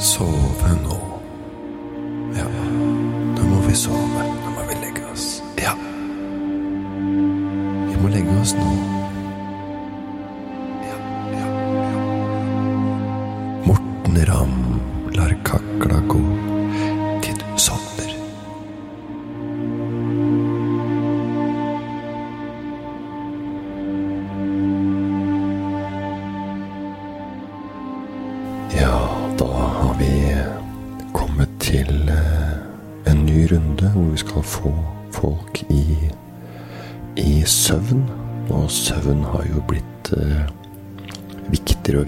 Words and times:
sove 0.00 0.99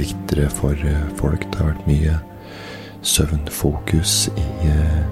viktigere 0.03 0.51
for 0.53 0.77
eh, 0.77 1.09
folk. 1.17 1.47
Det 1.49 1.63
har 1.63 1.73
vært 1.73 1.89
mye 1.89 2.19
søvnfokus 3.03 4.31
i, 4.37 4.69
eh, 4.69 5.03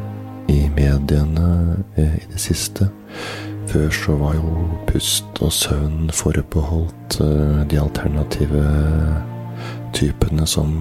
i 0.49 0.71
mediene 0.77 1.77
eh, 1.97 2.15
i 2.15 2.27
det 2.33 2.41
siste. 2.41 2.89
Før 3.67 3.91
så 3.91 4.17
var 4.19 4.35
jo 4.35 4.69
pust 4.87 5.43
og 5.43 5.53
søvn 5.53 6.11
forbeholdt 6.15 7.21
eh, 7.21 7.63
de 7.71 7.81
alternative 7.81 8.65
typene 9.95 10.47
som 10.47 10.79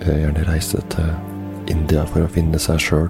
gjerne 0.00 0.44
reiste 0.48 0.80
til 0.92 1.72
India 1.72 2.04
for 2.08 2.24
å 2.24 2.32
finne 2.32 2.60
seg 2.60 2.80
sjøl. 2.80 3.08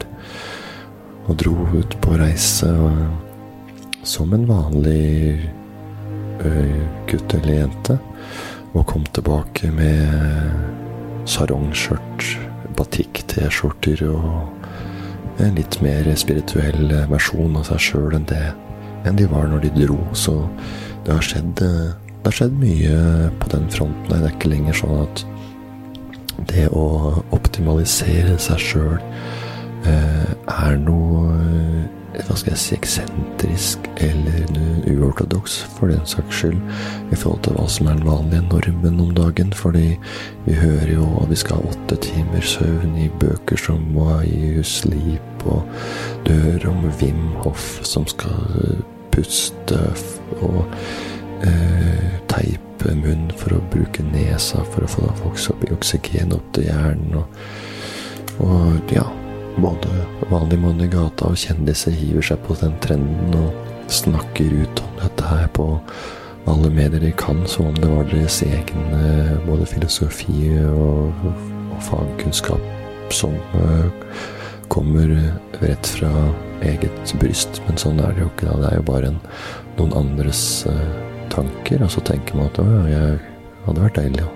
Og 1.28 1.36
dro 1.38 1.54
ut 1.74 1.96
på 2.02 2.14
reise 2.18 2.70
som 4.06 4.32
en 4.34 4.46
vanlig 4.48 5.50
gutt 7.10 7.34
eller 7.36 7.60
jente. 7.60 7.98
Og 8.74 8.86
kom 8.86 9.04
tilbake 9.14 9.70
med 9.74 11.26
sarongskjørt, 11.30 12.26
batikk-T-skjorter 12.78 14.04
og 14.08 15.40
en 15.40 15.56
litt 15.56 15.78
mer 15.82 16.06
spirituell 16.20 16.92
versjon 17.10 17.56
av 17.58 17.66
seg 17.70 17.82
sjøl 17.88 18.16
enn 18.18 18.28
det 18.30 18.44
enn 19.08 19.16
de 19.16 19.26
var 19.30 19.48
når 19.48 19.64
de 19.64 19.72
dro. 19.80 19.98
Så 20.12 20.36
det 21.06 21.14
har 21.14 21.24
skjedd, 21.24 21.54
det 21.60 22.26
har 22.28 22.36
skjedd 22.36 22.56
mye 22.60 23.30
på 23.40 23.52
den 23.54 23.68
fronten. 23.72 24.10
Det 24.10 24.20
er 24.20 24.34
ikke 24.34 24.52
lenger 24.52 24.80
sånn 24.82 25.04
at 25.06 25.24
det 26.50 26.66
å 26.76 26.86
optimalisere 27.36 28.36
seg 28.40 28.62
sjøl 28.64 28.98
eh, 29.88 30.30
er 30.46 30.78
noe 30.80 31.79
hva 32.28 32.36
skal 32.38 32.54
jeg 32.54 32.60
si, 32.62 32.76
eksentrisk 32.76 33.88
eller 34.02 34.46
uortodoks, 34.90 35.60
for 35.76 35.92
den 35.92 36.02
saks 36.08 36.42
skyld, 36.42 36.58
i 37.10 37.18
forhold 37.18 37.42
til 37.46 37.56
hva 37.56 37.66
som 37.70 37.88
er 37.90 37.98
den 37.98 38.08
vanlige 38.08 38.46
normen 38.48 39.02
om 39.04 39.12
dagen. 39.16 39.52
Fordi 39.56 39.86
vi 40.46 40.56
hører 40.58 40.94
jo 40.94 41.08
at 41.22 41.30
vi 41.30 41.40
skal 41.40 41.60
ha 41.60 41.72
åtte 41.72 42.00
timer 42.04 42.44
søvn 42.44 42.96
i 43.00 43.10
bøker 43.20 43.60
som 43.60 43.84
Why 43.96 44.62
Sleep, 44.66 45.46
og 45.48 45.66
hører 46.30 46.68
om 46.70 46.84
Wim 47.00 47.30
Hoff 47.44 47.80
som 47.86 48.06
skal 48.06 48.36
eh, 48.60 48.82
puste 49.10 49.78
og 50.40 50.60
eh, 51.46 52.18
teipe 52.30 52.94
munn 52.96 53.28
for 53.36 53.56
å 53.56 53.64
bruke 53.72 54.04
nesa 54.06 54.62
for 54.72 54.86
å 54.86 54.90
få 54.90 55.08
folk 55.20 55.72
oksygen 55.74 56.34
opp 56.36 56.52
til 56.56 56.70
hjernen. 56.70 57.20
Og, 57.20 58.46
og 58.46 58.94
ja, 58.94 59.04
både 59.58 59.90
vanlig 60.30 60.60
mann 60.62 60.80
i 60.84 60.88
gata 60.90 61.30
og 61.32 61.38
kjendiser 61.40 61.94
hiver 61.96 62.24
seg 62.30 62.40
på 62.46 62.56
den 62.60 62.76
trenden 62.84 63.36
og 63.40 63.90
snakker 63.90 64.52
ut 64.62 64.82
om 64.84 64.98
dette 65.02 65.30
her 65.30 65.48
på 65.56 65.72
alle 66.50 66.70
medier 66.72 67.02
de 67.02 67.10
kan, 67.18 67.42
som 67.46 67.68
om 67.70 67.76
det 67.76 67.88
var 67.90 68.06
deres 68.10 68.40
egen 68.46 68.92
både 69.46 69.66
filosofi 69.68 70.54
og, 70.70 71.12
og 71.26 71.82
fagkunnskap 71.84 72.70
som 73.12 73.34
eh, 73.34 73.86
kommer 74.68 75.32
rett 75.60 75.86
fra 75.86 76.10
eget 76.62 77.14
bryst. 77.20 77.62
Men 77.66 77.78
sånn 77.80 78.00
er 78.00 78.14
det 78.14 78.24
jo 78.24 78.30
ikke. 78.30 78.48
da. 78.48 78.58
Det 78.62 78.70
er 78.70 78.80
jo 78.80 78.88
bare 78.90 79.12
en, 79.12 79.20
noen 79.78 79.96
andres 79.98 80.42
eh, 80.70 80.84
tanker. 81.32 81.82
Og 81.84 81.92
så 81.94 82.04
tenker 82.06 82.38
man 82.38 82.50
at 82.50 82.60
å, 82.62 82.66
ja, 82.68 82.84
jeg 82.90 83.64
hadde 83.66 83.86
vært 83.86 83.98
deilig 84.00 84.26
å 84.26 84.34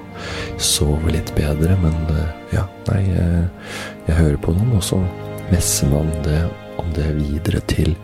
sove 0.63 1.15
litt 1.15 1.33
bedre, 1.39 1.77
men 1.83 1.95
eh, 2.15 2.33
ja, 2.57 2.67
nei, 2.91 3.03
jeg 4.07 4.17
hører 4.17 4.41
på 4.41 4.53
noen, 4.57 4.77
og 4.79 4.85
så 4.85 5.01
messer 5.51 5.91
man 5.93 6.11
det 6.25 6.43
om 6.81 6.89
det 6.97 7.11
videre 7.17 7.61
til 7.71 7.95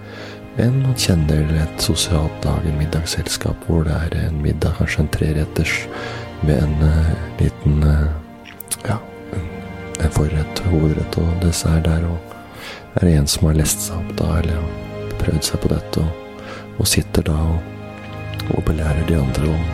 en 0.61 0.81
man 0.83 0.97
kjenner 0.99 1.47
et 1.63 1.83
sosialt 1.83 2.45
lag, 2.45 2.65
en 2.67 2.79
middagsselskap, 2.79 3.63
hvor 3.67 3.85
det 3.87 3.95
er 3.95 4.17
en 4.27 4.41
middag, 4.43 4.75
kanskje 4.77 5.05
en 5.05 5.13
treretters 5.15 5.77
med 6.43 6.59
en 6.65 6.75
uh, 6.83 7.13
liten 7.39 7.85
uh, 7.87 8.11
ja, 8.85 8.99
en, 9.37 10.11
forrett, 10.13 10.63
hovedrett 10.69 11.17
og 11.23 11.31
dessert 11.45 11.87
der, 11.87 12.05
og 12.11 12.99
er 12.99 13.07
det 13.07 13.15
en 13.17 13.31
som 13.31 13.49
har 13.49 13.61
lest 13.61 13.87
seg 13.87 14.01
opp 14.03 14.13
da, 14.19 14.31
eller 14.43 14.67
prøvd 15.23 15.47
seg 15.47 15.63
på 15.63 15.71
dette, 15.73 16.05
og, 16.05 16.43
og 16.77 16.91
sitter 16.91 17.29
da 17.31 17.39
og, 17.55 18.51
og 18.57 18.65
belærer 18.67 19.07
de 19.09 19.21
andre 19.21 19.55
om 19.55 19.69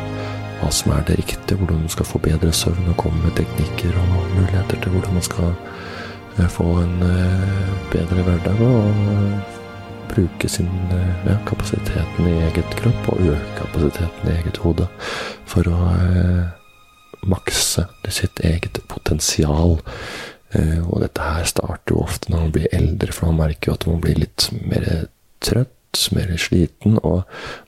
hva 0.60 0.70
som 0.72 0.92
er 0.94 1.02
det 1.08 1.18
riktige, 1.18 1.58
hvordan 1.58 1.82
du 1.84 1.92
skal 1.92 2.08
få 2.08 2.20
bedre 2.22 2.52
søvn, 2.54 2.92
og 2.92 3.00
komme 3.00 3.24
med 3.24 3.34
teknikker 3.40 3.96
og 4.02 4.14
muligheter 4.36 4.78
til 4.78 4.94
hvordan 4.94 5.18
man 5.18 5.26
skal 5.26 5.50
få 6.44 6.66
en 6.82 7.02
eh, 7.02 7.70
bedre 7.92 8.24
hverdag, 8.26 8.60
og 8.60 8.90
eh, 9.12 9.56
bruke 10.10 10.48
sin 10.50 10.70
eh, 10.92 11.26
ja, 11.26 11.36
kapasiteten 11.48 12.28
i 12.28 12.36
eget 12.48 12.76
kropp, 12.80 13.10
og 13.12 13.22
øke 13.32 13.58
kapasiteten 13.58 14.30
i 14.30 14.36
eget 14.36 14.60
hode, 14.64 14.88
for 15.48 15.68
å 15.72 15.80
makse 17.26 17.86
sitt 18.12 18.40
eget 18.44 18.78
potensial. 18.88 19.78
Og 20.56 21.00
dette 21.02 21.24
her 21.24 21.48
starter 21.48 21.92
jo 21.92 22.04
ofte 22.04 22.30
når 22.30 22.44
man 22.44 22.52
blir 22.54 22.68
eldre, 22.76 23.12
for 23.12 23.32
man 23.32 23.48
merker 23.48 23.72
jo 23.72 23.74
at 23.74 23.86
man 23.90 23.98
blir 24.04 24.20
litt 24.20 24.46
mer 24.62 24.86
trøtt, 25.42 25.75
mer 26.14 26.32
sliten, 26.40 26.98
og 27.02 27.22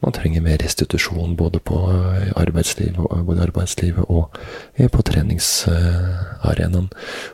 man 0.04 0.14
trenger 0.16 0.44
mer 0.44 0.58
restitusjon 0.62 1.36
både 1.38 1.60
på 1.60 1.78
eh, 1.92 2.32
arbeidslivet, 2.40 2.98
og- 2.98 3.24
både 3.28 3.46
arbeidslivet 3.48 4.04
og 4.08 4.36
eh, 4.76 4.88
på 4.88 5.02
treningsarenaen. 5.02 6.90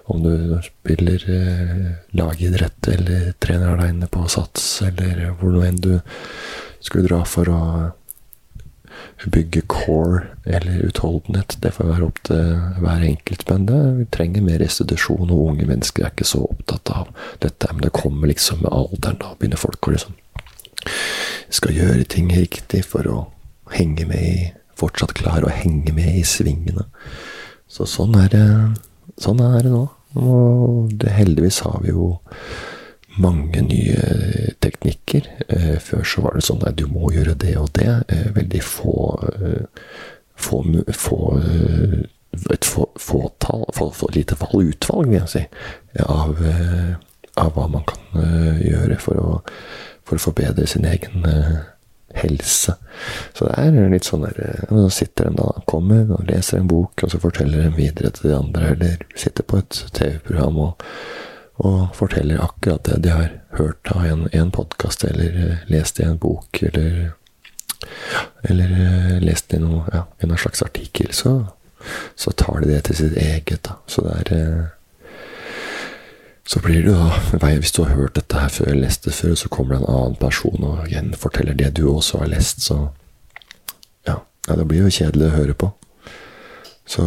Om 0.06 0.22
du 0.22 0.60
spiller 0.66 1.26
eh, 1.38 1.90
lagidrett 2.16 2.88
eller 2.94 3.32
trener 3.40 3.74
aleine 3.74 4.06
på 4.10 4.26
sats, 4.28 4.82
eller 4.86 5.30
hvor 5.40 5.52
nå 5.54 5.64
enn 5.68 5.82
du 5.84 5.92
skulle 6.84 7.08
dra 7.08 7.22
for 7.24 7.48
å 7.48 7.60
bygge 9.24 9.62
core 9.66 10.20
eller 10.44 10.84
utholdenhet. 10.86 11.56
Det 11.62 11.72
får 11.74 11.88
være 11.88 12.06
opp 12.08 12.18
til 12.28 12.50
hver 12.82 13.04
enkelt. 13.08 13.44
Men 13.50 13.66
det, 13.68 13.78
trenger 14.14 14.44
mer 14.44 14.60
restitusjon, 14.62 15.30
og 15.32 15.48
unge 15.54 15.66
mennesker 15.68 16.04
er 16.06 16.12
ikke 16.12 16.28
så 16.28 16.42
opptatt 16.46 16.92
av 16.94 17.08
dette. 17.42 17.70
Men 17.72 17.86
det 17.86 17.94
kommer 17.96 18.30
liksom 18.30 18.62
med 18.64 18.72
alderen. 18.74 19.18
Da 19.22 19.32
begynner 19.38 19.60
folk 19.60 19.88
å 19.88 19.94
liksom 19.96 20.14
skal 21.54 21.74
gjøre 21.76 22.04
ting 22.10 22.30
riktig 22.34 22.84
for 22.88 23.06
å 23.10 23.18
henge 23.74 24.06
med 24.10 24.22
i 24.28 24.52
Fortsatt 24.74 25.12
klare 25.14 25.46
å 25.46 25.52
henge 25.54 25.92
med 25.94 26.16
i 26.18 26.24
svingene. 26.26 26.82
Så 27.70 27.86
sånn 27.86 28.16
er 28.18 28.32
det, 28.32 28.46
sånn 29.22 29.38
er 29.44 29.60
det 29.62 29.70
nå. 29.70 29.84
Og 30.18 30.90
det, 30.98 31.12
heldigvis 31.14 31.60
har 31.62 31.78
vi 31.84 31.92
jo 31.92 32.08
mange 33.22 33.62
nye 33.62 34.50
teknikker. 34.62 35.28
Eh, 35.46 35.76
før 35.78 36.02
så 36.02 36.24
var 36.26 36.34
det 36.34 36.42
sånn 36.48 36.66
at 36.66 36.74
du 36.80 36.88
må 36.90 37.12
gjøre 37.14 37.36
det 37.38 37.54
og 37.60 37.70
det. 37.78 37.86
Eh, 38.10 38.26
veldig 38.34 38.62
få 38.66 38.96
eh, 39.30 39.86
få, 40.34 40.64
få 40.90 41.20
et 42.50 42.66
få- 42.66 42.90
fåtall, 42.98 43.62
få, 43.78 43.92
få 43.94 44.10
lite 44.18 44.34
valg, 44.42 44.72
utvalg, 44.74 45.06
vil 45.06 45.20
jeg 45.20 45.30
si, 45.36 45.44
av, 46.02 46.34
av 47.38 47.52
hva 47.54 47.68
man 47.70 47.84
kan 47.86 48.24
gjøre 48.58 48.98
for 48.98 49.20
å, 49.22 49.28
for 50.04 50.18
å 50.18 50.26
forbedre 50.28 50.66
sin 50.68 50.86
egen 50.88 51.26
eh, 51.28 51.56
helse. 52.14 52.76
Så 53.34 53.48
det 53.48 53.58
er 53.58 53.90
litt 53.90 54.06
sånn 54.06 54.24
der 54.26 54.40
eh, 54.44 54.64
Nå 54.74 54.86
sitter 54.94 55.30
en 55.30 55.38
da, 55.40 55.50
kommer 55.70 56.10
og 56.14 56.26
leser 56.30 56.60
en 56.60 56.70
bok, 56.70 57.02
og 57.02 57.12
så 57.12 57.20
forteller 57.22 57.66
en 57.66 57.76
videre 57.78 58.12
til 58.14 58.30
de 58.30 58.38
andre, 58.38 58.74
eller 58.76 59.04
sitter 59.18 59.46
på 59.46 59.62
et 59.62 59.84
TV-program 59.92 60.64
og 60.68 60.88
og 61.54 61.92
forteller 61.94 62.40
akkurat 62.42 62.82
det 62.82 62.96
de 63.04 63.10
har 63.14 63.28
hørt 63.54 63.86
av 63.94 64.02
en, 64.02 64.24
en 64.34 64.48
podkast, 64.50 65.04
eller 65.06 65.36
eh, 65.38 65.60
lest 65.70 66.00
i 66.02 66.06
en 66.08 66.18
bok, 66.18 66.62
eller 66.66 67.12
eller 68.42 69.20
lest 69.20 69.54
i 69.54 69.60
noe, 69.60 69.84
ja, 69.92 70.04
en 70.18 70.36
slags 70.38 70.62
artikkel, 70.62 71.12
så, 71.12 71.34
så 72.16 72.32
tar 72.32 72.62
de 72.62 72.72
det 72.72 72.80
til 72.88 72.96
sitt 72.96 73.16
eget. 73.20 73.62
Da. 73.68 73.76
Så 73.86 74.04
det 74.06 74.14
er 74.38 74.70
Så 76.46 76.60
blir 76.60 76.82
det 76.84 76.92
da 76.92 77.48
Hvis 77.58 77.72
du 77.72 77.82
har 77.84 77.94
hørt 77.96 78.16
dette 78.18 78.38
her 78.38 78.48
før, 78.52 78.74
lest 78.74 79.04
det 79.04 79.14
før, 79.14 79.34
så 79.34 79.48
kommer 79.48 79.74
det 79.74 79.82
en 79.82 79.94
annen 79.94 80.16
person 80.20 80.64
og 80.64 80.88
gjenforteller 80.92 81.54
det 81.54 81.74
du 81.76 81.88
også 81.88 82.18
har 82.18 82.28
lest, 82.32 82.62
så 82.62 82.88
ja, 84.06 84.18
ja, 84.48 84.56
det 84.56 84.66
blir 84.68 84.84
jo 84.84 84.92
kjedelig 84.92 85.30
å 85.30 85.36
høre 85.38 85.54
på. 85.54 85.70
Så 86.86 87.04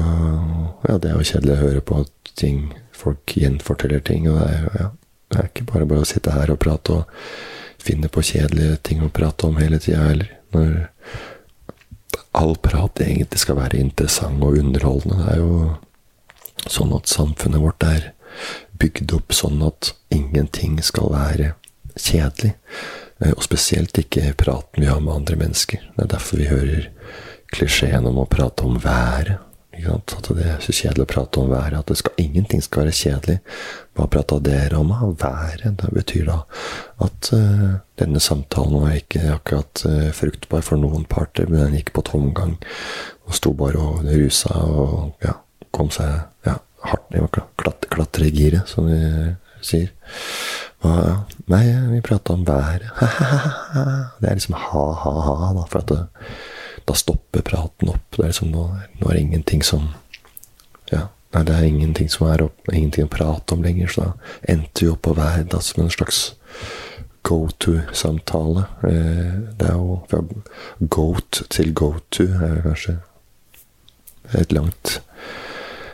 ja, 0.89 0.97
det 0.97 1.11
er 1.11 1.19
jo 1.19 1.29
kjedelig 1.29 1.53
å 1.53 1.61
høre 1.61 1.81
på 1.85 2.01
at 2.01 2.33
ting 2.37 2.73
folk 2.97 3.37
gjenforteller 3.37 4.01
ting. 4.01 4.25
Og 4.29 4.39
det 4.41 4.49
er, 4.49 4.67
ja, 4.79 4.89
det 5.29 5.39
er 5.39 5.49
ikke 5.51 5.69
bare 5.71 5.89
bare 5.89 6.05
å 6.05 6.09
sitte 6.09 6.33
her 6.33 6.49
og 6.53 6.59
prate 6.63 6.97
og 6.97 7.27
finne 7.77 8.09
på 8.09 8.25
kjedelige 8.25 8.81
ting 8.89 9.03
å 9.05 9.13
prate 9.13 9.47
om 9.47 9.59
hele 9.61 9.79
tida 9.79 10.07
heller. 10.09 10.33
Når 10.55 10.87
all 12.37 12.55
prat 12.61 13.01
egentlig 13.01 13.41
skal 13.41 13.57
være 13.59 13.79
interessant 13.81 14.43
og 14.43 14.57
underholdende. 14.59 15.23
Det 15.23 15.33
er 15.33 15.41
jo 15.41 16.69
sånn 16.69 16.93
at 16.97 17.09
samfunnet 17.09 17.63
vårt 17.63 17.85
er 17.85 18.11
bygd 18.79 19.13
opp 19.17 19.35
sånn 19.35 19.61
at 19.65 19.93
ingenting 20.13 20.77
skal 20.85 21.11
være 21.13 21.53
kjedelig. 21.97 22.53
Eh, 23.23 23.33
og 23.33 23.43
spesielt 23.45 23.97
ikke 23.97 24.35
praten 24.37 24.83
vi 24.83 24.91
har 24.91 25.01
med 25.01 25.15
andre 25.15 25.39
mennesker. 25.39 25.83
Det 25.95 26.05
er 26.05 26.13
derfor 26.17 26.41
vi 26.41 26.51
hører 26.51 26.87
klisjeen 27.53 28.07
om 28.07 28.21
å 28.21 28.29
prate 28.29 28.65
om 28.67 28.79
været. 28.81 29.43
At 29.77 30.29
det 30.33 30.41
er 30.41 30.61
så 30.63 30.73
kjedelig 30.73 31.03
å 31.05 31.09
prate 31.11 31.41
om 31.41 31.51
været. 31.51 31.77
At 31.77 31.99
skal, 31.99 32.15
ingenting 32.17 32.63
skal 32.65 32.85
være 32.85 32.95
kjedelig. 32.97 33.35
Hva 33.93 34.07
prata 34.09 34.39
dere 34.41 34.79
om? 34.79 34.91
av 34.91 35.13
været. 35.21 35.77
Det 35.77 35.91
betyr 35.93 36.25
da 36.31 36.37
at 37.05 37.29
uh, 37.33 37.77
denne 38.01 38.21
samtalen 38.23 38.81
var 38.81 38.95
ikke 38.97 39.21
akkurat 39.35 39.83
uh, 39.85 40.09
fruktbar 40.17 40.65
for 40.65 40.81
noen 40.81 41.05
parter, 41.05 41.45
men 41.45 41.61
den 41.61 41.77
gikk 41.77 41.93
på 41.93 42.05
tomgang. 42.09 42.57
Og 43.29 43.37
sto 43.37 43.53
bare 43.53 43.77
og 43.77 44.07
rusa 44.07 44.57
og 44.65 45.21
ja, 45.21 45.37
kom 45.75 45.93
seg 45.93 46.25
ja, 46.47 46.57
hardt 46.91 47.11
ned 47.13 47.25
og 47.25 47.39
klat, 47.59 47.87
klatregiret, 47.93 48.69
som 48.69 48.87
vi 48.89 48.97
sier. 49.65 49.91
Og, 50.85 51.35
nei, 51.49 51.63
vi 51.91 52.01
prata 52.05 52.35
om 52.35 52.45
været. 52.47 52.87
det 54.21 54.29
er 54.29 54.37
liksom 54.37 54.57
ha-ha-ha, 54.61 55.51
da. 55.57 55.65
For 55.71 55.85
det, 55.89 56.01
da 56.87 56.97
stopper 56.97 57.45
praten 57.45 57.91
opp. 57.91 58.05
Det 58.15 58.23
er 58.23 58.33
liksom 58.33 58.53
nå, 58.53 58.67
nå 58.99 59.09
er 59.09 59.17
det 59.17 59.23
ingenting 59.25 59.65
som 59.65 59.93
Ja, 60.87 61.09
nei, 61.35 61.43
det 61.43 61.55
er 61.55 61.65
ingenting 61.67 62.07
som 62.11 62.29
er 62.29 62.45
opp, 62.45 62.69
ingenting 62.71 63.09
å 63.09 63.11
prate 63.11 63.57
om 63.57 63.65
lenger. 63.65 63.91
Så 63.91 64.05
da 64.05 64.11
endte 64.53 64.85
vi 64.85 64.91
opp 64.93 65.03
på 65.07 65.15
vær 65.17 65.41
da, 65.49 65.59
som 65.63 65.83
en 65.83 65.91
slags 65.91 66.29
go 67.27 67.49
to-samtale. 67.59 68.67
Eh, 68.87 69.33
det 69.59 69.67
er 69.67 69.75
jo 69.75 69.99
fra 70.07 70.21
goat 70.79 71.41
til 71.51 71.73
go 71.75 71.95
to 72.13 72.29
er 72.37 72.61
kanskje 72.63 72.99
et 74.37 74.51
langt 74.55 75.01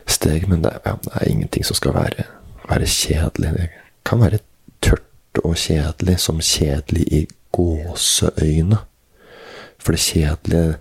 steg, 0.10 0.48
men 0.50 0.64
det 0.66 0.74
ja, 0.86 0.96
det 1.04 1.14
er 1.20 1.30
ingenting 1.30 1.66
som 1.68 1.78
skal 1.78 1.96
være, 1.96 2.28
være 2.70 2.90
kjedelig. 2.90 3.54
Det 3.58 3.70
kan 4.06 4.22
være 4.24 4.40
tørt 4.84 5.44
og 5.44 5.56
kjedelig, 5.58 6.20
som 6.20 6.42
kjedelig 6.44 7.08
i 7.12 7.22
gåseøyne. 7.56 8.82
For 9.84 9.96
det 9.96 10.04
kjedelige 10.04 10.78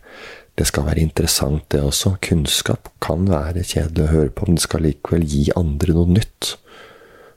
det 0.58 0.66
skal 0.68 0.84
være 0.84 1.00
interessant, 1.00 1.64
det 1.72 1.80
også. 1.80 2.16
Kunnskap 2.22 2.90
kan 3.02 3.24
være 3.30 3.64
kjedelig 3.64 4.04
å 4.04 4.12
høre 4.12 4.32
på, 4.36 4.46
men 4.46 4.58
det 4.58 4.66
skal 4.66 4.84
likevel 4.84 5.24
gi 5.24 5.46
andre 5.56 5.96
noe 5.96 6.12
nytt. 6.18 6.56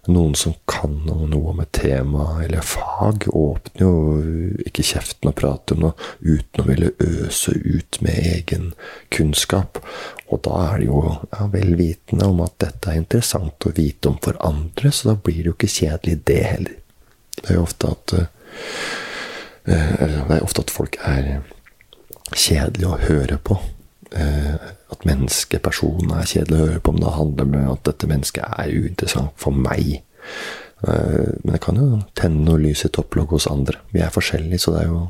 Noen 0.06 0.36
som 0.38 0.54
kan 0.70 1.00
noe 1.08 1.50
om 1.50 1.62
et 1.64 1.72
tema 1.74 2.28
eller 2.44 2.62
fag, 2.62 3.26
åpner 3.34 3.82
jo 3.82 4.60
ikke 4.68 4.86
kjeften 4.86 5.32
og 5.32 5.38
prater 5.40 5.78
om 5.78 5.88
noe 5.88 6.10
uten 6.22 6.62
å 6.62 6.68
ville 6.68 6.92
øse 7.02 7.56
ut 7.58 8.00
med 8.06 8.20
egen 8.36 8.68
kunnskap. 9.14 9.82
Og 10.30 10.44
da 10.46 10.60
er 10.68 10.84
det 10.84 10.90
jo 10.92 11.02
ja, 11.10 11.48
vel 11.54 11.74
vitende 11.80 12.30
om 12.30 12.44
at 12.46 12.58
dette 12.62 12.92
er 12.92 13.02
interessant 13.02 13.66
å 13.66 13.74
vite 13.76 14.12
om 14.12 14.20
for 14.22 14.38
andre, 14.46 14.94
så 14.94 15.12
da 15.12 15.18
blir 15.18 15.42
det 15.42 15.52
jo 15.52 15.58
ikke 15.58 15.74
kjedelig, 15.74 16.20
det 16.30 16.42
heller. 16.46 16.80
Det 17.42 17.50
er 17.50 17.60
jo 17.60 17.66
ofte 17.66 17.92
at, 17.96 18.16
det 19.66 19.80
er 19.82 20.46
ofte 20.46 20.64
at 20.64 20.74
folk 20.74 21.00
er 21.02 21.40
kjedelige 22.34 22.94
å 22.94 23.02
høre 23.08 23.38
på. 23.42 23.58
Eh, 24.16 24.70
at 24.96 25.08
mennesket, 25.08 25.64
personen, 25.66 26.14
er 26.16 26.30
kjedelig 26.30 26.58
å 26.58 26.68
høre 26.70 26.84
på, 26.84 26.94
men 26.96 27.06
det 27.06 27.16
handler 27.16 27.50
med 27.52 27.66
om 27.66 27.76
at 27.76 27.86
dette 27.90 28.10
mennesket 28.10 28.48
er 28.48 28.74
uinteressant 28.74 29.36
for 29.42 29.56
meg. 29.56 30.00
Eh, 30.88 31.32
men 31.44 31.56
det 31.56 31.62
kan 31.64 31.80
jo 31.80 32.02
tenne 32.18 32.44
noe 32.48 32.62
lys 32.62 32.86
i 32.88 32.92
topplokket 32.96 33.38
hos 33.40 33.50
andre. 33.52 33.80
Vi 33.94 34.04
er 34.04 34.14
forskjellige, 34.14 34.64
så 34.64 34.76
det 34.76 34.86
er 34.86 34.92
jo 34.92 35.04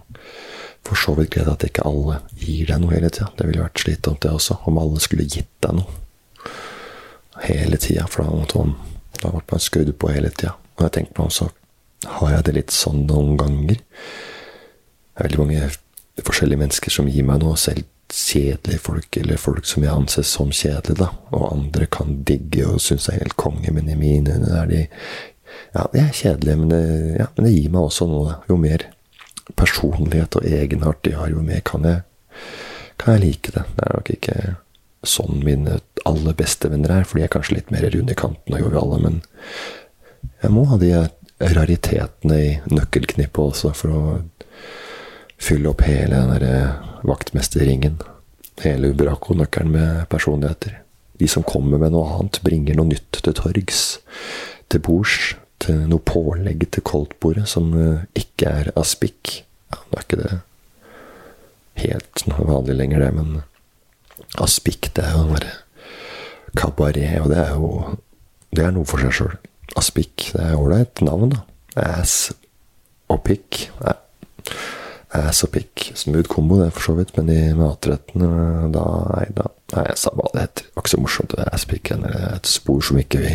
for 0.86 1.02
så 1.02 1.16
vidt 1.18 1.32
greit 1.34 1.50
at 1.50 1.66
ikke 1.66 1.86
alle 1.88 2.20
gir 2.38 2.70
deg 2.70 2.82
noe 2.82 2.94
hele 2.94 3.10
tida. 3.10 3.32
Det 3.38 3.48
ville 3.48 3.64
vært 3.64 3.82
slitsomt, 3.82 4.22
det 4.22 4.34
også, 4.34 4.60
om 4.70 4.82
alle 4.82 5.02
skulle 5.02 5.26
gitt 5.26 5.50
deg 5.66 5.80
noe 5.80 6.02
hele 7.46 7.80
tida. 7.82 8.06
For 8.12 8.24
da 8.26 8.36
måtte 8.36 8.62
man 8.62 8.76
da 9.50 9.62
skrudd 9.62 9.96
på 9.98 10.12
hele 10.14 10.30
tida. 10.34 10.54
Og 10.78 10.86
jeg 10.86 10.98
tenker 11.00 11.24
meg 11.24 11.34
så 11.34 11.50
har 12.20 12.36
jeg 12.36 12.46
det 12.46 12.56
litt 12.60 12.76
sånn 12.76 13.06
noen 13.10 13.34
ganger. 13.40 13.80
Det 13.80 15.24
er 15.24 15.30
veldig 15.30 15.42
mange 15.42 15.70
forskjellige 16.22 16.62
mennesker 16.62 16.94
som 16.94 17.10
gir 17.10 17.26
meg 17.26 17.42
noe, 17.42 17.58
selv 17.60 17.88
kjedelige 18.14 18.80
folk, 18.80 19.18
eller 19.18 19.40
folk 19.42 19.66
som 19.66 19.84
jeg 19.84 19.94
anses 19.94 20.34
som 20.38 20.52
kjedelige, 20.54 21.00
da. 21.02 21.10
Og 21.36 21.48
andre 21.52 21.88
kan 21.92 22.20
digge 22.28 22.68
og 22.68 22.82
synes 22.84 23.08
jeg 23.08 23.18
er 23.18 23.26
helt 23.26 23.40
konge, 23.40 23.72
men 23.74 23.90
i 23.90 23.98
mine 24.00 24.40
er 24.46 24.70
de 24.72 24.86
Ja, 25.76 25.86
de 25.92 26.00
er 26.02 26.12
kjedelige, 26.12 26.58
men 26.60 26.70
det, 26.70 26.84
ja, 27.20 27.28
men 27.36 27.46
det 27.48 27.54
gir 27.54 27.72
meg 27.72 27.88
også 27.88 28.08
noe. 28.08 28.36
Jo 28.50 28.58
mer 28.60 28.84
personlighet 29.56 30.36
og 30.36 30.48
egenart 30.48 31.02
de 31.06 31.14
har, 31.16 31.30
jo 31.32 31.44
mer 31.44 31.62
kan 31.68 31.86
jeg, 31.88 32.02
kan 33.00 33.16
jeg 33.16 33.24
like 33.24 33.54
det. 33.56 33.64
Det 33.76 33.86
er 33.86 33.96
nok 33.96 34.12
ikke 34.12 34.38
sånn 35.06 35.44
mine 35.46 35.80
aller 36.06 36.36
beste 36.38 36.72
venner 36.72 36.92
er, 36.98 37.08
for 37.08 37.20
de 37.20 37.26
er 37.26 37.32
kanskje 37.32 37.60
litt 37.60 37.72
mer 37.72 37.88
runde 37.94 38.16
i 38.16 38.20
kanten 38.20 38.56
og 38.56 38.64
joviale, 38.66 39.00
men 39.04 39.22
jeg 40.42 40.52
må 40.52 40.66
ha 40.72 40.80
de 40.82 40.92
raritetene 41.40 42.40
i 42.42 42.52
nøkkelknippet 42.72 43.42
også 43.44 43.72
for 43.76 43.96
å 43.96 44.04
fylle 45.42 45.72
opp 45.72 45.84
hele 45.86 46.16
den 46.16 46.32
derre 46.36 46.95
vaktmesterringen. 47.08 48.00
Hele 48.64 48.92
Ubraco-nøkkelen 48.94 49.72
med 49.72 50.06
personligheter. 50.10 50.82
De 51.20 51.28
som 51.32 51.44
kommer 51.48 51.80
med 51.80 51.94
noe 51.96 52.08
annet, 52.18 52.42
bringer 52.44 52.78
noe 52.78 52.92
nytt 52.92 53.22
til 53.24 53.36
torgs. 53.36 53.82
Til 54.72 54.84
bords. 54.84 55.36
Til 55.64 55.86
noe 55.90 56.04
pålegg 56.04 56.66
til 56.76 56.84
koldtbordet 56.84 57.46
som 57.48 57.70
eh, 57.80 58.04
ikke 58.20 58.52
er 58.52 58.72
aspik. 58.78 59.38
Ja, 59.72 59.80
nå 59.80 59.98
er 59.98 60.04
ikke 60.04 60.20
det 60.20 60.32
helt 61.86 62.26
vanlig 62.28 62.76
lenger, 62.76 63.06
det, 63.06 63.12
men 63.16 64.26
aspik, 64.44 64.92
det 64.96 65.06
er 65.08 65.16
jo 65.16 65.30
bare 65.32 65.54
kabaret, 66.60 67.18
og 67.22 67.32
det 67.32 67.40
er 67.40 67.56
jo 67.56 67.72
Det 68.56 68.64
er 68.64 68.72
noe 68.72 68.88
for 68.88 69.04
seg 69.04 69.12
sjøl. 69.12 69.34
Aspik, 69.76 70.30
det 70.32 70.40
er 70.40 70.60
ålreit 70.60 71.02
navn, 71.04 71.34
da. 71.34 71.42
Ass 71.76 72.32
og 73.12 73.20
pikk. 73.26 73.66
Ja 73.84 73.98
ass 75.16 75.44
og 75.46 75.52
pikk. 75.56 75.90
Smooth 75.98 76.30
kombo, 76.32 76.60
det, 76.62 76.72
for 76.76 76.90
så 76.90 76.98
vidt, 77.00 77.14
men 77.18 77.32
i 77.34 77.42
matretten 77.58 78.26
da 78.74 78.86
Nei, 79.16 79.28
da 79.36 79.50
Nei, 79.74 79.86
jeg 79.90 79.98
sa 79.98 80.12
hva 80.14 80.28
det 80.34 80.44
heter. 80.44 80.68
Det 80.68 80.76
var 80.76 80.84
ikke 80.84 80.94
så 80.94 81.02
morsomt. 81.02 81.32
Det 81.34 81.42
er 81.42 81.56
ass-pikk 81.58 81.92
et 81.96 82.50
spor 82.50 82.84
som 82.86 83.00
ikke 83.02 83.22
vi 83.24 83.32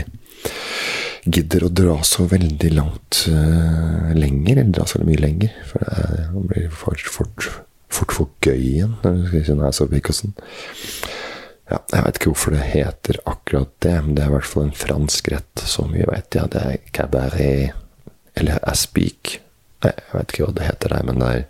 gidder 1.26 1.66
å 1.66 1.72
dra 1.74 1.96
så 2.06 2.24
veldig 2.30 2.70
langt 2.72 3.24
uh, 3.28 4.12
lenger, 4.16 4.60
eller 4.60 4.76
dra 4.78 4.86
så 4.88 5.02
mye 5.04 5.20
lenger. 5.20 5.56
For 5.68 5.82
det 5.84 6.44
blir 6.52 6.70
fort, 6.72 7.02
fort, 7.02 7.48
fort 7.92 8.14
for 8.14 8.30
gøy 8.46 8.60
igjen 8.60 8.94
når 9.02 9.18
du 9.18 9.26
skal 9.26 9.44
si 9.48 9.58
ass 9.72 9.82
og 9.84 9.92
pikk 9.92 10.12
og 10.12 10.20
sånn. 10.20 10.38
Ja, 11.70 11.78
jeg 11.92 12.06
vet 12.06 12.16
ikke 12.18 12.32
hvorfor 12.32 12.56
det 12.56 12.64
heter 12.72 13.20
akkurat 13.30 13.74
det, 13.84 13.94
men 14.02 14.16
det 14.16 14.24
er 14.24 14.32
i 14.32 14.36
hvert 14.38 14.48
fall 14.50 14.66
en 14.66 14.74
fransk 14.74 15.30
rett, 15.34 15.66
som 15.70 15.92
vi 15.94 16.02
vet. 16.02 16.34
Ja, 16.34 16.48
det 16.50 16.64
er 16.66 16.80
cabaret, 16.94 17.76
eller 18.38 18.58
aspik. 18.70 19.38
Jeg 19.84 20.12
vet 20.12 20.32
ikke 20.32 20.46
hva 20.46 20.56
det 20.56 20.66
heter 20.66 20.92
der, 20.94 21.06
men 21.08 21.22
det 21.22 21.30
er 21.30 21.44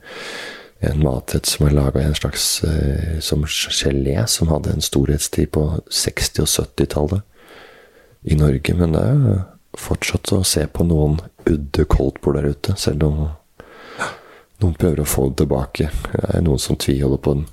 en 0.90 1.02
matrett 1.04 1.48
som 1.50 1.66
er 1.66 1.74
laga 1.76 2.00
i 2.00 2.08
en 2.08 2.16
slags 2.16 2.44
uh, 2.64 3.18
som 3.24 3.42
gelé, 3.44 4.16
som 4.30 4.52
hadde 4.52 4.72
en 4.74 4.84
storhetstid 4.84 5.50
på 5.56 5.66
60- 5.90 6.44
og 6.44 6.52
70-tallet 6.52 8.30
i 8.30 8.38
Norge. 8.38 8.76
Men 8.78 8.94
det 8.96 9.02
er 9.02 9.42
fortsatt 9.78 10.32
å 10.34 10.42
se 10.46 10.64
på 10.66 10.86
noen 10.86 11.18
udde 11.48 11.86
koldtbord 11.90 12.38
der 12.38 12.50
ute, 12.54 12.76
selv 12.80 13.06
om 13.08 13.20
noen 14.60 14.76
prøver 14.76 15.02
å 15.02 15.08
få 15.08 15.28
det 15.30 15.42
tilbake. 15.42 15.90
Det 16.12 16.24
er 16.36 16.46
noen 16.46 16.62
som 16.62 16.78
tviholder 16.80 17.20
på 17.24 17.36
den 17.38 17.46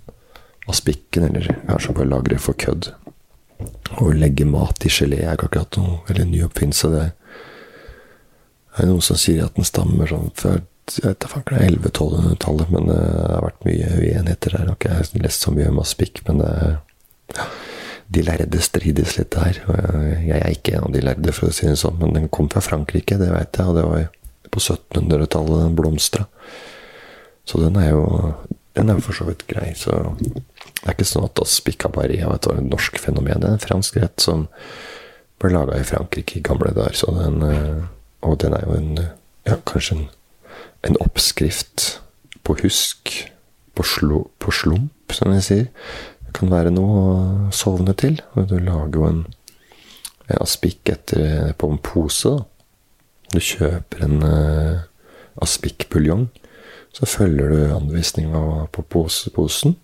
aspikken, 0.67 1.29
eller 1.29 1.55
kanskje 1.67 1.96
bare 1.96 2.12
lager 2.12 2.36
det 2.36 2.41
for 2.43 2.60
kødd. 2.60 2.91
Å 3.98 4.12
legge 4.13 4.46
mat 4.46 4.86
i 4.86 4.91
gelé 4.91 5.24
er 5.24 5.38
ikke 5.38 5.50
akkurat 5.50 5.79
noe 5.79 6.01
veldig 6.10 6.27
ny 6.29 6.43
oppfinnelse. 6.46 6.91
det 6.93 7.05
det 8.77 8.86
er 8.86 8.91
noen 8.91 9.05
som 9.05 9.17
sier 9.19 9.48
at 9.48 9.55
den 9.57 9.65
stammer 9.67 10.10
sånn 10.10 10.29
ikke, 10.29 10.57
1100-1200-tallet, 10.88 12.69
men 12.72 12.86
det 12.88 12.98
har 12.98 13.41
vært 13.43 13.65
mye 13.67 13.88
uenigheter 13.98 14.53
der. 14.55 14.69
Jeg 14.69 14.93
har 14.93 15.07
ikke 15.10 15.24
lest 15.25 15.43
så 15.43 15.51
mye 15.51 15.72
om 15.72 15.81
aspik, 15.81 16.22
men 16.29 16.39
det, 16.39 16.51
ja, 17.36 17.48
de 18.15 18.24
lærde 18.24 18.62
strides 18.63 19.17
litt 19.17 19.34
der. 19.36 19.60
Jeg 20.24 20.38
er 20.38 20.53
ikke 20.53 20.77
en 20.77 20.88
av 20.88 20.93
de 20.96 21.01
lærde, 21.03 21.34
for 21.36 21.50
å 21.50 21.55
si 21.55 21.67
det 21.67 21.75
sånn, 21.81 21.98
men 22.00 22.15
den 22.15 22.29
kom 22.31 22.48
fra 22.53 22.63
Frankrike, 22.63 23.19
det 23.19 23.34
vet 23.34 23.60
jeg, 23.60 23.67
og 23.67 23.75
det 23.75 23.88
var 23.89 24.05
på 24.53 24.63
1700-tallet 24.63 25.65
den 25.65 25.75
blomstra. 25.75 26.27
Så 27.48 27.60
den 27.63 27.79
er 27.81 27.91
jo 27.91 28.05
den 28.77 28.91
er 28.93 29.01
for 29.01 29.17
så 29.17 29.25
vidt 29.27 29.48
grei. 29.50 29.72
Så 29.75 29.91
det 30.22 30.86
er 30.86 30.93
ikke 30.93 31.07
sånn 31.07 31.25
at 31.25 31.41
aspik 31.41 31.79
kabari 31.81 32.19
er 32.22 32.34
et 32.36 32.48
norsk 32.62 33.00
fenomen. 33.01 33.41
Det 33.41 33.50
er 33.50 33.57
en 33.57 33.63
fransk 33.63 33.98
rett 34.03 34.22
som 34.22 34.46
ble 35.41 35.51
laga 35.53 35.79
i 35.79 35.88
Frankrike 35.88 36.39
i 36.39 36.46
gamle 36.46 36.74
dager. 36.75 36.96
Så 36.98 37.13
den 37.15 37.41
eh, 37.46 37.88
og 38.22 38.40
den 38.42 38.56
er 38.58 38.66
jo 38.66 38.76
en, 38.78 38.92
ja, 39.48 39.58
kanskje 39.70 39.98
en, 39.98 40.06
en 40.88 41.00
oppskrift 41.04 41.88
på 42.48 42.58
husk, 42.64 43.14
på, 43.76 43.86
slo, 43.86 44.26
på, 44.40 44.54
slump, 44.56 45.14
som 45.14 45.34
jeg 45.36 45.46
sier. 45.46 45.66
Det 46.26 46.36
kan 46.38 46.52
være 46.52 46.74
noe 46.74 47.02
å 47.04 47.16
sovne 47.56 47.94
til. 47.98 48.20
Og 48.36 48.50
du 48.50 48.58
lager 48.60 48.98
jo 48.98 49.08
en 49.08 49.24
aspik 50.42 50.90
etter, 50.92 51.54
på 51.60 51.72
en 51.72 51.82
pose. 51.84 52.34
Du 53.34 53.40
kjøper 53.44 54.06
en 54.08 54.22
uh, 54.24 54.86
aspikkbuljong, 55.44 56.30
så 56.96 57.08
følger 57.10 57.52
du 57.52 57.74
anvisninga 57.76 58.68
på 58.74 58.84
pose, 58.90 59.32
posen. 59.36 59.76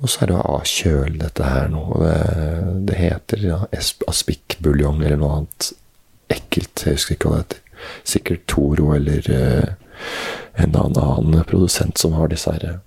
Og 0.00 0.08
så 0.08 0.24
er 0.24 0.30
det 0.30 0.38
å 0.38 0.56
avkjøle 0.56 1.18
dette 1.20 1.44
her 1.44 1.68
nå. 1.68 1.84
Det, 2.00 2.14
det 2.88 2.96
heter 2.96 3.44
ja, 3.44 3.58
aspikkbuljong 4.08 5.04
eller 5.04 5.20
noe 5.20 5.42
annet 5.42 5.72
ekkelt. 6.30 6.84
Jeg 6.86 6.98
husker 6.98 7.16
ikke 7.16 7.30
hva 7.30 7.40
det 7.40 7.46
heter. 7.46 7.66
Sikkert 8.04 8.46
Toro 8.50 8.92
eller 8.92 9.24
uh, 9.32 9.74
en 10.60 10.76
annen 10.76 11.44
produsent 11.48 11.98
som 11.98 12.16
har 12.18 12.28
disse 12.32 12.52
her 12.52 12.80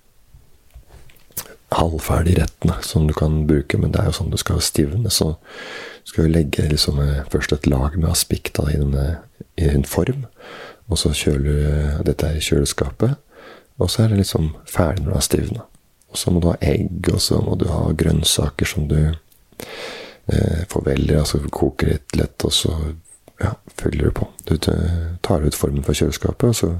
halvferdige 1.74 2.42
rettene 2.42 2.76
som 2.82 3.08
du 3.08 3.14
kan 3.16 3.46
bruke, 3.48 3.78
men 3.78 3.92
det 3.92 4.00
er 4.00 4.10
jo 4.10 4.18
sånn 4.18 4.32
du 4.32 4.38
skal 4.40 4.62
stivne. 4.62 5.10
Så 5.10 5.34
skal 6.06 6.28
du 6.28 6.34
legge 6.34 6.68
liksom, 6.70 7.00
først 7.32 7.54
et 7.56 7.68
lag 7.70 7.96
med 7.98 8.10
aspik 8.10 8.52
i, 8.52 8.78
denne, 8.78 9.06
i 9.60 9.68
en 9.70 9.86
form, 9.88 10.26
og 10.86 11.00
så 11.00 11.14
kjøler 11.16 11.44
du 11.44 12.10
dette 12.10 12.34
i 12.36 12.42
kjøleskapet. 12.44 13.16
Og 13.82 13.90
så 13.90 14.04
er 14.04 14.12
det 14.12 14.20
liksom 14.22 14.52
ferdig 14.70 15.02
når 15.02 15.10
det 15.10 15.18
har 15.18 15.26
stivna. 15.26 15.64
Og 16.14 16.20
så 16.20 16.30
må 16.30 16.40
du 16.40 16.50
ha 16.52 16.58
egg, 16.62 17.08
og 17.10 17.20
så 17.22 17.40
må 17.42 17.56
du 17.58 17.66
ha 17.72 17.88
grønnsaker 17.90 18.68
som 18.70 18.86
du 18.90 19.00
eh, 19.00 20.60
forveller, 20.70 21.24
altså 21.24 21.40
koker 21.50 21.90
litt 21.90 22.14
lett, 22.14 22.44
og 22.46 22.54
så 22.54 22.76
ja, 23.84 23.90
fyller 23.90 24.04
du 24.04 24.10
på. 24.10 24.28
Du 24.44 24.56
tar 25.20 25.44
ut 25.44 25.54
formen 25.54 25.84
fra 25.84 25.94
kjøleskapet, 25.94 26.48
og 26.48 26.56
så 26.56 26.72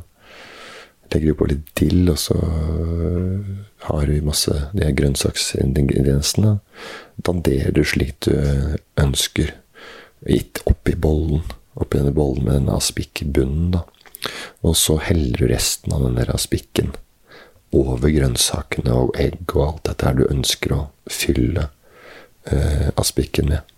legger 1.13 1.33
du 1.33 1.39
på 1.39 1.49
litt 1.51 1.69
dill, 1.79 2.09
og 2.11 2.19
så 2.19 2.39
har 3.89 4.07
du 4.07 4.25
masse 4.25 4.55
de 4.73 4.91
grønnsaksingrediensene. 4.97 6.59
Danderer 7.17 7.75
du 7.77 7.85
slik 7.85 8.17
du 8.25 8.33
ønsker, 9.01 9.55
gitt 10.25 10.63
oppi 10.65 10.97
bollen. 10.97 11.45
Oppi 11.75 11.99
denne 11.99 12.15
bollen 12.15 12.45
med 12.47 12.55
denne 12.61 12.79
aspikkbunnen, 12.79 13.73
da. 13.75 13.85
Og 14.65 14.77
så 14.79 14.97
heller 15.05 15.37
du 15.37 15.51
resten 15.51 15.93
av 15.93 16.07
den 16.07 16.17
der 16.17 16.31
aspikken 16.33 16.95
over 17.75 18.09
grønnsakene 18.09 18.95
og 18.95 19.17
egg 19.21 19.51
og 19.57 19.65
alt 19.67 19.81
dette 19.91 20.07
her 20.07 20.17
du 20.17 20.23
ønsker 20.31 20.73
å 20.73 20.83
fylle 21.11 21.67
eh, 22.47 22.89
aspikken 22.97 23.51
med. 23.51 23.75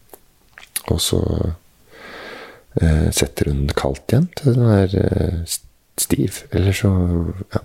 Og 0.93 1.01
så 1.03 1.21
setter 3.17 3.49
hun 3.51 3.71
kaldt 3.73 4.13
igjen 4.13 4.29
til 4.37 4.57
den 4.57 4.67
er 4.69 4.97
eh, 5.01 5.39
stiv. 5.97 6.43
Eller 6.53 6.77
så 6.77 6.91
ja, 7.55 7.63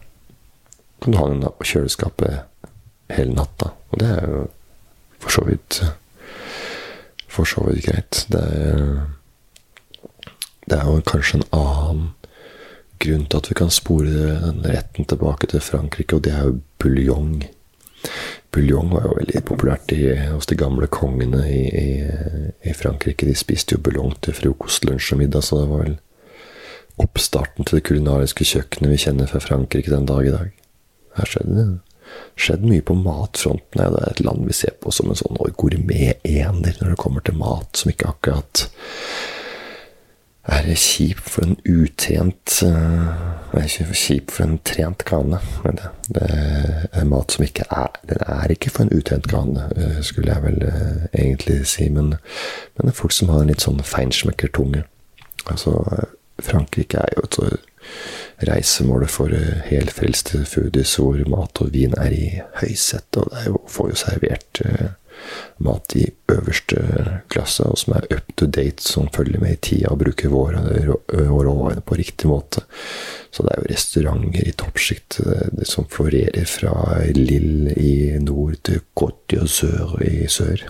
kan 1.02 1.14
du 1.14 1.20
ha 1.20 1.28
den 1.32 1.44
på 1.44 1.68
kjøleskapet 1.68 2.46
hele 3.12 3.36
natta. 3.36 3.74
Og 3.92 4.00
det 4.00 4.12
er 4.16 4.30
jo 4.30 4.46
for 5.22 5.36
så 5.36 5.44
vidt 5.50 5.82
for 7.32 7.48
så 7.48 7.64
vidt 7.68 7.86
greit. 7.86 8.26
Det 8.32 8.42
er, 8.42 9.06
det 10.68 10.80
er 10.80 10.88
jo 10.88 11.04
kanskje 11.08 11.40
en 11.40 11.48
annen 11.56 12.10
grunn 13.02 13.26
til 13.26 13.40
at 13.42 13.50
vi 13.50 13.58
kan 13.58 13.74
spore 13.74 14.36
den 14.44 14.62
retten 14.68 15.08
tilbake 15.10 15.50
til 15.50 15.64
Frankrike, 15.64 16.16
og 16.16 16.26
det 16.28 16.34
er 16.36 16.50
jo 16.50 16.60
buljong. 16.80 17.46
Buljong 18.52 18.90
var 18.92 19.06
jo 19.08 19.18
veldig 19.20 19.44
populært 19.48 19.94
i, 19.96 20.02
hos 20.34 20.50
de 20.50 20.58
gamle 20.60 20.90
kongene 20.92 21.44
i, 21.48 21.62
i, 21.82 21.92
i, 22.68 22.74
Frankrike. 22.76 23.28
De 23.30 23.36
spiste 23.38 23.78
jo 23.78 23.84
buljong 23.84 24.18
til 24.26 24.36
frokost, 24.36 24.88
lunsj 24.88 25.14
og 25.16 25.22
middag, 25.22 25.46
så 25.48 25.62
det 25.62 25.70
var 25.70 25.86
vel 25.86 26.00
oppstarten 27.02 27.66
til 27.66 27.80
det 27.80 27.86
kulinariske 27.88 28.46
kjøkkenet 28.46 28.92
vi 28.92 29.00
kjenner 29.06 29.32
fra 29.32 29.40
Frankrike 29.44 29.94
den 29.94 30.10
dag 30.10 30.28
i 30.28 30.36
dag. 30.36 30.52
Her 31.18 31.32
skjedde 31.32 31.56
det 31.56 31.70
skjedd 32.36 32.66
mye 32.68 32.84
på 32.86 32.96
matfronten. 32.98 33.80
Det 33.80 34.02
er 34.02 34.10
et 34.12 34.24
land 34.26 34.48
vi 34.48 34.56
ser 34.56 34.76
på 34.82 34.92
som 34.94 35.12
en 35.12 35.20
sånn 35.20 35.40
gourmet-ener 35.60 36.80
når 36.82 36.94
det 36.94 37.00
kommer 37.00 37.24
til 37.26 37.38
mat, 37.40 37.70
som 37.78 37.94
ikke 37.94 38.12
akkurat 38.12 38.66
er 40.44 40.76
kjip 40.76 41.20
for 41.20 41.46
en 41.46 41.58
uttrent, 41.70 42.62
det 43.52 43.60
er 43.60 43.68
ikke 43.68 43.98
kjip 43.98 44.32
for 44.34 44.46
en 44.46 44.60
trent. 44.66 45.04
Men 45.12 45.80
det, 46.10 46.30
er 46.92 47.06
mat 47.06 47.32
som 47.32 47.46
ikke 47.46 47.66
er 47.70 48.00
Den 48.10 48.24
er 48.28 48.52
ikke 48.52 48.70
for 48.70 48.84
en 48.84 48.94
utrent 48.98 49.28
gane, 49.28 49.68
uh, 49.78 50.00
skulle 50.02 50.34
jeg 50.34 50.44
vel 50.44 50.64
uh, 50.68 51.06
egentlig 51.14 51.68
si. 51.68 51.90
Men, 51.90 52.16
men, 52.16 52.82
det 52.82 52.94
er 52.94 53.02
folk 53.02 53.14
som 53.14 53.30
har 53.30 53.44
en 53.44 53.52
litt 53.52 53.62
sånn 53.62 53.84
feinschmecker-tunge. 53.84 54.84
Altså, 55.50 55.76
Frankrike 56.42 56.98
er 56.98 57.14
jo 57.18 57.28
et 57.28 58.48
reisemålet 58.50 59.10
for 59.10 59.34
helfrelste 59.68 60.46
foodies 60.46 60.96
hvor 60.98 61.20
mat 61.30 61.62
og 61.62 61.74
vin 61.74 61.94
er 61.98 62.14
i 62.14 62.26
høysetet. 62.62 63.22
Og 63.22 63.30
det 63.34 63.70
får 63.70 63.92
jo 63.92 64.02
servert 64.02 64.64
mat 65.64 65.96
i 66.00 66.06
øverste 66.32 66.82
klasse, 67.32 67.66
og 67.68 67.78
som 67.80 67.96
er 67.98 68.08
up 68.16 68.32
to 68.40 68.48
date, 68.48 68.84
som 68.84 69.10
følger 69.14 69.42
med 69.44 69.58
i 69.58 69.62
tida 69.70 69.92
og 69.92 70.02
bruker 70.04 70.32
våre 70.34 70.62
råvarene 71.12 71.84
på 71.86 72.00
riktig 72.00 72.30
måte. 72.32 72.66
Så 73.32 73.46
det 73.46 73.54
er 73.54 73.62
jo 73.62 73.72
restauranter 73.72 74.48
i 74.50 74.56
toppsjikt 74.60 75.22
som 75.70 75.88
florerer 75.92 76.48
fra 76.50 76.74
Lille 77.16 77.76
i 77.80 77.94
nord 78.20 78.60
til 78.68 78.82
Côte 78.98 79.38
d'Azur 79.38 80.02
i 80.04 80.28
sør. 80.28 80.68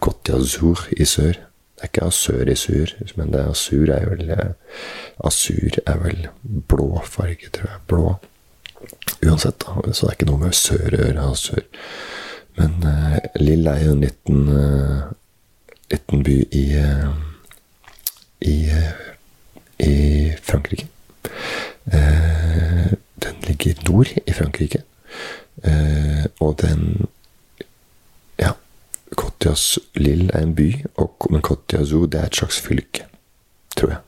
Côte 0.00 0.32
d'Azur 0.32 0.86
i 0.96 1.08
sør. 1.08 1.40
Det 1.82 1.88
er 1.88 1.90
ikke 1.90 2.06
Azur 2.06 2.46
i 2.46 2.54
sur, 2.54 2.90
men 3.18 3.32
det 3.32 3.40
er 3.40 3.48
Asur 3.50 3.88
er 3.90 4.04
vel 4.06 4.28
Asur 5.26 5.78
er 5.82 5.96
vel 5.98 6.28
blå 6.70 7.00
farge, 7.02 7.48
tror 7.50 7.72
jeg. 7.72 7.80
Blå. 7.90 8.12
Uansett, 9.26 9.64
da. 9.64 9.80
Så 9.90 10.06
det 10.06 10.12
er 10.12 10.14
ikke 10.14 10.28
noe 10.28 10.42
med 10.44 10.54
sør 10.54 10.94
å 10.94 11.00
gjøre. 11.00 11.24
Asur. 11.32 11.64
Men 12.56 12.84
uh, 12.84 13.18
Lille 13.40 13.70
er 13.70 13.84
jo 13.84 13.92
en 13.92 14.04
liten, 14.04 14.48
uh, 14.48 15.12
liten 15.90 16.24
by 16.26 16.36
i, 16.52 16.64
uh, 16.76 17.14
i, 18.40 18.56
i 19.78 19.94
Frankrike. 20.42 20.88
den 23.22 23.36
ligger 23.48 23.74
nord 23.88 24.06
i 24.26 24.32
Frankrike. 24.32 24.82
og 26.40 26.58
den 26.62 27.06
Ja, 28.38 28.52
Cotias 29.16 29.78
Lille 29.94 30.30
er 30.32 30.42
en 30.42 30.54
by, 30.54 30.84
og, 30.96 31.26
men 31.30 31.42
Cotiazou 31.42 32.06
det 32.06 32.20
er 32.20 32.26
et 32.26 32.36
slags 32.36 32.60
fylke, 32.60 33.04
tror 33.76 33.90
jeg. 33.90 33.98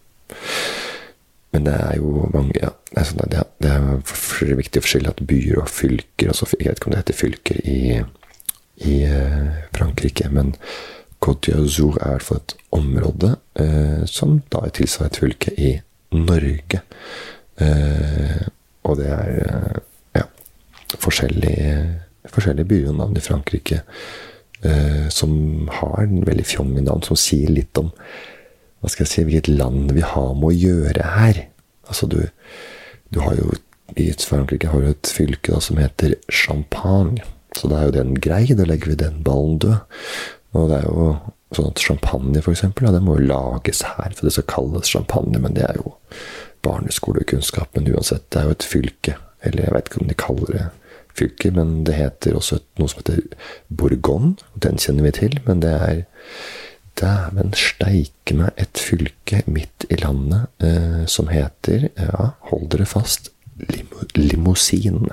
Men 1.52 1.66
det 1.66 1.74
er 1.74 1.96
jo 1.96 2.28
mange 2.34 2.54
ja, 2.58 2.70
det, 2.90 2.98
er 2.98 3.04
sånn, 3.06 3.26
det, 3.30 3.42
det 3.62 3.70
er 3.70 4.56
viktig 4.58 4.80
å 4.80 4.84
forskjelle 4.84 5.12
at 5.14 5.22
byer 5.22 5.60
og 5.62 5.70
fylker 5.70 6.32
altså, 6.32 6.48
Jeg 6.58 6.70
vet 6.70 6.80
ikke 6.80 6.88
om 6.90 6.94
det 6.94 7.02
heter 7.02 7.18
fylker 7.18 7.60
i 7.62 7.78
i 8.76 9.02
eh, 9.04 9.46
Frankrike. 9.72 10.28
Men 10.30 10.54
Côte 11.18 11.52
d'Azur 11.52 11.98
er 12.02 12.18
i 12.18 12.24
fall 12.24 12.42
et 12.42 12.56
område 12.74 13.36
eh, 13.60 14.04
som 14.10 14.40
da 14.52 14.64
er 14.66 14.74
tilsvarende 14.76 15.14
et 15.14 15.20
fylke 15.22 15.54
i 15.56 15.72
Norge. 16.14 16.82
Eh, 17.62 18.44
og 18.84 19.00
det 19.00 19.08
er 19.08 19.80
ja, 20.18 20.26
forskjellige, 21.00 21.74
forskjellige 22.28 22.68
byer 22.68 22.92
og 22.92 23.00
navn 23.00 23.18
i 23.18 23.24
Frankrike 23.24 23.82
som 25.12 25.68
har 25.68 26.06
en 26.06 26.22
veldig 26.24 26.44
fjonge 26.48 26.80
navn, 26.80 27.02
som 27.04 27.18
sier 27.20 27.50
litt 27.52 27.76
om 27.76 27.90
hva 28.80 28.88
skal 28.88 29.04
jeg 29.04 29.10
si, 29.10 29.24
hvilket 29.26 29.50
land 29.58 29.90
vi 29.92 30.00
har 30.00 30.30
med 30.32 30.46
å 30.48 30.56
gjøre 30.56 31.10
her. 31.18 31.40
Altså, 31.84 32.08
du, 32.08 32.22
du 33.12 33.18
har 33.20 33.36
jo 33.36 33.50
i 34.00 34.08
Frankrike 34.12 34.68
har 34.72 34.80
du 34.80 34.88
et 34.88 35.10
fylke 35.12 35.52
da, 35.52 35.60
som 35.60 35.76
heter 35.76 36.16
Champagne. 36.32 37.20
Så 37.54 37.70
da 37.70 37.80
er 37.80 37.88
jo 37.88 37.96
den 37.98 38.14
grei. 38.22 38.44
Da 38.56 38.66
legger 38.68 38.92
vi 38.92 39.00
den 39.04 39.22
ballen 39.26 39.58
død. 39.62 39.76
Og 40.54 40.70
det 40.70 40.80
er 40.80 40.86
jo 40.88 41.08
sånn 41.54 41.70
at 41.70 41.82
champagne, 41.82 42.42
for 42.42 42.54
eksempel, 42.54 42.86
ja, 42.86 42.94
det 42.94 43.02
må 43.04 43.16
jo 43.18 43.28
lages 43.28 43.84
her, 43.86 44.14
for 44.14 44.26
det 44.26 44.34
skal 44.34 44.48
kalles 44.50 44.90
champagne, 44.90 45.38
men 45.42 45.54
det 45.54 45.66
er 45.68 45.78
jo 45.78 45.94
barneskolekunnskap. 46.66 47.70
Men 47.76 47.90
uansett, 47.94 48.26
det 48.30 48.40
er 48.40 48.48
jo 48.48 48.56
et 48.56 48.66
fylke. 48.66 49.16
Eller 49.44 49.66
jeg 49.66 49.76
vet 49.76 49.90
ikke 49.90 50.02
om 50.02 50.10
de 50.10 50.18
kaller 50.18 50.56
det 50.56 50.66
fylke, 51.14 51.52
men 51.54 51.74
det 51.86 51.96
heter 51.98 52.36
også 52.38 52.60
noe 52.80 52.90
som 52.90 53.02
heter 53.02 53.22
Bourgogne. 53.68 54.34
Den 54.54 54.80
kjenner 54.82 55.06
vi 55.06 55.14
til, 55.20 55.40
men 55.46 55.62
det 55.64 55.74
er 55.78 56.04
Dæven 56.94 57.50
steike 57.58 58.36
meg 58.38 58.54
et 58.60 58.78
fylke 58.78 59.40
midt 59.50 59.86
i 59.90 59.96
landet 59.98 60.46
eh, 60.62 61.02
som 61.10 61.26
heter, 61.26 61.88
ja, 61.98 62.28
hold 62.50 62.68
dere 62.70 62.86
fast, 62.86 63.32
limo, 63.58 64.06
limousin. 64.14 65.08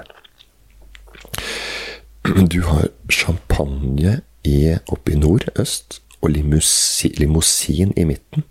Du 2.32 2.62
har 2.64 2.88
champagne 3.12 4.22
i, 4.48 4.78
oppe 4.88 5.12
i 5.12 5.18
nord-øst, 5.20 5.98
og 6.22 6.32
limousin 6.32 7.92
i 7.98 8.06
midten. 8.08 8.46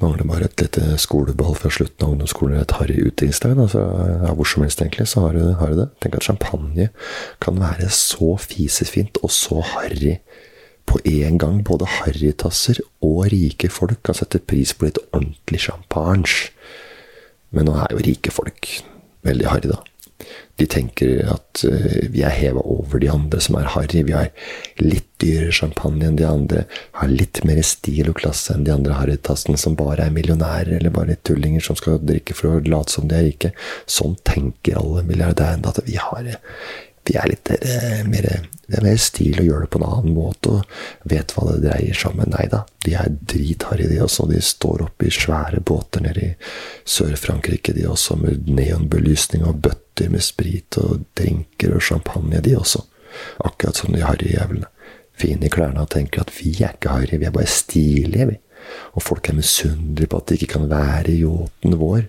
Mangler 0.00 0.24
bare 0.28 0.48
et 0.48 0.60
lite 0.60 0.96
skoleball 1.00 1.54
fra 1.58 1.68
slutten 1.72 2.06
av 2.06 2.14
ungdomsskolen, 2.14 2.60
et 2.60 2.72
harry 2.78 2.96
utdrikningslag. 3.02 3.58
Altså, 3.60 3.82
ja, 4.24 4.32
hvor 4.32 4.48
som 4.48 4.64
helst, 4.64 4.80
egentlig, 4.80 5.08
så 5.08 5.26
har 5.26 5.36
du, 5.36 5.42
har 5.60 5.72
du, 5.72 5.80
det. 5.82 5.88
Tenk 6.00 6.16
at 6.16 6.24
champagne 6.24 6.88
kan 7.44 7.60
være 7.60 7.90
så 7.92 8.36
fisefint 8.40 9.20
og 9.22 9.32
så 9.34 9.60
harry 9.74 10.16
på 10.88 11.00
en 11.04 11.40
gang. 11.42 11.60
Både 11.68 11.88
harrytasser 11.98 12.80
og 13.04 13.26
rike 13.32 13.68
folk 13.72 14.00
kan 14.08 14.16
sette 14.16 14.40
pris 14.40 14.72
på 14.72 14.88
litt 14.88 15.02
ordentlig 15.10 15.66
champagne. 15.68 16.48
Men 17.52 17.68
nå 17.68 17.76
er 17.76 17.92
jo 17.92 18.04
rike 18.08 18.32
folk 18.32 18.72
veldig 19.26 19.52
harry, 19.52 19.68
da. 19.72 19.82
De 20.56 20.66
tenker 20.70 21.20
at 21.28 21.62
uh, 21.68 21.98
vi 22.12 22.22
er 22.24 22.32
heva 22.32 22.62
over 22.64 23.00
de 23.02 23.10
andre 23.12 23.40
som 23.44 23.58
er 23.60 23.68
harry. 23.74 24.02
Vi 24.06 24.14
har 24.16 24.30
litt 24.80 25.08
dyrere 25.22 25.54
champagne 25.54 26.08
enn 26.08 26.18
de 26.18 26.26
andre. 26.28 26.64
Har 27.00 27.12
litt 27.12 27.42
mer 27.48 27.60
stil 27.66 28.10
og 28.10 28.18
klasse 28.22 28.54
enn 28.54 28.64
de 28.66 28.74
andre 28.74 28.96
harrytassene 28.96 29.60
som 29.60 29.76
bare 29.78 30.08
er 30.08 30.16
millionærer 30.16 30.78
eller 30.78 30.94
bare 30.94 31.14
litt 31.14 31.24
tullinger 31.28 31.64
som 31.64 31.78
skal 31.78 32.00
drikke 32.02 32.36
for 32.36 32.56
å 32.56 32.64
late 32.64 32.96
som 32.96 33.08
de 33.08 33.18
er 33.18 33.28
rike. 33.28 33.52
Sånn 33.84 34.16
tenker 34.24 34.80
alle 34.80 35.04
milliardærene. 35.08 35.72
At 35.72 35.84
vi 35.88 36.00
har 36.00 36.32
vi 37.06 37.16
er 37.18 37.28
litt 37.30 37.50
uh, 37.52 38.02
mer, 38.08 38.28
det 38.66 38.78
er 38.78 38.84
mer 38.84 38.98
stil 39.00 39.40
å 39.40 39.46
gjøre 39.46 39.66
det 39.66 39.72
på 39.74 39.80
en 39.80 39.86
annen 39.88 40.16
måte 40.16 40.52
og 40.56 41.10
vet 41.10 41.34
hva 41.36 41.46
det 41.50 41.62
dreier 41.66 41.96
seg 41.96 42.12
om. 42.12 42.20
Men 42.22 42.34
nei 42.34 42.46
da, 42.52 42.62
de 42.86 42.94
er 42.98 43.16
dritharry, 43.32 43.88
de 43.90 44.00
også. 44.04 44.28
De 44.30 44.42
står 44.42 44.86
oppe 44.88 45.08
i 45.08 45.14
svære 45.14 45.62
båter 45.66 46.06
nede 46.06 46.24
i 46.24 46.32
Sør-Frankrike, 46.96 47.76
de 47.76 47.86
også, 47.90 48.18
med 48.20 48.50
neonbelysning 48.50 49.46
og 49.46 49.62
bøtter 49.66 50.10
med 50.12 50.24
sprit 50.24 50.78
og 50.82 51.06
drinker 51.18 51.76
og 51.76 51.84
champagne, 51.84 52.42
de 52.42 52.56
også. 52.58 52.84
Akkurat 53.46 53.78
som 53.78 53.94
de 53.94 54.04
harry 54.04 54.34
jævlene. 54.34 54.68
Fine 55.16 55.48
i 55.48 55.52
klærne 55.52 55.80
og 55.80 55.88
tenker 55.94 56.26
at 56.26 56.34
vi 56.36 56.50
er 56.60 56.74
ikke 56.76 56.92
harry, 56.92 57.16
vi 57.16 57.28
er 57.28 57.32
bare 57.32 57.48
stilige, 57.48 58.26
vi. 58.28 58.40
Og 58.96 59.04
folk 59.04 59.28
er 59.28 59.36
misunnelige 59.36 60.08
på 60.12 60.20
at 60.20 60.30
de 60.30 60.38
ikke 60.38 60.52
kan 60.54 60.68
være 60.70 61.10
i 61.12 61.18
yachten 61.20 61.76
vår. 61.80 62.06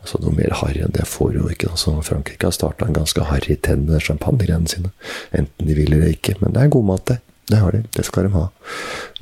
Altså 0.00 0.20
Noe 0.22 0.36
mer 0.36 0.54
harry 0.60 0.82
enn 0.84 0.94
det 0.94 1.08
får 1.10 1.34
jo 1.38 1.48
ikke. 1.50 1.72
Altså, 1.72 1.96
Frankrike 2.06 2.46
har 2.46 2.54
starta 2.54 2.86
en 2.86 2.96
ganske 2.96 3.26
harry 3.30 3.56
trend 3.62 3.88
med 3.90 4.04
champagnegreiene 4.04 4.70
sine. 4.70 4.92
Enten 5.32 5.68
de 5.68 5.76
vil 5.78 5.92
eller 5.92 6.14
ikke. 6.14 6.36
Men 6.40 6.54
det 6.54 6.62
er 6.62 6.74
god 6.76 6.88
mat, 6.92 7.06
det. 7.10 7.18
Det 7.48 7.58
har 7.58 7.72
de. 7.72 7.84
Det 7.96 8.04
skal 8.04 8.28
de 8.28 8.34
ha. 8.36 8.48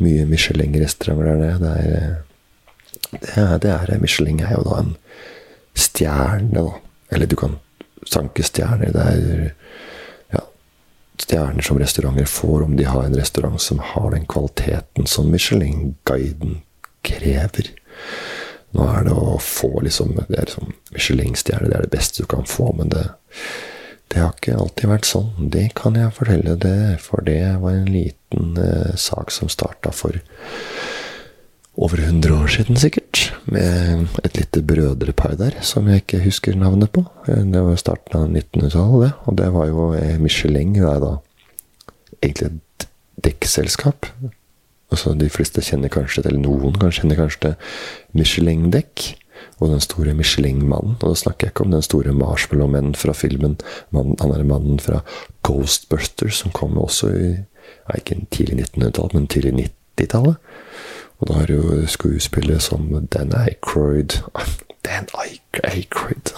Mye 0.02 0.26
Michelin-restauranter 0.26 1.38
der 1.40 1.59
nede. 1.62 2.16
Det 3.12 3.37
er, 3.37 3.59
det 3.62 3.71
er, 3.71 3.87
det 3.87 3.95
er 3.95 4.00
Michelin 4.02 4.40
er 4.43 4.57
jo 4.57 4.64
da 4.66 4.81
en 4.83 4.97
stjerne, 5.76 6.50
da. 6.57 6.66
Eller 7.12 7.31
du 7.31 7.37
kan 7.38 7.59
sanke 8.07 8.43
stjerner. 8.47 8.93
Det 8.93 9.05
er 9.07 9.45
ja, 10.35 10.43
stjerner 11.23 11.62
som 11.62 11.78
restauranter 11.78 12.28
får 12.31 12.66
om 12.66 12.76
de 12.76 12.88
har 12.88 13.07
en 13.07 13.19
restaurant 13.19 13.62
som 13.62 13.78
har 13.95 14.11
den 14.14 14.26
kvaliteten 14.26 15.07
som 15.07 15.31
Michelin-guiden 15.31 16.61
krever. 17.07 17.71
Nå 18.77 18.89
er 18.93 19.07
det 19.07 19.15
å 19.15 19.39
få 19.41 19.71
liksom 19.85 20.17
Det 20.19 20.37
er 20.37 20.49
liksom 20.49 20.75
Michelin-stjerne, 20.93 21.71
det 21.71 21.79
er 21.79 21.87
det 21.87 21.95
beste 21.95 22.25
du 22.25 22.31
kan 22.31 22.47
få, 22.49 22.73
men 22.77 22.91
det, 22.93 23.07
det 24.13 24.23
har 24.23 24.35
ikke 24.35 24.59
alltid 24.59 24.91
vært 24.91 25.09
sånn. 25.09 25.33
Det 25.53 25.69
kan 25.79 25.97
jeg 25.99 26.15
fortelle 26.17 26.59
det, 26.61 26.99
for 27.05 27.25
det 27.27 27.41
var 27.63 27.77
en 27.77 27.91
liten 27.91 28.61
eh, 28.61 28.95
sak 29.01 29.33
som 29.35 29.51
starta 29.53 29.93
for 29.95 30.19
over 31.77 32.01
100 32.01 32.33
år 32.33 32.49
siden, 32.49 32.79
sikkert. 32.81 33.27
Med 33.45 34.07
et 34.25 34.39
lite 34.39 34.63
brødrepar 34.65 35.37
der, 35.37 35.59
som 35.61 35.89
jeg 35.91 36.03
ikke 36.03 36.23
husker 36.25 36.57
navnet 36.57 36.93
på. 36.95 37.05
Det 37.27 37.63
var 37.67 37.77
starten 37.81 38.17
av 38.17 38.31
1900-tallet, 38.31 39.05
det. 39.05 39.13
Og 39.27 39.39
det 39.43 39.51
var 39.53 39.69
jo 39.71 39.91
eh, 39.99 40.17
Michelin. 40.23 40.73
Det 40.79 40.89
er 40.89 41.05
da 41.05 41.13
egentlig 42.23 42.49
et 42.55 42.89
dekkselskap 43.27 44.09
Altså, 44.93 45.14
de 45.19 45.28
fleste 45.33 45.62
kjenner 45.64 45.90
kanskje 45.93 46.23
til, 46.23 46.31
eller 46.31 46.45
noen 46.45 46.76
kan 46.78 46.95
kjenne 46.95 47.19
kanskje 47.19 47.43
til 47.43 47.55
Michelin-dekk 48.19 49.07
og 49.59 49.73
den 49.73 49.81
store 49.81 50.14
Michelin-mannen. 50.14 50.97
Og 51.00 51.11
da 51.11 51.14
snakker 51.19 51.47
jeg 51.47 51.55
ikke 51.55 51.66
om 51.66 51.75
den 51.75 51.83
store 51.85 52.12
Marshmallow-mannen 52.12 52.95
fra 52.95 53.12
filmen. 53.16 53.59
Man, 53.90 54.14
han 54.21 54.33
er 54.33 54.47
mannen 54.47 54.81
fra 54.81 55.02
Ghostbusters, 55.47 56.43
som 56.43 56.55
kom 56.55 56.78
også 56.78 57.11
i 57.12 57.28
ja, 57.35 57.97
ikke 57.99 58.21
tidlig 58.31 58.64
1900-tall, 58.64 59.11
men 59.14 59.26
tidlig 59.26 59.71
90-tallet. 59.99 60.37
Og 61.19 61.28
da 61.28 61.38
har 61.40 61.47
du 61.47 61.87
skuespillet 61.88 62.62
som 62.62 62.88
Dan 63.12 63.33
Aykroyd 63.35 64.21
Dan 64.87 65.09
Aykroyd 65.14 66.35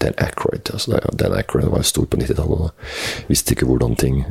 Dan 0.00 0.14
Aykroyd, 0.18 0.70
altså 0.72 1.00
Dan 1.18 1.72
var 1.72 1.82
stor 1.82 2.04
på 2.04 2.16
90-tallet 2.16 2.58
og 2.68 2.70
visste 3.28 3.52
ikke 3.52 3.66
hvordan 3.66 3.96
ting 3.96 4.24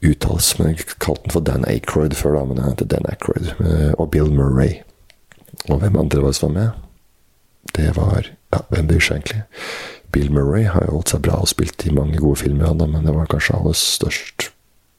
uttales. 0.00 0.58
Men 0.58 0.72
jeg 0.72 0.86
kalte 0.98 1.26
den 1.26 1.34
for 1.34 1.44
Dan 1.46 1.66
Aykroyd 1.68 2.16
før, 2.18 2.38
da, 2.38 2.44
men 2.44 2.60
den 2.60 2.70
heter 2.70 2.88
Dan 2.90 3.08
Aykroyd. 3.10 3.52
Eh, 3.60 3.92
og 3.98 4.10
Bill 4.10 4.32
Murray. 4.32 4.80
Og 5.68 5.78
hvem 5.78 5.98
andre 6.00 6.22
var 6.22 6.32
det 6.32 6.40
som 6.40 6.54
var 6.54 6.60
med? 6.60 6.70
Det 7.76 7.96
var 7.96 8.30
Ja, 8.52 8.58
hvem 8.68 8.88
bryr 8.88 9.00
seg 9.00 9.16
egentlig? 9.16 9.42
Bill 10.12 10.32
Murray 10.32 10.66
har 10.68 10.84
jo 10.84 10.98
holdt 10.98 11.08
seg 11.14 11.22
bra 11.24 11.38
og 11.40 11.48
spilt 11.48 11.86
i 11.86 11.92
mange 11.94 12.18
gode 12.20 12.36
filmer, 12.42 12.66
han, 12.68 12.82
men 12.84 13.06
det 13.06 13.14
var 13.16 13.30
kanskje 13.32 13.54
aller 13.56 13.72
størst 13.72 14.50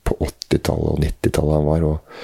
på 0.04 0.16
80-tallet 0.18 0.90
og 0.90 1.04
90-tallet 1.04 1.54
han 1.60 1.68
var. 1.68 1.86
Og, 1.86 2.16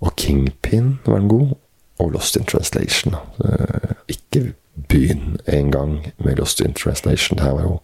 og, 0.00 0.16
Kingpin 0.16 0.96
var 1.06 1.20
han 1.20 1.30
god. 1.30 1.54
Og 2.02 2.10
Lost 2.10 2.36
in 2.36 2.48
Translation. 2.50 3.14
Uh, 3.38 3.94
ikke 4.10 4.54
begynn 4.88 5.36
en 5.46 5.70
gang 5.70 6.12
med 6.18 6.40
Lost 6.40 6.60
in 6.60 6.74
Translation. 6.74 7.38
Det 7.38 7.46
her 7.46 7.52
var 7.52 7.62
jo 7.62 7.78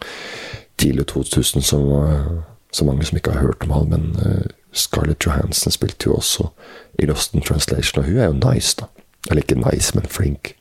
tidlig 0.78 1.06
2000 1.06 1.62
som 1.62 1.86
uh, 1.86 2.42
så 2.72 2.84
mange 2.84 3.04
som 3.04 3.16
ikke 3.16 3.32
har 3.32 3.46
hørt 3.46 3.64
om 3.64 3.70
han, 3.70 3.88
men 3.90 4.16
uh, 4.20 4.46
Scarlett 4.72 5.26
Johansen 5.26 5.72
spilte 5.72 6.10
jo 6.10 6.18
også 6.18 6.50
i 6.98 7.06
Lost 7.08 7.34
in 7.34 7.42
Translation, 7.42 8.02
og 8.02 8.10
hun 8.10 8.18
er 8.18 8.30
jo 8.30 8.52
nice, 8.52 8.76
da. 8.80 8.88
Eller 9.30 9.42
ikke 9.42 9.60
nice, 9.60 9.94
men 9.94 10.06
flink. 10.06 10.54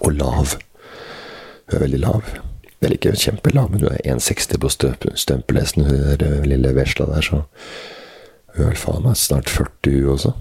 Og 0.00 0.12
lav. 0.12 0.54
Hun 1.70 1.76
er 1.76 1.84
veldig 1.84 2.00
lav. 2.00 2.22
Eller 2.80 2.96
ikke 2.96 3.16
kjempelav, 3.16 3.70
men 3.70 3.84
hun 3.84 3.92
er 3.92 4.14
1,60 4.16 4.60
på 4.60 4.70
stømpelesen, 5.14 5.84
hun 5.84 6.20
der 6.20 6.46
lille 6.48 6.74
vesla 6.76 7.06
der, 7.06 7.20
så 7.20 7.42
hun 8.54 8.64
er 8.64 8.70
vel 8.70 8.78
faen 8.80 9.04
meg 9.04 9.18
snart 9.20 9.50
40, 9.50 9.98
hun 10.00 10.14
også. 10.14 10.32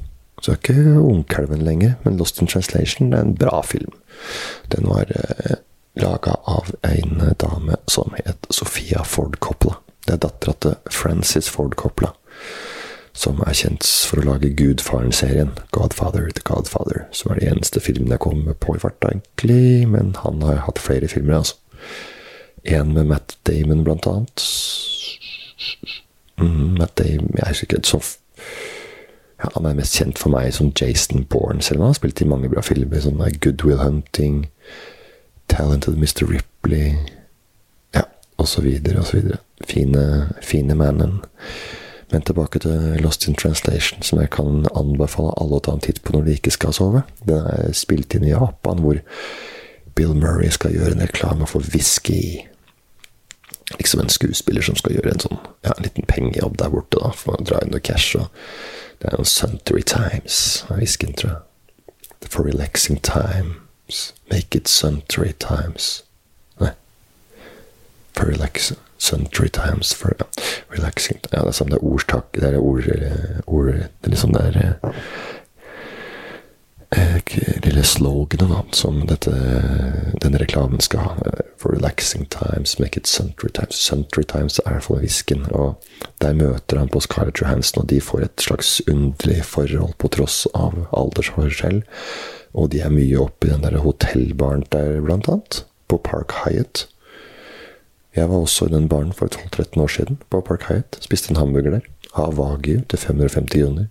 Så 0.41 0.53
er 0.53 0.61
ikke 0.61 0.99
ungkalven 0.99 1.65
lenger, 1.67 1.97
men 2.03 2.17
Lost 2.17 2.39
in 2.41 2.47
Translation 2.47 3.13
er 3.13 3.25
en 3.25 3.35
bra 3.35 3.61
film. 3.61 3.91
Den 4.71 4.87
var 4.87 5.11
eh, 5.11 5.59
laga 5.99 6.37
av 6.47 6.71
en 6.87 7.19
dame 7.39 7.75
som 7.91 8.15
het 8.15 8.47
Sofia 8.49 9.03
Ford 9.03 9.39
Coppola. 9.43 9.81
Det 10.07 10.15
er 10.15 10.23
dattera 10.23 10.55
til 10.63 10.75
Francis 10.91 11.49
Ford 11.51 11.75
Coppola, 11.77 12.13
som 13.13 13.41
er 13.45 13.57
kjent 13.57 13.85
for 14.07 14.21
å 14.21 14.27
lage 14.29 14.53
Gudfaren-serien, 14.55 15.51
Godfather 15.75 16.29
The 16.35 16.43
Godfather, 16.47 17.05
som 17.11 17.33
er 17.33 17.41
de 17.41 17.49
eneste 17.51 17.83
filmene 17.83 18.15
jeg 18.15 18.23
kommer 18.23 18.57
på 18.57 18.77
i 18.77 18.81
farta, 18.81 19.11
egentlig, 19.11 19.87
men 19.91 20.13
han 20.23 20.41
har 20.45 20.63
hatt 20.67 20.81
flere 20.81 21.11
filmer, 21.11 21.41
altså. 21.41 21.59
En 22.67 22.93
med 22.93 23.07
Matt 23.07 23.37
Damon, 23.47 23.83
blant 23.83 24.07
annet. 24.07 24.43
Mm, 26.39 26.75
Matt 26.79 26.97
Damon 26.99 27.35
Jeg 27.35 27.45
er 27.45 27.63
ikke 27.63 27.79
så 27.83 27.99
ja, 29.39 29.49
Han 29.55 29.65
er 29.65 29.75
mest 29.75 29.95
kjent 29.95 30.19
for 30.19 30.31
meg 30.31 30.53
som 30.55 30.73
Jason 30.81 31.25
Bourne, 31.25 31.61
selv 31.61 31.79
om 31.79 31.87
han 31.87 31.93
har 31.93 31.99
spilt 31.99 32.21
i 32.21 32.27
mange 32.27 32.49
bra 32.51 32.63
filmer, 32.63 32.99
som 32.99 33.19
Good 33.19 33.63
Will 33.63 33.79
Hunting, 33.79 34.49
Talented 35.47 35.95
Mr. 35.95 36.27
Ripley 36.27 36.95
så 38.45 38.61
videre. 38.61 39.03
Fine, 39.65 40.29
fine 40.41 40.75
mannen. 40.75 41.19
Men 42.11 42.21
tilbake 42.21 42.59
til 42.59 42.97
Lost 43.03 43.27
in 43.27 43.35
Translation, 43.35 44.01
som 44.01 44.19
jeg 44.19 44.31
kan 44.33 44.65
anbefale 44.75 45.35
alle 45.37 45.59
å 45.59 45.63
ta 45.63 45.75
en 45.75 45.83
titt 45.83 46.01
på 46.03 46.15
når 46.15 46.25
de 46.25 46.37
ikke 46.39 46.53
skal 46.55 46.73
sove. 46.73 47.03
Den 47.27 47.45
er 47.45 47.75
spilt 47.77 48.15
inn 48.17 48.25
i 48.25 48.33
Japan, 48.33 48.81
hvor 48.81 48.97
Bill 49.95 50.15
Murray 50.17 50.49
skal 50.49 50.73
gjøre 50.73 50.95
en 50.95 51.05
reklame 51.05 51.47
for 51.47 51.65
whisky. 51.73 52.47
Liksom 53.77 54.01
en 54.01 54.09
skuespiller 54.09 54.65
som 54.65 54.79
skal 54.79 54.97
gjøre 54.97 55.13
en 55.13 55.23
sånn 55.27 55.37
ja, 55.37 55.75
en 55.75 55.85
liten 55.85 56.07
pengejobb 56.09 56.57
der 56.57 56.73
borte 56.73 56.97
da, 57.03 57.13
for 57.13 57.37
å 57.37 57.45
dra 57.45 57.61
inn 57.61 57.75
noe 57.75 57.83
cash. 57.83 58.17
Og 58.17 58.25
det 58.99 59.11
er 59.11 59.19
noen 59.19 59.29
Suntory 59.29 59.85
Times 59.85 60.63
av 60.71 60.81
whiskyen, 60.81 61.13
tror 61.13 61.35
jeg. 61.35 61.45
For 62.25 62.43
relaxing 62.43 62.97
times. 63.05 64.13
Make 64.31 64.57
it 64.57 64.67
Suntory 64.67 65.33
Times 65.37 65.99
for 68.19 68.27
relaxing. 68.27 68.77
three 69.31 69.49
Times 69.49 69.93
for 69.93 70.15
relaxing 70.69 71.19
Ja, 71.31 71.43
det 71.45 71.53
er 71.53 71.55
sånn 71.55 71.71
det 71.71 71.79
ordstak 71.79 72.35
Det 72.35 72.49
er 72.49 72.59
ord, 72.59 72.83
ord 73.47 73.71
Det 73.71 74.09
er 74.09 74.11
liksom 74.11 74.33
det 74.35 74.41
er 74.43 74.57
eh, 76.91 77.21
lille 77.63 77.83
sloganet 77.83 78.75
som 78.75 79.05
dette, 79.07 79.31
denne 80.19 80.41
reklamen 80.41 80.81
skal 80.81 81.05
ha. 81.05 81.33
For 81.61 81.71
relaxing 81.75 82.25
times, 82.33 82.79
make 82.79 82.97
it 82.97 83.07
century 83.07 83.51
Times. 83.53 83.77
Century 83.77 84.23
Times 84.23 84.59
er 84.59 84.71
i 84.71 84.73
hvert 84.73 84.87
fall 84.87 85.03
whisken. 85.03 85.45
Og 85.53 85.77
der 86.19 86.33
møter 86.33 86.81
han 86.81 86.89
på 86.89 86.99
Scarlett 87.05 87.41
Johansen, 87.43 87.83
og 87.83 87.89
de 87.93 88.01
får 88.01 88.25
et 88.25 88.41
slags 88.41 88.81
underlig 88.89 89.43
forhold 89.45 89.93
på 90.01 90.11
tross 90.17 90.47
av 90.57 90.87
aldersforskjell. 90.91 91.83
Og 92.57 92.71
de 92.73 92.81
er 92.81 92.93
mye 92.93 93.21
oppe 93.21 93.47
i 93.47 93.53
den 93.53 93.67
der 93.67 93.83
hotellbaren 93.85 94.65
der, 94.73 94.97
blant 95.05 95.29
annet. 95.29 95.63
På 95.87 96.01
Park 96.01 96.33
Hyatt. 96.41 96.87
Jeg 98.15 98.29
var 98.29 98.41
også 98.41 98.65
i 98.65 98.73
den 98.73 98.89
baren 98.89 99.13
for 99.13 99.27
12-13 99.27 99.81
år 99.81 99.87
siden, 99.87 100.17
på 100.29 100.41
Park 100.41 100.65
Hyatt. 100.69 100.97
Spiste 101.01 101.31
en 101.31 101.37
hamburger 101.37 101.77
der. 101.77 101.85
Av 102.17 102.33
Wagyu 102.39 102.81
til 102.89 102.99
550 102.99 103.61
kroner. 103.61 103.85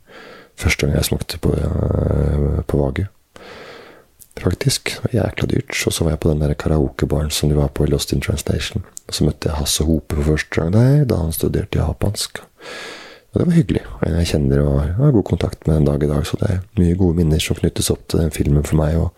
Første 0.58 0.86
gang 0.86 0.96
jeg 0.96 1.06
smakte 1.06 1.38
på, 1.38 1.52
uh, 1.54 2.64
på 2.66 2.80
Wagyu. 2.80 3.06
Faktisk. 4.38 4.96
Det 5.02 5.14
jækla 5.14 5.46
dyrt. 5.46 5.86
Og 5.86 5.92
så 5.92 6.04
var 6.04 6.10
jeg 6.10 6.20
på 6.20 6.30
den 6.30 6.42
der 6.42 6.54
karaokebaren 6.54 7.30
som 7.30 7.48
de 7.48 7.56
var 7.56 7.68
på 7.68 7.86
i 7.86 7.90
Lost 7.90 8.12
in 8.12 8.20
Translation. 8.20 8.84
Og 9.08 9.14
så 9.14 9.24
møtte 9.24 9.48
jeg 9.48 9.58
Hasse 9.58 9.84
Hope 9.84 10.14
for 10.16 10.32
første 10.32 10.60
gang 10.60 10.72
der, 10.74 11.04
da 11.04 11.22
han 11.22 11.32
studerte 11.32 11.78
japansk. 11.78 12.42
Og 13.32 13.40
det 13.40 13.46
var 13.46 13.54
hyggelig. 13.54 13.86
Og 14.00 14.10
jeg 14.10 14.26
kjenner 14.26 14.62
og 14.66 14.80
har 14.98 15.14
god 15.14 15.24
kontakt 15.24 15.66
med 15.66 15.76
den 15.76 15.84
dag 15.84 16.02
i 16.02 16.10
dag, 16.10 16.26
så 16.26 16.38
det 16.40 16.50
er 16.50 16.62
mye 16.78 16.98
gode 16.98 17.18
minner 17.18 17.42
som 17.42 17.58
knyttes 17.58 17.90
opp 17.90 18.06
til 18.08 18.22
den 18.22 18.34
filmen 18.34 18.66
for 18.66 18.80
meg. 18.80 18.98
Og 18.98 19.10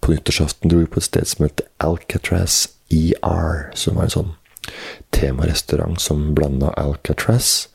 på 0.00 0.14
nyttårsaften 0.14 0.70
dro 0.70 0.82
vi 0.82 0.90
på 0.90 1.02
et 1.02 1.10
sted 1.10 1.26
som 1.26 1.46
heter 1.46 1.66
Alcatraz 1.82 2.66
ER, 2.90 3.68
som 3.78 3.98
var 3.98 4.08
en 4.08 4.16
sånn 4.16 4.34
temarestaurant 5.14 6.00
som 6.00 6.34
blanda 6.36 6.72
Alcatraz 6.76 7.68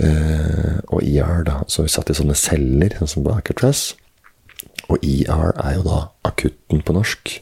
eh, 0.00 0.80
og 0.88 1.02
ER. 1.02 1.44
da, 1.48 1.62
Så 1.66 1.86
vi 1.86 1.92
satt 1.92 2.10
i 2.12 2.16
sånne 2.16 2.36
celler, 2.38 2.96
sånn 2.98 3.14
som 3.14 3.26
på 3.26 3.34
Alcatraz. 3.34 3.92
Og 4.90 4.98
ER 5.00 5.54
er 5.56 5.78
jo 5.78 5.86
da 5.86 6.00
akutten 6.28 6.82
på 6.84 6.96
norsk. 6.96 7.38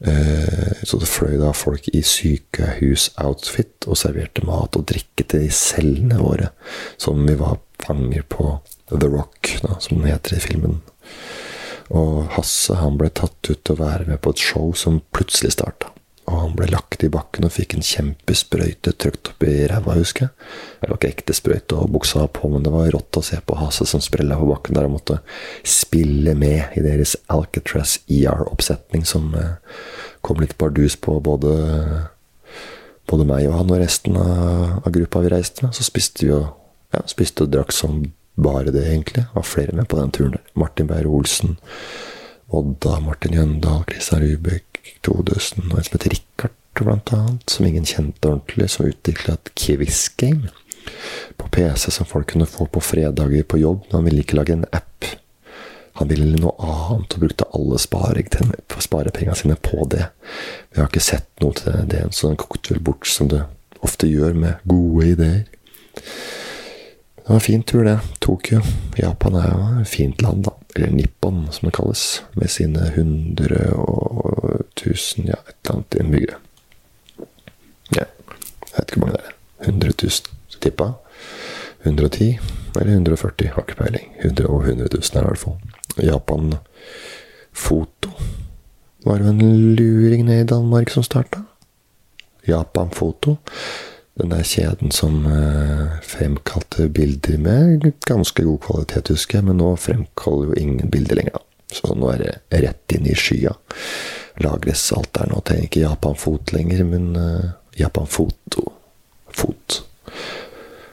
Eh, 0.00 0.84
så 0.86 1.00
det 1.00 1.10
fløy 1.10 1.36
da 1.40 1.52
folk 1.56 1.90
i 1.92 2.00
sykehusoutfit 2.06 3.88
og 3.88 3.98
serverte 4.00 4.46
mat 4.48 4.78
og 4.78 4.86
drikke 4.88 5.26
til 5.26 5.44
de 5.44 5.50
cellene 5.52 6.20
våre, 6.22 6.52
som 7.00 7.20
vi 7.26 7.36
var 7.40 7.60
fanger 7.84 8.24
på 8.28 8.54
The 8.90 9.08
Rock, 9.08 9.58
da, 9.64 9.76
som 9.80 10.00
den 10.00 10.10
heter 10.12 10.38
i 10.38 10.42
filmen. 10.42 10.80
Og 11.90 12.30
Hasse 12.36 12.78
han 12.78 12.96
ble 13.00 13.10
tatt 13.12 13.50
ut 13.50 13.64
til 13.64 13.74
å 13.74 13.82
være 13.82 14.06
med 14.08 14.20
på 14.22 14.32
et 14.32 14.42
show 14.42 14.70
som 14.78 15.02
plutselig 15.14 15.56
starta. 15.56 15.90
Og 16.30 16.36
han 16.44 16.52
ble 16.54 16.68
lagt 16.70 17.02
i 17.02 17.10
bakken 17.10 17.46
og 17.48 17.52
fikk 17.54 17.74
en 17.74 17.84
kjempesprøyte 17.84 18.92
trykt 19.02 19.32
opp 19.32 19.44
i 19.48 19.64
ræva, 19.70 19.96
husker 19.98 20.28
jeg. 20.28 20.50
Det 20.78 20.90
var 20.90 20.98
ikke 21.00 21.10
ekte 21.10 21.34
sprøyte 21.34 21.78
og 21.80 21.90
buksa 21.96 22.26
på, 22.30 22.50
men 22.52 22.62
det 22.66 22.72
var 22.74 22.92
rått 22.94 23.18
å 23.18 23.24
se 23.24 23.40
på 23.42 23.56
Hase 23.58 23.86
som 23.88 24.02
sprella 24.04 24.38
på 24.38 24.46
bakken 24.50 24.78
der 24.78 24.86
og 24.86 24.94
måtte 24.94 25.18
spille 25.66 26.36
med 26.38 26.78
i 26.78 26.84
deres 26.84 27.16
Alcatraz 27.32 27.98
ER-oppsetning, 28.06 29.02
som 29.08 29.34
eh, 29.34 29.58
kom 30.22 30.38
litt 30.42 30.54
bardus 30.60 30.94
på 31.02 31.16
både, 31.24 31.56
både 33.10 33.26
meg 33.26 33.50
og 33.50 33.58
han 33.58 33.74
og 33.74 33.82
resten 33.82 34.20
av, 34.20 34.80
av 34.84 34.94
gruppa 34.94 35.24
vi 35.26 35.34
reiste 35.34 35.66
med. 35.66 35.74
Så 35.74 35.88
spiste 35.88 36.28
vi 36.28 36.34
og, 36.36 36.46
ja, 36.94 37.02
spiste 37.10 37.48
og 37.48 37.54
drakk 37.56 37.74
som 37.74 38.04
bare 38.40 38.70
det, 38.70 38.86
egentlig. 38.86 39.26
Var 39.34 39.42
flere 39.42 39.74
med 39.76 39.90
på 39.90 39.98
den 39.98 40.14
turen 40.14 40.38
der. 40.38 40.46
Martin 40.54 40.88
Beyer-Olsen, 40.88 41.58
Odda, 42.54 43.00
Martin 43.02 43.34
Jøndal, 43.36 43.84
Christian 43.90 44.22
Rubek, 44.24 44.69
Todøsten 45.06 45.70
og 45.70 45.78
en 45.78 45.86
som 45.86 45.96
heter 45.96 46.14
Richard, 46.14 46.56
blant 46.80 47.12
annet. 47.16 47.44
Som 47.50 47.66
ingen 47.68 47.88
kjente 47.88 48.28
ordentlig. 48.28 48.70
Som 48.72 48.90
utvikla 48.90 49.36
et 49.36 49.52
Kivis-game 49.58 50.50
på 51.36 51.48
PC 51.52 51.90
som 51.92 52.08
folk 52.08 52.30
kunne 52.32 52.48
få 52.48 52.66
på 52.66 52.82
fredager 52.82 53.44
på 53.44 53.60
jobb. 53.60 53.84
Men 53.88 54.00
han 54.00 54.08
ville 54.08 54.24
ikke 54.24 54.38
lage 54.40 54.56
en 54.56 54.68
app. 54.72 55.08
Han 56.00 56.08
ville 56.08 56.38
noe 56.40 56.54
annet 56.64 57.16
og 57.16 57.24
brukte 57.24 57.48
alle 57.56 57.78
sparepengene 57.82 59.36
sine 59.36 59.56
på 59.60 59.84
det. 59.92 60.06
Vi 60.70 60.80
har 60.80 60.88
ikke 60.88 61.02
sett 61.04 61.28
noe 61.42 61.56
til 61.58 61.82
det, 61.90 62.06
så 62.14 62.30
den 62.30 62.38
kokte 62.40 62.72
vel 62.72 62.84
bort 62.86 63.08
som 63.10 63.28
det 63.28 63.42
ofte 63.84 64.08
gjør 64.08 64.36
med 64.38 64.62
gode 64.70 65.10
ideer. 65.12 65.42
Det 67.22 67.28
var 67.28 67.34
en 67.34 67.40
fin 67.40 67.62
tur, 67.62 67.84
det. 67.84 67.98
Tokyo. 68.18 68.60
Japan 68.96 69.34
er 69.34 69.48
jo 69.50 69.80
et 69.80 69.88
fint 69.88 70.22
land, 70.22 70.44
da. 70.44 70.54
Eller 70.76 70.90
Nippon, 70.90 71.44
som 71.52 71.66
det 71.68 71.74
kalles. 71.76 72.22
Med 72.34 72.50
sine 72.50 72.92
hundre 72.96 73.60
og 73.76 74.64
tusen, 74.74 75.28
ja, 75.28 75.38
et 75.46 75.54
eller 75.60 75.76
annet 75.76 75.98
innbyggere. 76.00 76.38
Ja, 77.96 78.06
jeg 78.06 78.74
vet 78.76 78.88
ikke 78.88 78.98
hvor 78.98 79.06
mange 79.06 79.18
det 79.18 79.26
er. 79.26 79.36
100 79.68 79.94
000, 80.02 80.60
tippa. 80.60 80.92
110 81.82 82.38
eller 82.76 82.92
140, 82.92 83.52
har 83.54 83.64
ikke 83.64 83.78
peiling. 83.82 84.10
100 84.20 84.48
og 84.48 84.64
100 84.64 84.88
000 84.92 85.02
er 85.02 85.20
det 85.20 85.22
i 85.22 85.28
hvert 85.28 85.44
fall. 85.44 85.56
Japan 86.00 86.54
Foto 87.52 88.10
var 89.04 89.18
det 89.18 89.28
en 89.32 89.74
luring 89.76 90.24
ned 90.24 90.44
i 90.44 90.48
Danmark 90.48 90.90
som 90.90 91.02
starta. 91.02 91.42
Japan 92.46 92.90
Foto. 92.90 93.36
Den 94.20 94.34
der 94.34 94.42
kjeden 94.44 94.90
som 94.92 95.22
eh, 95.24 96.00
fremkalte 96.04 96.90
bilder 96.92 97.38
med 97.40 97.86
ganske 98.04 98.44
god 98.44 98.58
kvalitet, 98.66 99.08
husker 99.14 99.38
jeg, 99.38 99.46
men 99.48 99.56
nå 99.62 99.70
fremkaller 99.80 100.50
jo 100.50 100.58
ingen 100.60 100.90
bilder 100.92 101.16
lenger. 101.16 101.38
Så 101.72 101.94
nå 101.96 102.10
er 102.12 102.20
det 102.20 102.60
rett 102.66 102.92
inn 102.92 103.06
i 103.08 103.14
skya. 103.16 103.54
Lagres 104.44 104.82
alt 104.92 105.14
der 105.16 105.30
nå. 105.30 105.40
Trenger 105.40 105.70
ikke 105.70 105.84
Japanfot 105.86 106.52
lenger, 106.52 106.82
men 106.84 107.06
uh, 107.16 107.46
Japanfoto. 107.78 108.66
Fot. 109.40 109.78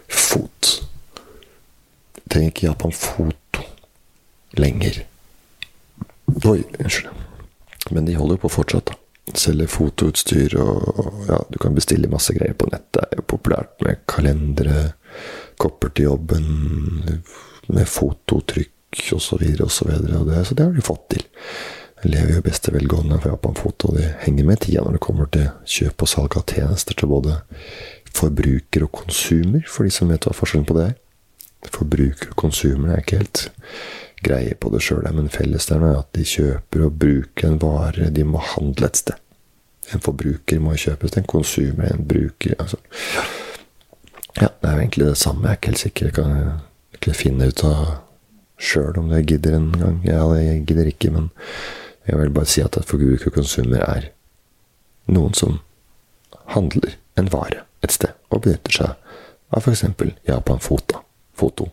Fot. 0.08 0.72
Trenger 2.30 2.54
ikke 2.54 2.70
Japanfoto 2.70 3.66
lenger. 4.56 5.02
Oi, 6.46 6.62
unnskyld. 6.80 7.12
Men 7.92 8.08
de 8.08 8.16
holder 8.16 8.38
jo 8.38 8.46
på 8.46 8.56
fortsatt, 8.56 8.94
da. 8.94 9.02
Selger 9.36 9.68
fotoutstyr 9.68 10.56
og 10.62 11.26
ja, 11.28 11.42
du 11.52 11.58
kan 11.60 11.76
bestille 11.76 12.10
masse 12.12 12.34
greier 12.36 12.56
på 12.56 12.70
nett. 12.72 12.88
Det 12.96 13.04
er 13.04 13.20
jo 13.20 13.26
populært 13.28 13.76
med 13.84 14.06
kalendere, 14.08 14.94
kopper 15.60 15.92
til 15.92 16.08
jobben, 16.12 16.48
med 17.68 17.90
fototrykk 17.92 18.72
osv. 19.12 19.20
Så, 19.20 19.38
videre, 19.42 19.68
og 19.68 19.72
så, 19.72 19.90
videre, 19.90 20.22
og 20.22 20.32
det, 20.32 20.46
så 20.48 20.56
det 20.56 20.66
har 20.66 20.78
de 20.78 20.86
fått 20.86 21.10
til. 21.14 21.26
Jeg 22.04 22.14
lever 22.14 22.38
jo 22.38 22.46
beste 22.46 22.72
velgående 22.72 23.18
for 23.20 23.34
Japan 23.34 23.58
Foto, 23.58 23.90
og 23.90 23.98
det 23.98 24.12
henger 24.22 24.46
med 24.46 24.62
tida 24.64 24.84
når 24.86 24.98
det 24.98 25.04
kommer 25.04 25.30
til 25.34 25.48
kjøp 25.66 26.06
og 26.06 26.12
salg 26.12 26.38
av 26.38 26.46
tjenester 26.48 26.98
til 26.98 27.10
både 27.10 27.40
forbruker 28.14 28.86
og 28.86 28.94
konsumer, 29.02 29.66
for 29.68 29.88
de 29.88 29.94
som 29.94 30.12
vet 30.14 30.28
hva 30.28 30.36
forskjellen 30.38 30.68
på 30.70 30.78
det 30.78 30.86
er. 30.92 30.98
Forbruker 31.74 32.32
og 32.32 32.38
konsumer 32.40 32.94
er 32.94 33.02
ikke 33.02 33.24
helt 33.24 33.48
greie 34.24 34.56
på 34.58 34.72
det 34.74 34.82
sjøl, 34.86 35.06
men 35.14 35.30
fellesnevneren 35.34 35.96
er 35.96 36.04
at 36.04 36.12
de 36.18 36.26
kjøper 36.28 36.86
og 36.88 37.00
bruker 37.02 37.50
en 37.50 37.60
vare 37.62 38.10
de 38.14 38.26
må 38.26 38.42
handle 38.56 38.90
et 38.90 39.00
sted. 39.00 39.20
En 39.94 40.04
forbruker 40.04 40.60
må 40.60 40.76
kjøpes, 40.76 41.16
en 41.16 41.28
konsumer, 41.30 41.92
en 41.92 42.08
bruker 42.08 42.58
altså. 42.60 42.80
Ja, 44.38 44.50
det 44.50 44.70
er 44.70 44.74
jo 44.74 44.82
egentlig 44.84 45.08
det 45.08 45.18
samme. 45.18 45.48
Jeg 45.48 45.54
er 45.54 45.58
ikke 45.58 45.72
helt 45.72 45.82
sikker. 45.82 46.06
Jeg 46.06 46.16
kan 46.18 46.60
ikke 46.98 47.16
finne 47.18 47.48
ut 47.48 47.64
av 47.66 47.86
sjøl 48.62 49.00
om 49.00 49.10
jeg 49.16 49.30
gidder 49.32 49.56
en 49.58 49.72
gang. 49.78 50.02
Ja, 50.06 50.26
jeg 50.38 50.66
gidder 50.68 50.92
ikke, 50.92 51.14
men 51.14 51.32
jeg 52.08 52.20
vil 52.20 52.34
bare 52.36 52.50
si 52.50 52.62
at 52.62 52.78
et 52.78 52.90
forbruker 52.90 53.32
og 53.32 53.40
konsumer 53.40 53.86
er 53.86 54.12
noen 55.08 55.34
som 55.38 55.60
handler 56.54 56.98
en 57.18 57.32
vare 57.32 57.64
et 57.84 57.94
sted, 57.94 58.14
og 58.30 58.44
benytter 58.44 58.76
seg 58.76 58.94
av 59.56 59.64
f.eks. 59.64 59.86
Japan 60.28 60.60
Foto. 60.64 61.02
Foto 61.38 61.70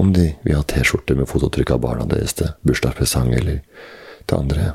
om 0.00 0.12
de 0.12 0.32
vil 0.42 0.56
ha 0.56 0.62
T-skjorte 0.66 1.14
med 1.18 1.28
fototrykk 1.30 1.74
av 1.76 1.82
barna 1.84 2.06
deres 2.10 2.34
til 2.38 2.50
bursdagspresang 2.66 3.30
eller 3.34 3.60
til 4.26 4.38
andre 4.38 4.72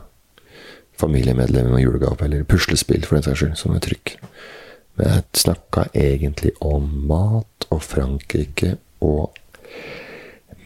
familiemedlemmer 1.00 1.76
med 1.76 1.84
julegave, 1.84 2.26
eller 2.26 2.44
puslespill, 2.44 3.06
for 3.08 3.18
den 3.18 3.28
saks 3.28 3.42
skyld, 3.42 3.58
som 3.60 3.76
er 3.76 3.84
trykk. 3.84 4.16
Men 5.00 5.14
jeg 5.14 5.28
snakka 5.44 5.86
egentlig 5.96 6.52
om 6.66 6.90
mat 7.08 7.68
og 7.72 7.84
Frankrike 7.86 8.76
og 9.06 9.38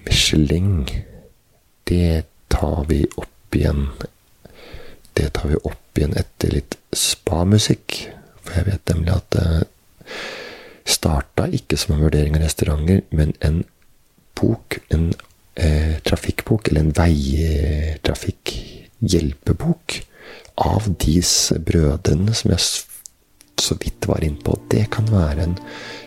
Michelin. 0.07 0.87
Det 1.85 2.25
tar 2.53 2.85
vi 2.89 3.03
opp 3.13 3.57
igjen. 3.57 3.91
Det 5.13 5.29
tar 5.37 5.51
vi 5.51 5.59
opp 5.61 6.01
igjen 6.01 6.17
etter 6.17 6.55
litt 6.55 6.79
spamusikk. 6.97 7.99
For 8.41 8.57
jeg 8.57 8.71
vet 8.71 8.93
nemlig 8.93 9.13
at 9.13 9.29
det 9.37 9.47
starta 10.89 11.45
ikke 11.53 11.77
som 11.79 11.95
en 11.95 12.03
vurdering 12.03 12.35
av 12.35 12.43
restauranter, 12.43 13.05
men 13.13 13.37
en 13.45 13.61
bok, 14.43 14.67
en 14.93 15.05
eh, 15.55 15.95
trafikkbok, 16.05 16.67
eller 16.69 16.81
en 16.83 16.97
veitrafikkhjelpebok, 16.99 19.85
av 20.63 20.81
disse 21.01 21.57
brødrene 21.65 22.33
som 22.37 22.51
jeg 22.53 22.61
så 23.63 23.73
vidt 23.81 24.01
var 24.09 24.19
innpå. 24.25 24.51
Det 24.69 24.85
kan 24.93 25.05
være 25.09 25.41
en 25.47 25.55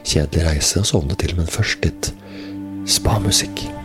kjedelig 0.06 0.44
reise 0.46 0.80
å 0.82 0.86
sovne 0.86 1.14
til, 1.18 1.34
men 1.38 1.48
først 1.50 1.78
litt 1.86 2.04
spamusikk. 2.86 3.75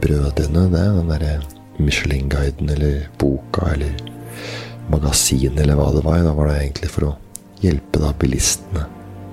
Brødrene, 0.00 0.66
det. 0.70 0.84
Den 0.96 1.08
derre 1.10 1.40
Michelin-guiden 1.78 2.70
eller 2.70 3.08
boka 3.18 3.72
eller 3.72 3.94
magasinet 4.90 5.60
eller 5.60 5.78
hva 5.78 5.90
det 5.94 6.04
var. 6.04 6.24
Da 6.24 6.34
var 6.36 6.50
det 6.50 6.58
egentlig 6.60 6.90
for 6.90 7.08
å 7.08 7.16
hjelpe 7.62 8.02
da 8.02 8.12
bilistene 8.18 8.84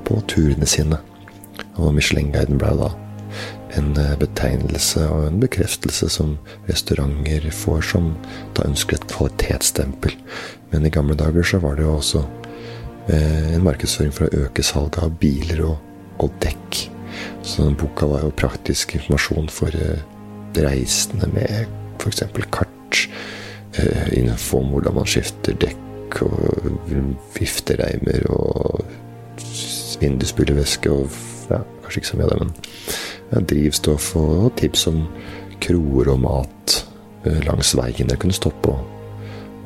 på 0.07 0.21
turene 0.29 0.67
sine. 0.69 1.01
Og 1.77 1.93
Michelin-guiden 1.95 2.61
ble 2.61 2.73
da 2.79 2.93
en 3.77 3.93
betegnelse 4.19 5.03
og 5.11 5.27
en 5.27 5.41
bekreftelse 5.43 6.09
som 6.09 6.37
restauranter 6.69 7.49
får, 7.53 7.81
som 7.93 8.13
da 8.57 8.65
ønsker 8.65 8.97
et 8.97 9.09
kvalitetsstempel. 9.11 10.15
Men 10.71 10.87
i 10.87 10.93
gamle 10.93 11.17
dager 11.19 11.45
så 11.45 11.59
var 11.61 11.75
det 11.77 11.85
jo 11.85 11.97
også 11.99 12.23
Eh, 13.07 13.55
en 13.55 13.63
markedsføring 13.63 14.11
for 14.11 14.27
å 14.27 14.43
øke 14.43 14.63
salget 14.65 14.99
av 14.99 15.13
biler 15.21 15.61
og, 15.63 15.77
og 16.19 16.33
dekk. 16.43 16.79
Så 17.41 17.63
denne 17.63 17.79
boka 17.79 18.09
var 18.09 18.25
jo 18.25 18.35
praktisk 18.35 18.95
informasjon 18.97 19.49
for 19.53 19.75
eh, 19.75 20.01
reisende 20.57 21.29
med 21.33 21.67
f.eks. 21.99 22.23
kart. 22.51 23.01
Eh, 23.77 24.19
info 24.19 24.61
om 24.61 24.71
hvordan 24.73 24.97
man 24.97 25.09
skifter 25.09 25.57
dekk 25.59 26.21
og 26.25 26.71
viftereimer 27.35 28.29
og 28.31 28.81
vindusspylervæske 30.01 30.91
og 30.93 31.09
ja, 31.51 31.61
kanskje 31.83 32.01
ikke 32.01 32.09
så 32.09 32.19
mye 32.19 32.27
av 32.27 32.31
det, 32.31 32.39
men 32.41 32.53
ja, 33.31 33.41
drivstoff 33.51 34.11
og 34.19 34.51
tips 34.59 34.87
om 34.91 35.01
kroer 35.63 36.13
og 36.13 36.21
mat 36.23 36.77
eh, 37.25 37.41
langs 37.47 37.73
veien 37.77 38.09
jeg 38.09 38.21
kunne 38.21 38.37
stoppe 38.37 38.73
og, 38.73 38.85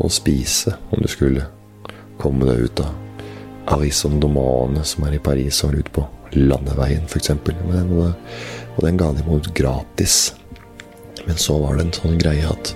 og 0.02 0.12
spise 0.14 0.76
om 0.92 1.04
du 1.04 1.10
skulle 1.12 1.46
komme 2.22 2.48
deg 2.50 2.68
ut 2.68 2.84
av 2.84 2.98
Arison 3.72 4.20
Domane, 4.20 4.84
som 4.84 5.06
er 5.06 5.16
i 5.16 5.24
Paris, 5.24 5.62
og 5.64 5.78
ut 5.78 5.92
på 5.94 6.04
landeveien, 6.38 7.08
f.eks. 7.08 7.32
Og, 7.32 8.84
den 8.86 9.00
ga 9.00 9.12
de 9.14 9.24
imot 9.26 9.52
gratis. 9.58 10.34
Men 11.26 11.38
så 11.38 11.58
var 11.62 11.78
det 11.78 11.88
en 11.88 11.98
sånn 12.00 12.22
greie 12.22 12.48
at 12.48 12.74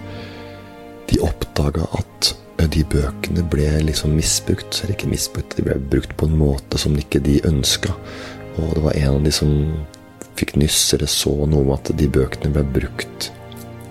de 1.10 1.22
oppdaga 1.24 1.88
at 1.98 2.34
de 2.72 2.84
bøkene 2.90 3.44
ble 3.52 3.68
liksom 3.88 4.16
misbrukt. 4.18 4.82
Eller 4.84 4.96
ikke 4.96 5.12
misbrukt, 5.12 5.58
de 5.58 5.66
ble 5.68 5.78
brukt 5.92 6.16
på 6.20 6.30
en 6.30 6.38
måte 6.40 6.80
som 6.82 6.96
ikke 7.00 7.24
de 7.26 7.40
ønska. 7.48 7.96
Og 8.56 8.76
det 8.78 8.86
var 8.86 9.00
en 9.00 9.20
av 9.20 9.28
de 9.28 9.34
som 9.36 9.54
fikk 10.36 10.56
nyss 10.60 10.94
eller 10.96 11.12
så 11.12 11.32
noe 11.48 11.64
om 11.64 11.74
at 11.76 11.92
de 11.96 12.08
bøkene 12.12 12.52
ble 12.56 12.66
brukt 12.80 13.30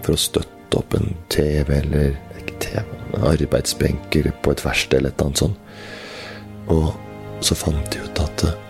for 0.05 0.16
å 0.16 0.20
støtte 0.20 0.81
opp 0.81 0.96
en 0.98 1.14
TV 1.33 1.70
eller 1.79 2.16
ikke 2.40 2.59
TV, 2.66 2.85
en 3.14 3.29
arbeidsbenk 3.31 4.18
på 4.42 4.53
et 4.53 4.64
verksted 4.64 4.98
eller 4.98 5.14
et 5.14 5.20
eller 5.20 5.31
annet 5.31 5.42
sånt. 5.44 5.61
Og 6.72 7.44
så 7.44 7.57
fant 7.57 7.92
de 7.92 8.00
ut 8.00 8.20
at 8.24 8.44
eh, 8.48 8.63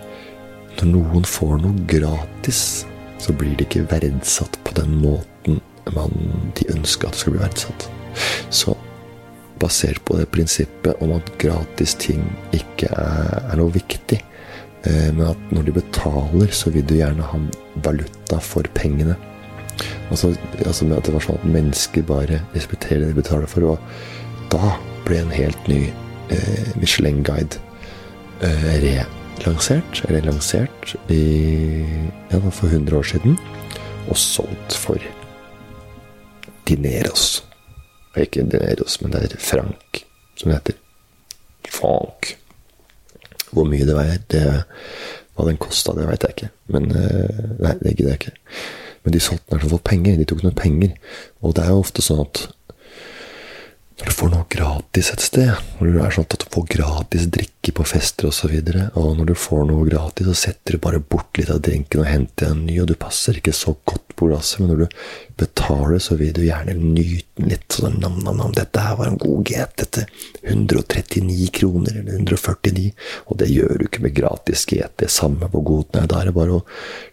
når 0.80 0.90
noen 0.90 1.26
får 1.28 1.58
noe 1.62 1.86
gratis, 1.90 2.84
så 3.22 3.34
blir 3.36 3.54
det 3.58 3.68
ikke 3.68 3.86
verdsatt 3.92 4.58
på 4.66 4.74
den 4.78 4.98
måten 5.02 5.60
man, 5.94 6.12
de 6.56 6.66
ønsker 6.72 7.08
at 7.08 7.16
det 7.16 7.22
skal 7.22 7.34
bli 7.34 7.42
verdsatt. 7.42 7.88
Så 8.54 8.74
basert 9.60 10.00
på 10.08 10.16
det 10.18 10.28
prinsippet 10.34 11.02
om 11.04 11.12
at 11.16 11.28
gratis 11.40 11.94
ting 12.00 12.24
ikke 12.56 12.88
er, 12.90 13.50
er 13.52 13.60
noe 13.60 13.72
viktig, 13.74 14.18
eh, 14.88 15.10
men 15.12 15.26
at 15.30 15.52
når 15.54 15.68
de 15.68 15.76
betaler, 15.78 16.50
så 16.56 16.72
vil 16.74 16.86
du 16.88 16.96
gjerne 16.98 17.28
ha 17.30 17.40
valuta 17.84 18.40
for 18.42 18.66
pengene. 18.76 19.16
Altså, 20.12 20.32
altså 20.64 20.86
med 20.86 20.98
at 20.98 21.06
det 21.06 21.14
var 21.14 21.24
sånn 21.26 21.38
at 21.40 21.52
mennesker 21.54 22.06
bare 22.08 22.40
respekterer 22.54 23.04
det 23.04 23.12
de 23.12 23.20
betaler 23.22 23.50
for. 23.50 23.74
Og 23.74 24.50
da 24.52 24.74
ble 25.06 25.20
en 25.20 25.32
helt 25.34 25.70
ny 25.70 25.84
eh, 26.32 26.74
Michelin-guide 26.80 27.62
Eh, 28.42 29.06
relansert, 29.42 30.04
eller 30.08 30.24
lansert, 30.28 30.94
i, 31.12 31.22
ja, 32.30 32.40
for 32.50 32.70
100 32.70 32.98
år 32.98 33.02
siden. 33.14 33.38
Og 34.08 34.18
solgt 34.20 34.76
for 34.76 35.00
dineros. 36.68 37.42
Ikke 38.16 38.44
dineros, 38.44 39.00
men 39.02 39.12
det 39.12 39.26
er 39.32 39.42
frank 39.42 40.04
som 40.36 40.50
det 40.50 40.58
heter. 40.58 40.80
Frank. 41.70 42.34
Hvor 43.54 43.66
mye 43.70 43.86
det 43.86 43.94
veier, 43.96 44.18
det, 44.32 44.42
hva 45.34 45.46
den 45.48 45.60
kosta, 45.62 45.94
det 45.96 46.08
veit 46.08 46.26
jeg 46.26 46.36
ikke. 46.36 46.50
Men 46.74 46.90
eh, 46.90 47.44
Nei, 47.62 47.76
det 47.80 47.94
gidder 47.94 48.14
jeg 48.14 48.20
ikke. 48.20 48.36
Men 49.04 49.14
de 49.14 49.22
solgte 49.22 49.58
den 49.58 49.70
for 49.70 49.84
penger. 49.84 50.18
De 50.18 50.26
tok 50.28 50.44
noen 50.44 50.58
penger. 50.58 50.94
Og 51.44 51.54
det 51.56 51.64
er 51.64 51.74
jo 51.74 51.82
ofte 51.84 52.04
sånn 52.04 52.24
at 52.24 52.46
når 53.94 54.10
du 54.10 54.16
får 54.18 54.30
noe 54.32 54.46
gratis 54.50 55.10
et 55.14 55.22
sted, 55.22 55.52
når 55.78 55.90
du 55.90 55.98
er 56.02 56.14
sånn 56.14 56.26
at 56.26 56.42
du 56.42 56.48
får 56.50 56.64
gratis 56.72 57.28
drikke 57.30 57.53
på 57.72 57.86
fester 57.88 58.28
osv., 58.28 58.52
og, 58.52 58.68
så 58.74 58.88
og 59.00 59.16
når 59.18 59.30
du 59.30 59.34
får 59.38 59.64
noe 59.70 59.88
gratis, 59.88 60.28
så 60.28 60.34
setter 60.34 60.76
du 60.76 60.82
bare 60.84 61.00
bort 61.00 61.38
litt 61.38 61.52
av 61.52 61.62
drinken 61.64 62.02
og 62.02 62.10
henter 62.10 62.52
en 62.52 62.66
ny, 62.66 62.80
og 62.82 62.90
du 62.90 62.96
passer 63.00 63.40
ikke 63.40 63.54
så 63.56 63.76
godt 63.88 64.16
på 64.18 64.28
glasset, 64.28 64.60
men 64.60 64.72
når 64.72 64.84
du 64.84 64.98
betaler, 65.40 65.98
så 65.98 66.18
vil 66.20 66.34
du 66.34 66.44
gjerne 66.44 66.76
nyte 66.78 67.34
den 67.34 67.50
litt. 67.50 67.64
Sånn 67.74 67.96
nam, 67.98 68.20
nam, 68.22 68.36
nam, 68.38 68.52
dette 68.54 68.82
her 68.82 68.98
var 68.98 69.08
en 69.10 69.18
god 69.18 69.48
GT 69.48 69.80
dette 69.80 70.04
139 70.44 71.48
kroner, 71.56 71.96
eller 71.98 72.18
149, 72.20 72.92
og 73.26 73.38
det 73.40 73.48
gjør 73.50 73.78
du 73.80 73.86
ikke 73.88 74.04
med 74.04 74.14
gratis 74.14 74.64
GT, 74.70 75.06
samme 75.10 75.48
på 75.50 75.62
god 75.66 75.96
nei, 75.96 76.04
da 76.10 76.20
er 76.20 76.30
det 76.30 76.36
bare 76.36 76.60
å 76.60 76.64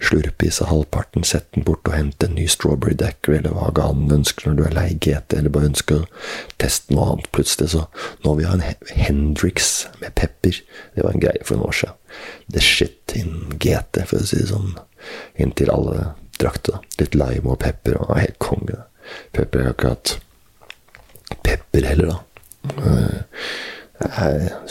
slurpe 0.03 0.47
i 0.47 0.53
seg 0.53 0.69
halvparten, 0.69 1.25
sette 1.27 1.57
den 1.57 1.65
bort 1.67 1.87
og 1.89 1.97
hente 1.97 2.27
en 2.27 2.37
ny 2.37 2.47
strawberry 2.51 2.97
decker, 2.97 3.39
eller 3.39 3.55
hva 3.57 3.71
ganen 3.77 4.13
ønsker 4.19 4.49
når 4.49 4.59
du 4.59 4.63
er 4.67 4.77
lei 4.77 4.87
GT, 4.93 5.39
eller 5.39 5.53
bare 5.53 5.71
ønsker 5.71 6.03
å 6.03 6.09
teste 6.61 6.93
noe 6.93 7.15
annet 7.15 7.31
plutselig. 7.33 7.71
Så 7.73 7.87
nå 8.25 8.35
vil 8.35 8.43
vi 8.43 8.49
ha 8.49 8.57
en 8.57 9.01
Hendrix 9.01 9.71
med 10.01 10.13
pepper. 10.17 10.40
Det 10.41 11.03
var 11.03 11.11
en 11.13 11.23
greie 11.23 11.43
for 11.45 11.57
noen 11.57 11.69
år 11.69 11.77
siden. 11.81 11.99
The 12.53 12.63
shit 12.65 13.15
in 13.17 13.57
GT, 13.61 14.03
for 14.09 14.21
å 14.21 14.27
si 14.27 14.41
det 14.41 14.49
sånn. 14.51 14.75
Inntil 15.41 15.71
alle 15.73 16.11
drakk 16.41 16.61
det. 16.67 16.79
Litt 17.01 17.17
lime 17.17 17.53
og 17.53 17.61
pepper, 17.63 17.99
og 18.01 18.17
helt 18.19 18.39
konge. 18.43 18.79
Pepper 19.35 19.65
er 19.65 19.73
akkurat 19.73 20.15
pepper 21.45 21.87
heller, 21.87 22.15
da. 22.15 22.71
Uh, 22.81 23.21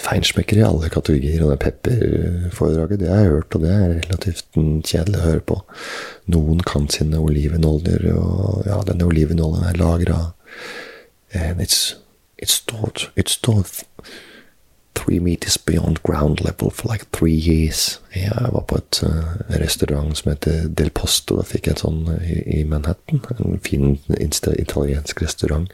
Feinschmecker 0.00 0.58
i 0.58 0.64
alle 0.66 0.88
kategorier, 0.90 1.42
og 1.44 1.52
det 1.52 1.60
pepperforedraget 1.62 3.02
det 3.02 3.10
har 3.12 3.20
jeg 3.22 3.34
hørt, 3.36 3.54
og 3.54 3.62
det 3.62 3.70
er 3.70 3.92
relativt 4.00 4.58
kjedelig 4.58 5.20
å 5.20 5.26
høre 5.26 5.44
på. 5.52 5.58
Noen 6.34 6.62
kan 6.66 6.88
sine 6.90 7.20
olivenoljer, 7.22 8.08
og 8.16 8.66
ja, 8.66 8.80
denne 8.88 9.06
olivenoljen 9.06 9.68
er 9.70 9.78
lagra 9.78 10.18
it's, 11.32 11.94
it's 12.38 12.54
stored, 12.54 13.08
it's 13.14 13.32
stored 13.32 13.66
three 14.94 15.20
meters 15.20 15.56
beyond 15.56 16.02
ground 16.02 16.40
level 16.40 16.70
for 16.70 16.88
like 16.88 17.06
three 17.12 17.34
years. 17.34 18.00
Jeg 18.14 18.50
var 18.52 18.64
på 18.68 18.76
et 18.76 19.02
uh, 19.06 19.58
restaurant 19.60 20.16
som 20.18 20.32
heter 20.32 20.68
Del 20.68 20.90
Posto. 20.90 21.36
Da 21.38 21.46
fikk 21.46 21.68
jeg 21.68 21.76
en 21.76 21.82
sånn 21.84 22.00
uh, 22.10 22.26
i, 22.26 22.64
Manhattan. 22.68 23.22
En 23.38 23.60
fin 23.64 23.94
italiensk 24.18 25.22
restaurant 25.22 25.70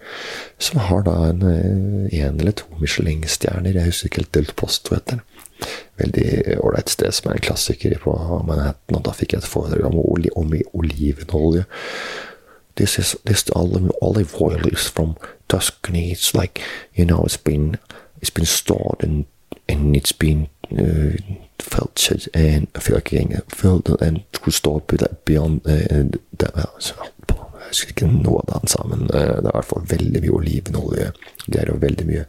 som 0.58 0.82
har 0.88 1.06
da 1.08 1.16
en 1.30 1.42
uh, 1.42 2.06
en 2.12 2.40
eller 2.40 2.58
to 2.60 2.68
Michelin-stjerner. 2.82 3.78
Jeg 3.78 3.90
husker 3.92 4.12
ikke 4.12 4.24
helt 4.24 4.36
Del 4.36 4.52
Posto 4.56 4.96
heter 4.96 5.24
Veldig 5.96 6.58
ålreit 6.60 6.92
sted 6.92 7.14
som 7.16 7.30
er 7.30 7.38
en 7.38 7.46
klassiker 7.46 7.96
på 8.02 8.12
Manhattan. 8.44 8.98
Og 8.98 9.04
da 9.08 9.16
fikk 9.16 9.32
jeg 9.32 9.44
et 9.44 9.48
foredrag 9.48 9.88
om, 9.88 10.02
oli 10.04 10.32
om 10.36 10.52
olivenolje. 10.76 11.64
This 12.76 12.98
is 13.00 13.14
this 13.24 13.46
olive 13.56 14.36
oil 14.36 14.68
is 14.68 14.90
from 14.92 15.16
Tuscany. 15.48 16.10
It's 16.12 16.34
like 16.36 16.60
you 16.92 17.06
know, 17.06 17.24
it's 17.24 17.38
been 17.38 17.78
it's 18.20 18.30
been 18.30 18.46
stored 18.46 19.02
and 19.02 19.24
and 19.68 19.96
it's 19.96 20.12
been 20.12 20.48
uh, 20.72 21.16
filtered 21.58 22.28
and 22.34 22.68
filtering 22.78 23.40
filtered 23.48 24.02
and 24.02 24.20
stored 24.48 24.86
beyond 25.24 25.60
uh, 25.66 26.04
det, 26.30 26.50
altså, 26.54 26.94
Jeg 27.66 27.70
husker 27.70 27.88
ikke 27.90 28.06
noe 28.06 28.38
av 28.38 28.46
det 28.46 28.58
han 28.60 28.70
sa, 28.70 28.82
men 28.86 29.00
uh, 29.10 29.18
det 29.42 29.48
er 29.48 29.50
i 29.50 29.56
hvert 29.56 29.70
fall 29.72 29.86
veldig 29.90 30.20
mye 30.22 30.34
olivenolje-greier 30.36 31.72
og 31.72 31.80
veldig 31.82 32.04
mye 32.06 32.20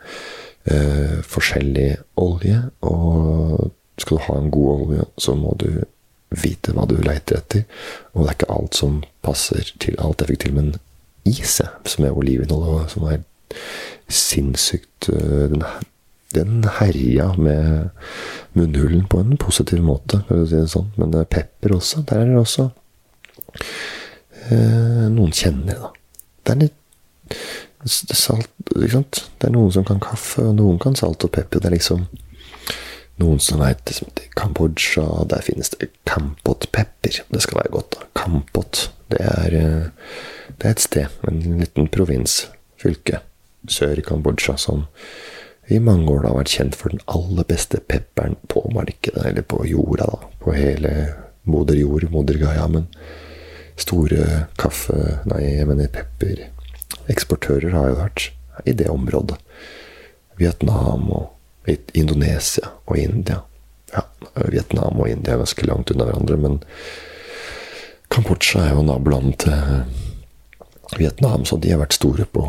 uh, 0.71 1.19
forskjellig 1.21 1.91
olje. 2.17 2.61
Og 2.81 3.67
skal 4.01 4.17
du 4.17 4.23
ha 4.25 4.37
en 4.39 4.49
god 4.55 4.71
olje, 4.73 5.05
så 5.21 5.35
må 5.37 5.53
du 5.61 5.69
vite 6.41 6.73
hva 6.73 6.87
du 6.89 6.97
leiter 7.05 7.37
etter. 7.37 7.67
Og 8.15 8.23
det 8.23 8.31
er 8.31 8.39
ikke 8.39 8.55
alt 8.57 8.81
som 8.81 8.97
passer 9.21 9.69
til 9.83 9.99
alt 10.01 10.25
jeg 10.25 10.33
fikk 10.33 10.43
til, 10.47 10.57
men 10.57 10.73
iset, 11.27 11.69
som 11.85 12.07
er 12.07 12.17
olivenolje, 12.17 12.87
som 12.95 13.05
er 13.11 13.21
sinnssykt 14.07 15.09
eh, 15.13 15.45
den, 15.51 15.63
den 16.35 16.63
herja 16.79 17.31
med 17.37 17.89
munnhulen 18.57 19.07
på 19.09 19.21
en 19.21 19.37
positiv 19.41 19.83
måte, 19.83 20.21
for 20.27 20.43
å 20.43 20.47
si 20.47 20.59
det 20.59 20.71
sånn. 20.71 20.91
Men 20.97 21.13
det 21.13 21.23
er 21.23 21.31
pepper 21.37 21.77
også. 21.77 22.03
Der 22.07 22.23
er 22.23 22.31
det 22.31 22.41
også 22.41 22.69
eh, 24.49 25.07
Noen 25.13 25.33
kjenner, 25.35 25.87
da. 25.87 25.93
Det 26.43 26.53
er 26.53 26.61
litt 26.67 27.37
salt, 27.87 28.51
ikke 28.73 28.93
sant? 28.97 29.25
Det 29.39 29.49
er 29.49 29.55
noen 29.55 29.73
som 29.75 29.85
kan 29.87 29.99
kaffe, 30.03 30.43
og 30.43 30.55
noen 30.57 30.79
kan 30.81 30.95
salt 30.97 31.25
og 31.27 31.33
pepper. 31.35 31.61
Det 31.61 31.69
er 31.69 31.77
liksom 31.77 32.07
noen 33.21 33.39
som 33.41 33.61
veit 33.61 33.91
Kambodsja. 34.37 35.05
Der 35.29 35.43
finnes 35.45 35.71
det 35.73 35.89
kampotpepper. 36.07 37.23
Det 37.33 37.41
skal 37.43 37.63
være 37.63 37.73
godt, 37.73 37.95
da. 37.95 38.07
Kampot. 38.17 38.87
Det 39.11 39.21
er, 39.23 39.55
eh, 39.55 39.89
det 40.57 40.67
er 40.67 40.75
et 40.75 40.83
sted, 40.83 41.19
en 41.27 41.59
liten 41.61 41.87
provins, 41.87 42.47
fylke, 42.81 43.21
sør 43.71 43.99
i 43.99 44.05
Kambodsja, 44.05 44.57
som 44.57 44.85
i 45.67 45.79
mange 45.83 46.07
år 46.11 46.23
da 46.23 46.31
har 46.31 46.39
vært 46.39 46.53
kjent 46.55 46.77
for 46.79 46.93
den 46.93 47.03
aller 47.11 47.47
beste 47.47 47.81
pepperen 47.91 48.37
på 48.47 48.63
markedet, 48.75 49.25
eller 49.27 49.43
på 49.43 49.65
jorda, 49.67 50.07
da. 50.07 50.29
På 50.43 50.53
hele 50.55 50.93
moder 51.47 51.75
jord, 51.75 52.07
moder 52.11 52.39
Gaia. 52.39 52.67
Men 52.71 52.87
store 53.79 54.45
kaffe... 54.59 55.19
Nei, 55.27 55.41
jeg 55.57 55.67
mener 55.67 55.91
peppereksportører 55.91 57.75
har 57.75 57.91
jo 57.91 57.99
vært 57.99 58.29
i 58.63 58.75
det 58.77 58.87
området. 58.91 59.37
Vietnam 60.39 61.09
og 61.11 61.67
Indonesia 61.97 62.71
og 62.85 62.97
India. 63.01 63.41
Ja, 63.91 64.05
Vietnam 64.47 65.01
og 65.01 65.09
India 65.11 65.35
er 65.35 65.43
ganske 65.43 65.67
langt 65.67 65.91
unna 65.91 66.07
hverandre, 66.07 66.39
men 66.39 66.59
Kambodsja 68.13 68.63
er 68.63 68.77
jo 68.77 68.85
naboland 68.87 69.35
til 69.43 69.83
Vietnam, 70.95 71.43
så 71.43 71.59
de 71.59 71.73
har 71.73 71.81
vært 71.83 71.97
store 71.97 72.23
på 72.31 72.45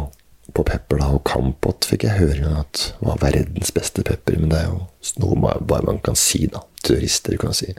på 0.57 0.65
pepper, 0.65 0.99
da, 1.03 1.11
og 1.13 1.25
Kampot 1.29 1.85
fikk 1.87 2.07
jeg 2.07 2.19
høre 2.19 2.53
at 2.63 2.85
var 3.05 3.21
verdens 3.21 3.71
beste 3.75 4.03
pepper. 4.07 4.39
Men 4.41 4.53
det 4.53 4.59
er 4.63 4.71
jo 4.71 4.79
noe 5.23 5.55
bare 5.61 5.87
man 5.87 6.01
kan 6.05 6.17
si, 6.19 6.47
da. 6.51 6.63
Turister 6.85 7.37
kan 7.41 7.53
si. 7.57 7.75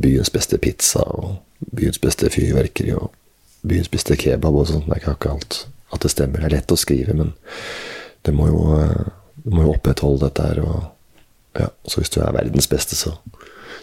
Byens 0.00 0.30
beste 0.32 0.58
pizza, 0.62 1.02
og 1.04 1.36
byens 1.74 2.00
beste 2.02 2.30
fyrverkeri, 2.32 2.94
og 2.96 3.12
byens 3.66 3.90
beste 3.92 4.16
kebab 4.20 4.56
og 4.56 4.68
sånt. 4.70 4.86
Det 4.88 4.96
er 4.96 5.02
ikke 5.02 5.16
akkurat 5.18 5.60
at 5.94 6.02
det 6.02 6.10
stemmer. 6.12 6.40
Det 6.40 6.48
er 6.48 6.56
lett 6.56 6.74
å 6.74 6.80
skrive, 6.80 7.16
men 7.16 7.34
det 8.24 8.32
må 8.34 8.48
jo, 8.48 8.78
det 9.44 9.52
må 9.52 9.66
jo 9.66 9.74
opprettholde 9.74 10.24
dette 10.26 10.48
her. 10.48 10.62
Og 10.64 11.60
ja, 11.60 11.68
så 11.86 12.00
hvis 12.00 12.12
du 12.14 12.22
er 12.22 12.34
verdens 12.34 12.70
beste, 12.70 12.96
så 12.98 13.16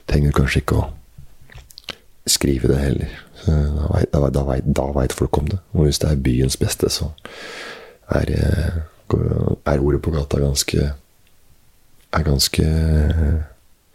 trenger 0.10 0.34
du 0.34 0.40
kanskje 0.42 0.64
ikke 0.64 0.82
å 0.82 0.90
skrive 2.30 2.72
det 2.72 2.80
heller. 2.82 3.12
Da 4.12 4.88
veit 4.94 5.14
folk 5.18 5.38
om 5.40 5.48
det. 5.50 5.62
Og 5.74 5.88
hvis 5.88 6.02
det 6.02 6.10
er 6.10 6.26
byens 6.26 6.58
beste, 6.62 6.90
så 6.94 7.14
er, 8.16 8.32
er 9.12 9.82
ordet 9.82 10.02
på 10.02 10.12
gata 10.12 10.40
ganske 10.40 10.92
Er 12.12 12.24
ganske 12.28 12.64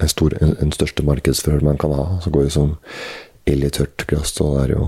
en, 0.01 0.09
stor, 0.09 0.33
en, 0.41 0.55
en 0.61 0.73
største 0.73 1.05
markedsfører 1.05 1.65
man 1.65 1.77
kan 1.77 1.93
ha. 1.93 2.05
Så 2.25 2.31
går 2.33 2.47
det 2.47 2.53
som 2.55 2.77
ild 3.47 3.65
i 3.65 3.71
tørt 3.71 4.07
glass, 4.09 4.35
og 4.41 4.57
det 4.57 4.63
er 4.65 4.73
jo 4.77 4.87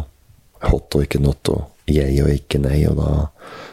hot 0.69 0.97
og 0.97 1.05
ikke 1.05 1.21
not, 1.23 1.49
og 1.53 1.69
jeg 1.89 2.17
og 2.25 2.33
ikke 2.33 2.61
nei, 2.63 2.81
og 2.89 2.99
da 2.99 3.11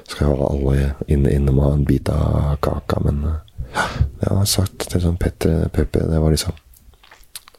skal 0.07 0.31
jo 0.31 0.49
alle 0.49 0.91
inn, 1.11 1.25
innom 1.27 1.61
ha 1.63 1.71
en 1.73 1.85
bit 1.87 2.11
av 2.13 2.55
kaka, 2.63 3.01
men 3.03 3.23
jeg 3.75 4.29
har 4.29 4.45
sagt 4.47 4.87
til 4.91 5.03
sånn 5.03 5.17
Petter 5.19 5.67
Peppe, 5.73 6.03
det 6.05 6.21
var 6.21 6.33
liksom 6.33 6.55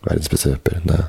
verdens 0.06 0.30
beste. 0.32 0.54
Det, 0.62 1.00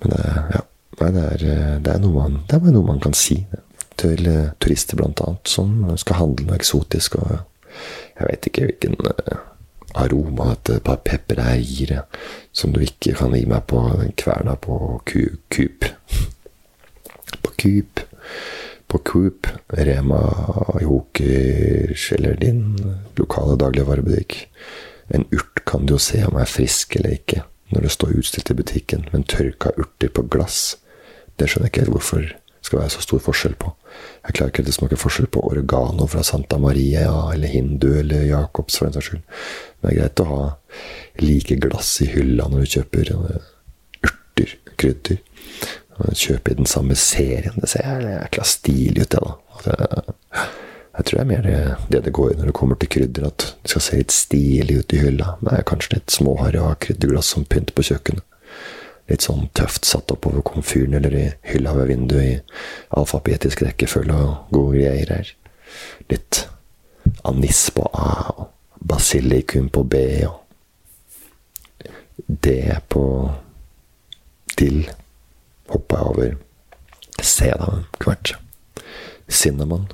men 0.00 0.14
det, 0.14 0.22
ja, 0.54 0.62
det, 1.00 1.24
er, 1.24 1.44
det, 1.84 1.96
er 1.96 2.06
man, 2.06 2.40
det 2.46 2.56
er 2.56 2.62
bare 2.62 2.76
noe 2.76 2.92
man 2.92 3.02
kan 3.02 3.16
si. 3.16 3.42
Det 3.50 3.59
til 4.00 4.26
eh, 4.28 4.50
turister, 4.62 5.00
annet, 5.04 5.48
som 5.48 5.84
skal 6.00 6.20
handle 6.20 6.48
noe 6.48 6.58
eksotisk. 6.58 7.18
og 7.20 7.30
Jeg 8.18 8.28
vet 8.28 8.50
ikke 8.50 8.66
hvilken 8.68 8.96
eh, 9.12 9.40
aroma 10.00 10.54
dette 10.54 10.96
pepper 11.04 11.42
her 11.44 11.60
gir, 11.60 11.96
som 12.52 12.74
du 12.74 12.80
ikke 12.84 13.16
kan 13.18 13.34
gi 13.36 13.44
meg 13.50 13.66
på 13.70 13.82
den 14.00 14.14
kverna 14.18 14.56
på 14.56 15.00
Coop. 15.06 15.90
På 17.44 17.52
Coop. 17.62 18.00
På 18.90 18.98
Coop, 19.06 19.46
Rema, 19.78 20.18
Jokers 20.82 22.08
eller 22.16 22.34
din 22.40 22.74
lokale 23.16 23.54
dagligvarebutikk. 23.60 24.34
En 25.14 25.28
urt 25.30 25.62
kan 25.66 25.86
du 25.86 25.94
jo 25.94 26.02
se 26.02 26.24
om 26.26 26.38
er 26.38 26.50
frisk 26.50 26.96
eller 26.98 27.14
ikke 27.14 27.44
når 27.70 27.86
det 27.86 27.92
står 27.94 28.16
utstilt 28.18 28.50
i 28.50 28.56
butikken, 28.58 29.06
men 29.12 29.22
tørka 29.22 29.70
urter 29.78 30.10
på 30.10 30.24
glass, 30.30 30.76
det 31.38 31.48
skjønner 31.48 31.68
jeg 31.68 31.72
ikke 31.72 31.84
helt 31.84 31.94
hvorfor 31.94 32.24
skal 32.66 32.80
være 32.80 32.94
så 32.96 33.04
stor 33.04 33.22
forskjell 33.24 33.54
på. 33.60 33.70
Jeg 34.26 34.36
klarer 34.36 34.52
ikke 34.52 34.62
helt 34.62 34.72
å 34.72 34.76
smake 34.76 34.98
forskjell 35.00 35.28
på 35.32 35.42
oregano 35.48 36.06
fra 36.10 36.22
Santa 36.26 36.58
Maria 36.60 37.08
eller 37.32 37.48
Hindu 37.52 37.88
eller 38.02 38.26
Jacobs, 38.28 38.76
for 38.76 38.86
den 38.86 38.96
saks 38.96 39.10
skyld. 39.10 39.22
Men 39.80 39.86
det 39.86 39.92
er 39.92 40.00
greit 40.00 40.22
å 40.22 40.28
ha 40.30 40.40
like 41.24 41.58
glass 41.64 41.92
i 42.04 42.10
hylla 42.12 42.48
når 42.50 42.64
du 42.64 42.74
kjøper 42.76 43.12
urter, 43.16 44.56
krydder. 44.80 45.20
Kjøpe 46.16 46.54
i 46.54 46.56
den 46.62 46.68
samme 46.68 46.96
serien. 46.96 47.58
Det 47.60 47.68
ser 47.68 48.04
jækla 48.06 48.44
stilig 48.48 49.04
ut, 49.04 49.16
det, 49.16 49.20
da. 49.20 50.46
Jeg 50.96 51.06
tror 51.06 51.16
det 51.16 51.22
er 51.22 51.28
mer 51.28 51.46
det 51.92 52.00
det 52.04 52.12
går 52.16 52.32
i 52.32 52.38
når 52.38 52.50
det 52.50 52.56
kommer 52.56 52.78
til 52.80 52.90
krydder, 52.92 53.28
at 53.28 53.44
det 53.62 53.72
skal 53.72 53.84
se 53.84 54.00
litt 54.00 54.14
stilig 54.14 54.80
ut 54.80 54.94
i 54.96 55.02
hylla. 55.04 55.34
Det 55.44 55.58
er 55.58 55.68
kanskje 55.68 55.98
litt 55.98 56.12
småharry 56.12 56.60
å 56.60 56.70
ha 56.72 56.80
krydderglass 56.80 57.32
som 57.34 57.46
pynt 57.48 57.72
på 57.76 57.84
kjøkkenet 57.88 58.24
litt 59.10 59.26
sånn 59.26 59.48
tøft 59.58 59.88
satt 59.88 60.12
oppover 60.14 60.44
komfyren 60.46 60.94
eller 60.98 61.16
i 61.16 61.26
hylla 61.50 61.74
ved 61.76 61.90
vinduet 61.90 62.26
i 62.28 62.58
alfabetisk 62.96 63.64
rekkefølge 63.66 64.16
og 64.16 64.54
gode 64.54 64.78
greier 64.78 65.14
her. 65.16 65.32
Litt 66.10 66.44
anis 67.26 67.66
på 67.74 67.86
A 67.90 68.12
og 68.36 68.46
basilikum 68.80 69.68
på 69.72 69.84
B 69.84 70.04
og 70.28 70.38
D 72.26 72.54
på 72.88 73.04
dill. 74.60 74.84
Hoppa 75.70 75.98
jeg 76.00 76.12
over 76.12 76.38
C, 77.22 77.50
da, 77.50 77.82
hvert. 78.00 78.34
Cinnamon. 79.28 79.86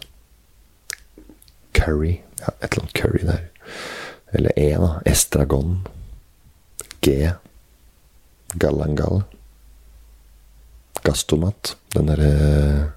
Curry. 1.76 2.20
Ja, 2.40 2.52
et 2.62 2.72
eller 2.72 2.84
annet 2.84 2.94
curry 2.96 3.22
der. 3.26 3.42
Eller 4.32 4.56
E, 4.56 4.70
da. 4.80 4.90
Estragon. 5.06 5.86
G. 7.04 7.32
Gallangal. 8.54 9.22
Gastomat. 11.02 11.76
Den 11.94 12.06
derre 12.06 12.92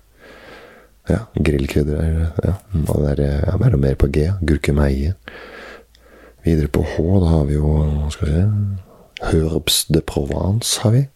Ja, 1.10 1.24
grillkrydder 1.34 2.04
ja, 2.44 2.52
og 2.86 3.00
det 3.02 3.26
er 3.26 3.48
ja, 3.48 3.56
mer 3.58 3.74
og 3.74 3.80
mer 3.82 3.96
på 3.98 4.12
G. 4.14 4.28
Gurkemeie. 4.46 5.16
Videre 6.46 6.70
på 6.70 6.84
H, 6.86 7.06
da 7.24 7.32
har 7.32 7.48
vi 7.50 7.56
jo 7.56 7.72
skal 8.14 8.30
vi 8.30 8.36
si 8.36 9.32
Herbs 9.32 9.80
de 9.90 10.02
Provence, 10.06 10.82
har 10.82 10.92
vi. 10.92 11.08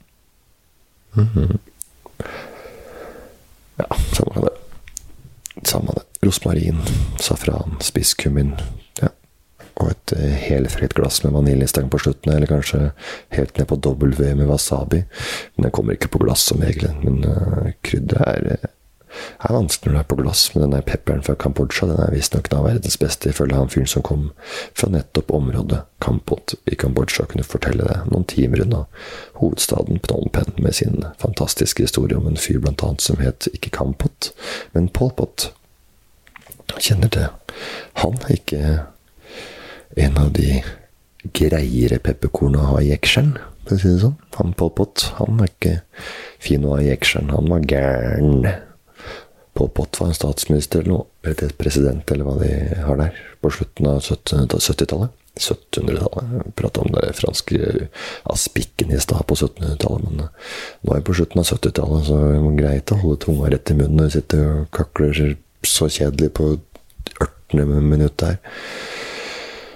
Mm 1.14 1.28
-hmm. 1.28 1.58
Ja, 3.78 3.86
samme 4.14 4.42
det. 4.42 4.54
Samme 5.64 5.92
det. 5.96 6.28
Rosmarin, 6.28 6.78
safran, 7.20 7.78
spisskummin, 7.80 8.54
et 10.04 10.18
helfritt 10.36 10.94
glass 10.94 11.24
med 11.24 11.34
vaniljestang 11.34 11.90
på 11.90 12.00
slutten, 12.00 12.34
eller 12.34 12.48
kanskje 12.48 12.92
helt 13.30 13.58
ned 13.58 13.68
på 13.68 13.76
W 13.76 14.36
med 14.36 14.48
wasabi. 14.48 15.04
Men 15.56 15.64
den 15.64 15.72
kommer 15.72 15.94
ikke 15.94 16.08
på 16.08 16.24
glass 16.24 16.44
som 16.52 16.62
regel. 16.62 16.92
Men 17.04 17.24
uh, 17.26 17.72
krydderet 17.82 18.28
er, 18.28 18.58
eh, 18.58 18.70
er 19.48 19.56
vanskelig 19.56 19.92
når 19.92 19.98
det 19.98 20.04
er 20.04 20.10
på 20.12 20.20
glass. 20.20 20.44
Men 20.56 20.70
den 20.76 20.86
pepperen 20.88 21.24
fra 21.24 21.36
Kambodsja 21.40 21.88
den 21.88 22.02
er 22.04 22.14
visstnok 22.14 22.52
verdens 22.52 23.00
beste, 23.00 23.30
ifølge 23.30 23.56
han 23.56 23.72
fyren 23.72 23.88
som 23.88 24.06
kom 24.06 24.30
fra 24.74 24.92
nettopp 24.92 25.32
området 25.32 25.84
Kampot 26.04 26.56
i 26.66 26.76
Kambodsja, 26.76 27.26
kunne 27.26 27.48
fortelle 27.48 27.88
det 27.88 28.00
noen 28.12 28.28
timer 28.28 28.66
unna 28.66 28.86
hovedstaden 29.40 30.04
Phnom 30.04 30.30
Penh 30.34 30.60
med 30.60 30.76
sin 30.76 31.06
fantastiske 31.22 31.88
historie 31.88 32.18
om 32.18 32.28
en 32.28 32.40
fyr 32.40 32.60
blant 32.60 32.84
annet 32.84 33.02
som 33.02 33.22
het 33.24 33.48
ikke 33.54 33.72
Kampot, 33.80 34.34
men 34.74 34.92
Pol 34.92 35.14
Pot. 35.16 35.52
Kjenner 36.80 37.12
til 37.12 37.30
han, 38.02 38.18
ikke 38.34 38.82
en 39.96 40.18
av 40.18 40.32
de 40.36 40.62
greiere 41.24 42.00
pepperkorna 42.04 42.62
å 42.62 42.70
ha 42.74 42.82
i 42.82 42.92
jekselen, 42.92 43.38
for 43.64 43.78
å 43.78 43.80
si 43.80 43.94
det 43.94 44.04
sånn. 44.04 44.20
Han 44.38 44.54
Pol 44.60 44.74
Pot 44.76 45.08
han 45.20 45.42
er 45.44 45.52
ikke 45.52 45.74
fin 46.44 46.66
å 46.68 46.76
ha 46.76 46.84
i 46.84 46.90
jekselen, 46.90 47.32
han 47.32 47.50
var 47.52 47.68
gæren. 47.70 48.48
Pol 49.54 49.70
Pot 49.78 50.00
var 50.02 50.10
en 50.10 50.18
statsminister 50.18 50.82
eller 50.82 50.92
noe, 50.96 51.10
eller 51.24 51.54
president, 51.60 52.12
eller 52.12 52.28
hva 52.28 52.38
de 52.42 52.54
har 52.88 53.00
der, 53.00 53.20
på 53.42 53.54
slutten 53.54 53.92
av 53.92 54.02
70-tallet. 54.04 55.20
1700-tallet. 55.34 56.54
Prata 56.56 56.82
om 56.84 56.92
det 56.94 57.14
franske 57.18 57.88
aspikken 58.30 58.92
i 58.94 59.00
stad 59.02 59.24
på 59.26 59.38
1700-tallet, 59.38 60.04
men 60.06 60.20
nå 60.28 60.94
er 60.94 61.00
vi 61.00 61.08
på 61.08 61.16
slutten 61.18 61.42
av 61.42 61.48
70-tallet, 61.50 62.06
så 62.06 62.20
det 62.20 62.36
er 62.38 62.60
greit 62.60 62.94
å 62.94 63.00
holde 63.02 63.24
tunga 63.26 63.50
rett 63.50 63.72
i 63.74 63.78
munnen 63.80 63.98
når 63.98 64.12
du 64.12 64.16
sitter 64.18 64.44
og 64.52 64.68
kakler 64.78 65.34
så 65.66 65.90
kjedelig 65.90 66.34
på 66.38 66.52
18. 67.18 67.66
minutt 67.82 68.18
der. 68.22 68.38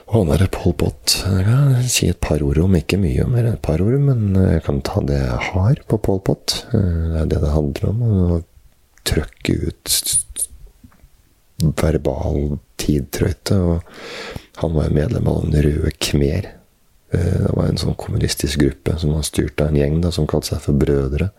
Og 0.08 0.22
han 0.22 0.30
derre 0.32 0.48
Pol 0.52 0.72
Pot 0.80 1.18
Jeg 1.20 1.44
kan 1.48 1.88
si 1.92 2.08
et 2.08 2.20
par 2.24 2.44
ord 2.46 2.62
om, 2.64 2.76
ikke 2.80 3.00
mye 3.02 3.26
mer 3.28 3.44
enn 3.44 3.58
et 3.58 3.64
par 3.66 3.82
ord, 3.84 3.98
men 4.00 4.38
jeg 4.40 4.64
kan 4.68 4.80
ta 4.88 5.02
det 5.04 5.18
jeg 5.20 5.42
har 5.50 5.82
på 5.90 6.00
Pol 6.06 6.22
Pot. 6.24 6.62
Det 6.72 7.24
er 7.24 7.28
det 7.28 7.42
det 7.44 7.52
handler 7.52 7.90
om. 7.92 8.06
Å 8.08 8.40
trøkke 9.08 9.58
ut 9.68 9.98
verbal 11.82 12.58
tidtrøyte. 12.80 13.58
Og 13.58 14.62
han 14.62 14.78
var 14.78 14.96
medlem 14.96 15.28
av 15.28 15.44
Den 15.44 15.60
røde 15.68 15.92
khmer. 16.00 16.54
Det 17.12 17.52
var 17.56 17.70
en 17.70 17.80
sånn 17.80 17.96
kommunistisk 18.00 18.60
gruppe 18.64 18.98
som 19.00 19.14
var 19.16 19.28
styrt 19.28 19.62
av 19.64 19.72
en 19.72 19.80
gjeng 19.80 20.02
da, 20.04 20.12
som 20.12 20.28
kalte 20.28 20.54
seg 20.54 20.64
for 20.64 20.80
Brødre. 20.80 21.30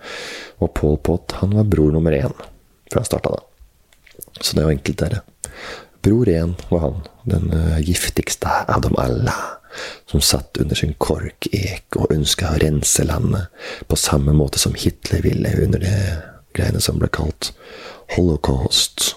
Og 0.61 0.73
Pol 0.77 0.97
Pot 1.01 1.37
han 1.41 1.57
var 1.57 1.69
bror 1.69 1.93
nummer 1.97 2.17
én 2.17 2.37
fra 2.93 3.05
starta 3.05 3.35
da. 3.37 3.43
Så 4.41 4.55
det 4.55 4.63
er 4.63 4.69
jo 4.69 4.77
enkelt, 4.77 5.01
dere. 5.03 5.25
Bror 6.03 6.29
én 6.29 6.55
var 6.69 6.85
han, 6.87 6.99
den 7.29 7.53
uh, 7.53 7.79
giftigste 7.83 8.51
av 8.69 8.83
dem 8.85 8.97
alle, 9.01 9.35
som 10.11 10.23
satt 10.25 10.59
under 10.63 10.79
sin 10.79 10.95
korkek 10.99 11.99
og 11.99 12.13
ønska 12.15 12.55
å 12.55 12.61
rense 12.63 13.05
landet, 13.05 13.53
på 13.87 13.99
samme 13.99 14.35
måte 14.37 14.61
som 14.63 14.77
Hitler 14.79 15.23
ville 15.27 15.55
under 15.65 15.83
det 15.85 15.99
greiene 16.57 16.81
som 16.83 16.99
ble 16.99 17.11
kalt 17.13 17.53
holocaust. 18.17 19.15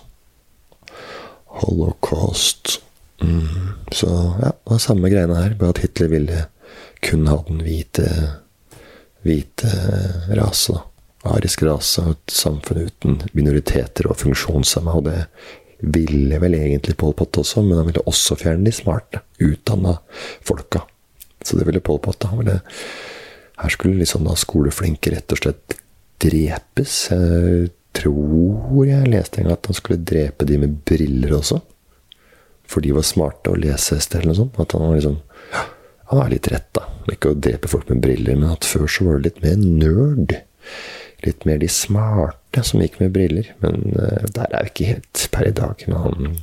Holocaust. 1.61 2.79
Mm. 3.21 3.77
Så 3.91 4.09
ja, 4.41 4.51
det 4.51 4.73
var 4.73 4.83
samme 4.83 5.09
greiene 5.13 5.39
her, 5.39 5.57
bare 5.59 5.75
at 5.75 5.83
Hitler 5.85 6.11
ville 6.11 6.45
kun 7.01 7.27
ha 7.29 7.39
den 7.47 7.63
hvite 7.65 8.07
hvite 9.21 9.69
rase, 10.37 10.73
da. 10.73 10.87
Arisk 11.35 11.61
rase 11.67 12.01
og 12.01 12.15
et 12.15 12.31
samfunn 12.33 12.87
uten 12.87 13.19
minoriteter 13.37 14.07
og 14.09 14.17
funksjonshemma, 14.17 14.95
og 14.97 15.03
det 15.05 15.19
ville 15.81 16.39
vel 16.41 16.55
egentlig 16.57 16.95
Pol 16.99 17.13
Pot 17.17 17.41
også, 17.41 17.63
men 17.65 17.79
han 17.79 17.89
ville 17.89 18.03
også 18.09 18.37
fjerne 18.39 18.67
de 18.67 18.73
smarte, 18.75 19.23
utdanna 19.41 19.97
folka. 20.45 20.83
Så 21.43 21.57
det 21.57 21.65
ville 21.67 21.81
Pol 21.83 21.99
Pot. 22.03 22.23
Han 22.29 22.43
ville, 22.43 22.59
her 23.61 23.73
skulle 23.73 23.99
liksom 23.99 24.27
da 24.27 24.35
skoleflinke 24.37 25.13
rett 25.13 25.33
og 25.33 25.41
slett 25.41 25.77
drepes. 26.21 26.95
Jeg 27.11 27.71
tror 27.97 28.85
jeg 28.87 29.09
leste 29.11 29.41
en 29.41 29.49
gang 29.49 29.57
at 29.57 29.69
han 29.71 29.77
skulle 29.77 30.05
drepe 30.05 30.47
de 30.47 30.59
med 30.61 30.77
briller 30.87 31.35
også. 31.41 31.59
For 32.71 32.83
de 32.83 32.93
var 32.95 33.03
smarte 33.03 33.51
å 33.51 33.59
lese 33.59 33.97
eller 33.99 34.31
noe 34.31 34.37
sånt. 34.37 34.59
At 34.61 34.77
han 34.77 34.85
var 34.87 34.97
liksom 34.99 35.19
Han 36.11 36.19
har 36.19 36.31
litt 36.33 36.47
rett, 36.51 36.67
da. 36.75 36.81
Ikke 37.07 37.29
å 37.31 37.37
drepe 37.39 37.69
folk 37.71 37.87
med 37.87 38.01
briller, 38.03 38.35
men 38.35 38.51
at 38.51 38.67
før 38.67 38.83
så 38.91 39.05
var 39.05 39.21
det 39.21 39.29
litt 39.29 39.37
mer 39.45 39.61
nerd. 39.63 40.33
Litt 41.25 41.45
mer 41.45 41.59
de 41.61 41.69
smarte 41.71 42.63
som 42.65 42.81
gikk 42.81 42.99
med 43.01 43.13
briller. 43.15 43.51
Men 43.63 43.93
uh, 43.95 44.25
der 44.33 44.49
er 44.49 44.65
vi 44.65 44.73
ikke 44.73 44.89
helt 44.93 45.27
per 45.33 45.47
i 45.49 45.55
dag. 45.55 45.85
Men 45.87 46.01
han, 46.05 46.33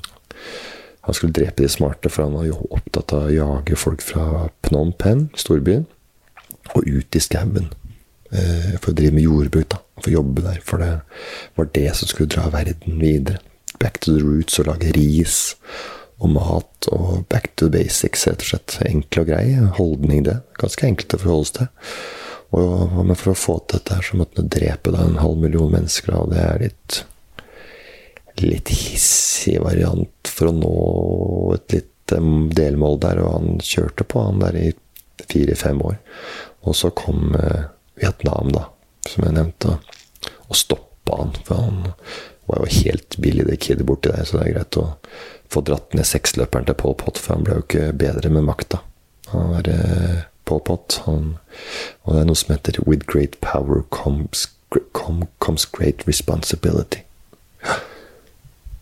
han 1.07 1.16
skulle 1.16 1.37
drepe 1.37 1.64
de 1.64 1.70
smarte, 1.72 2.12
for 2.12 2.26
han 2.26 2.39
var 2.39 2.49
jo 2.49 2.61
opptatt 2.70 3.14
av 3.16 3.29
å 3.29 3.35
jage 3.35 3.79
folk 3.81 4.05
fra 4.05 4.49
Phnom 4.66 4.95
Penh, 4.99 5.29
storbyen, 5.39 5.87
og 6.74 6.87
ut 6.87 7.18
i 7.18 7.22
skauen. 7.22 7.70
Uh, 8.29 8.74
for 8.79 8.93
å 8.93 8.99
drive 8.99 9.16
med 9.16 9.26
jordbruk, 9.26 9.68
da. 9.74 9.83
For 9.99 10.12
å 10.12 10.18
jobbe 10.20 10.47
der. 10.47 10.62
For 10.64 10.85
det 10.85 10.95
var 11.59 11.70
det 11.74 11.89
som 11.99 12.11
skulle 12.11 12.33
dra 12.35 12.49
verden 12.55 13.01
videre. 13.03 13.43
Back 13.79 14.01
to 14.03 14.14
the 14.14 14.24
roots 14.24 14.59
og 14.59 14.66
lage 14.66 14.91
ris 14.97 15.55
og 16.18 16.33
mat 16.35 16.89
og 16.91 17.26
back 17.31 17.53
to 17.57 17.68
the 17.68 17.79
basics, 17.79 18.26
rett 18.26 18.43
og 18.43 18.51
slett. 18.51 18.79
Enkel 18.89 19.22
og 19.22 19.29
grei 19.31 19.45
holdning, 19.79 20.24
det. 20.26 20.41
Ganske 20.59 20.89
enkelt 20.89 21.14
å 21.14 21.20
forholde 21.22 21.51
seg 21.51 21.61
til. 21.61 21.70
Og, 22.57 22.97
men 23.05 23.17
for 23.19 23.35
å 23.35 23.39
få 23.39 23.59
til 23.61 23.79
dette 23.79 24.01
så 24.07 24.17
måtte 24.17 24.41
han 24.41 24.51
drepe 24.53 24.93
da, 24.95 25.05
en 25.05 25.21
halv 25.21 25.41
million 25.43 25.73
mennesker, 25.73 26.15
og 26.17 26.33
det 26.33 26.43
er 26.45 26.67
litt 26.69 27.05
litt 28.39 28.71
hissig 28.71 29.57
variant 29.59 30.29
for 30.31 30.51
å 30.51 30.55
nå 30.55 30.75
et 31.57 31.75
litt 31.75 31.95
delmål 32.09 33.01
der, 33.03 33.21
og 33.21 33.33
han 33.35 33.59
kjørte 33.65 34.07
på 34.09 34.23
han 34.23 34.41
der 34.41 34.57
i 34.57 34.69
fire-fem 35.29 35.81
år. 35.85 35.99
Og 36.65 36.77
så 36.77 36.91
kom 36.97 37.35
eh, 37.37 37.69
Vietnam, 38.01 38.53
da, 38.55 38.69
som 39.09 39.27
jeg 39.27 39.37
nevnte, 39.37 39.75
og 40.47 40.57
stoppa 40.57 41.19
han. 41.21 41.35
For 41.45 41.67
han 41.67 41.83
var 42.49 42.63
jo 42.63 42.79
helt 42.79 43.19
billig, 43.21 43.49
det 43.51 43.59
kidet 43.65 43.87
borti 43.89 44.13
der, 44.13 44.25
så 44.25 44.39
det 44.39 44.47
er 44.47 44.55
greit 44.57 44.81
å 44.81 44.87
få 45.53 45.65
dratt 45.67 45.97
ned 45.97 46.09
seksløperen 46.09 46.69
til 46.69 46.79
Pol 46.81 46.97
Pot, 46.97 47.21
for 47.21 47.37
han 47.37 47.45
ble 47.45 47.59
jo 47.59 47.67
ikke 47.67 47.91
bedre 47.99 48.33
med 48.33 48.47
makta. 48.49 48.81
Han 49.35 49.53
var 49.53 49.69
Pol 50.49 50.63
Pot, 50.65 51.01
han, 51.05 51.35
og 52.05 52.15
det 52.15 52.23
er 52.23 52.31
noe 52.31 52.39
som 52.41 52.55
heter 52.55 52.81
'With 52.87 53.07
great 53.07 53.37
power 53.41 53.83
comes, 53.91 54.49
comes 55.39 55.67
great 55.67 56.07
responsibility'. 56.09 57.05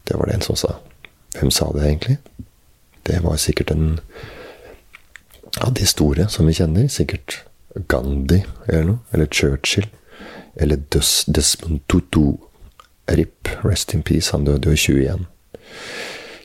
Det 0.09 0.17
var 0.17 0.27
det 0.27 0.35
en 0.35 0.43
som 0.43 0.57
sa. 0.57 0.77
Hvem 1.39 1.51
sa 1.51 1.73
det 1.75 1.83
egentlig? 1.83 2.19
Det 3.07 3.23
var 3.23 3.37
sikkert 3.37 3.71
en 3.71 4.01
av 5.61 5.75
de 5.75 5.87
store 5.87 6.29
som 6.29 6.47
vi 6.47 6.53
kjenner. 6.53 6.89
Sikkert 6.89 7.45
Gandhi 7.89 8.45
eller 8.69 8.85
noe. 8.85 8.99
Eller 9.13 9.27
Churchill. 9.27 9.89
Eller 10.57 10.77
Des 10.77 11.25
Desmond 11.25 11.81
Tutu. 11.89 12.37
RIP, 13.09 13.49
rest 13.65 13.95
in 13.95 14.03
peace. 14.03 14.33
Han 14.33 14.45
døde 14.45 14.67
jo 14.67 14.73
i 14.73 14.77
21. 14.77 15.27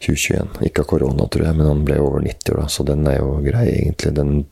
2021. 0.01 0.65
Ikke 0.65 0.83
av 0.83 0.89
korona, 0.89 1.27
tror 1.27 1.45
jeg, 1.45 1.57
men 1.57 1.67
han 1.67 1.85
ble 1.85 1.97
over 2.01 2.21
90 2.21 2.53
år, 2.53 2.59
da, 2.61 2.67
så 2.69 2.85
den 2.85 3.07
er 3.09 3.17
jo 3.19 3.39
grei, 3.45 3.65
egentlig. 3.69 4.13
Den, 4.17 4.45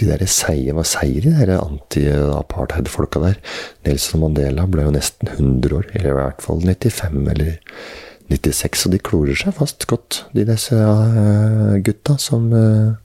de 0.00 0.08
der 0.08 0.26
seier 0.30 0.76
var 0.76 0.88
seier, 0.88 1.24
de 1.24 1.34
der 1.36 1.60
anti-apartheid-folka 1.60 3.22
der. 3.22 3.38
Nelson 3.86 4.22
Mandela 4.22 4.66
ble 4.70 4.86
jo 4.86 4.94
nesten 4.94 5.32
100 5.36 5.78
år, 5.78 5.88
eller 5.94 6.10
i 6.12 6.18
hvert 6.20 6.44
fall 6.44 6.62
95 6.64 7.32
eller 7.34 7.56
96, 8.30 8.86
og 8.86 8.94
de 8.94 9.02
klorer 9.06 9.38
seg 9.38 9.54
fast 9.56 9.86
godt, 9.90 10.24
de 10.34 10.46
disse 10.48 10.74
uh, 10.74 11.76
gutta 11.86 12.16
som 12.18 12.48
uh, 12.52 12.96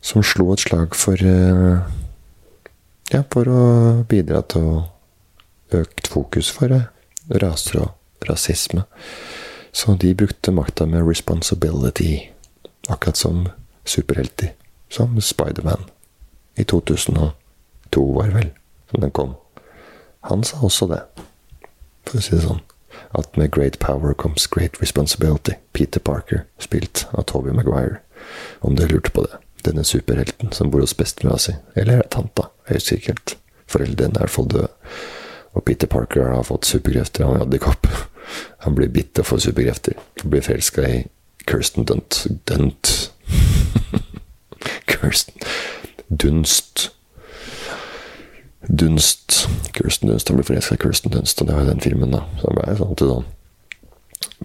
som 0.00 0.22
slo 0.24 0.52
et 0.54 0.62
slag 0.62 0.94
for 0.96 1.20
uh, 1.20 1.82
ja, 3.10 3.24
for 3.32 3.50
å 3.50 3.64
bidra 4.08 4.42
til 4.48 4.84
økt 5.76 6.10
fokus 6.10 6.50
for 6.54 6.72
raser 7.42 7.82
og 7.82 8.28
rasisme. 8.28 8.86
Så 9.72 9.94
de 10.02 10.14
brukte 10.18 10.54
makta 10.54 10.86
med 10.86 11.06
responsibility, 11.06 12.30
akkurat 12.88 13.18
som 13.18 13.44
superhelter. 13.86 14.54
Som 14.90 15.20
Spiderman 15.20 15.86
i 16.58 16.64
2002, 16.64 17.32
var 18.14 18.32
vel, 18.34 18.50
som 18.90 19.00
den 19.00 19.10
kom. 19.10 19.34
Han 20.20 20.44
sa 20.44 20.58
også 20.66 20.88
det, 20.90 21.00
for 22.08 22.18
å 22.18 22.24
si 22.24 22.34
det 22.34 22.42
sånn. 22.44 22.64
At 23.14 23.36
med 23.38 23.52
great 23.54 23.78
power 23.78 24.14
comes 24.14 24.46
great 24.50 24.80
responsibility. 24.82 25.54
Peter 25.72 26.00
Parker, 26.00 26.44
spilt 26.58 27.06
av 27.12 27.28
Toby 27.30 27.54
Maguire. 27.54 28.02
Om 28.60 28.76
du 28.76 28.86
lurte 28.86 29.10
på 29.10 29.24
det. 29.26 29.38
Denne 29.64 29.84
superhelten 29.84 30.52
som 30.52 30.70
bor 30.70 30.82
hos 30.82 30.96
bestemora 30.96 31.38
si. 31.38 31.54
Eller 31.74 32.00
er 32.00 32.04
det 32.04 32.12
tanta? 32.14 32.48
Jeg 32.68 32.80
husker 32.80 32.96
ikke 32.96 33.14
helt. 33.14 33.36
Foreldrene 33.70 34.16
er 34.16 34.22
i 34.22 34.26
hvert 34.26 34.34
fall 34.34 34.50
døde. 34.50 34.68
Og 35.54 35.64
Peter 35.66 35.90
Parker 35.90 36.30
har 36.34 36.46
fått 36.46 36.68
superkrefter. 36.68 37.26
Han 37.26 37.40
er 37.40 37.46
edderkopp. 37.46 37.88
Han 38.66 38.76
blir 38.78 38.90
bitt 38.94 39.18
og 39.18 39.26
får 39.26 39.46
superkrefter. 39.46 39.98
Blir 40.24 40.44
forelska 40.46 40.86
i 40.86 41.00
Kirsten 41.46 41.86
Dunt. 41.88 42.26
Dunt. 42.48 43.12
Kirsten 44.86 45.34
Dunst. 46.08 46.90
Dunst. 48.68 49.48
Kirsten 49.72 50.08
Dunst. 50.08 50.28
Han 50.28 50.36
blir 50.36 50.48
forelska 50.48 50.74
i 50.74 50.82
Kirsten 50.82 51.12
Dunst, 51.12 51.40
og 51.40 51.48
det 51.48 51.56
var 51.56 51.64
jo 51.64 51.70
den 51.72 51.84
filmen, 51.84 52.14
da. 52.14 52.24
Så 52.40 52.50
han 52.50 52.58
ble 52.58 52.78
sånn 52.80 52.96
til 52.98 53.14
sånn 53.14 53.28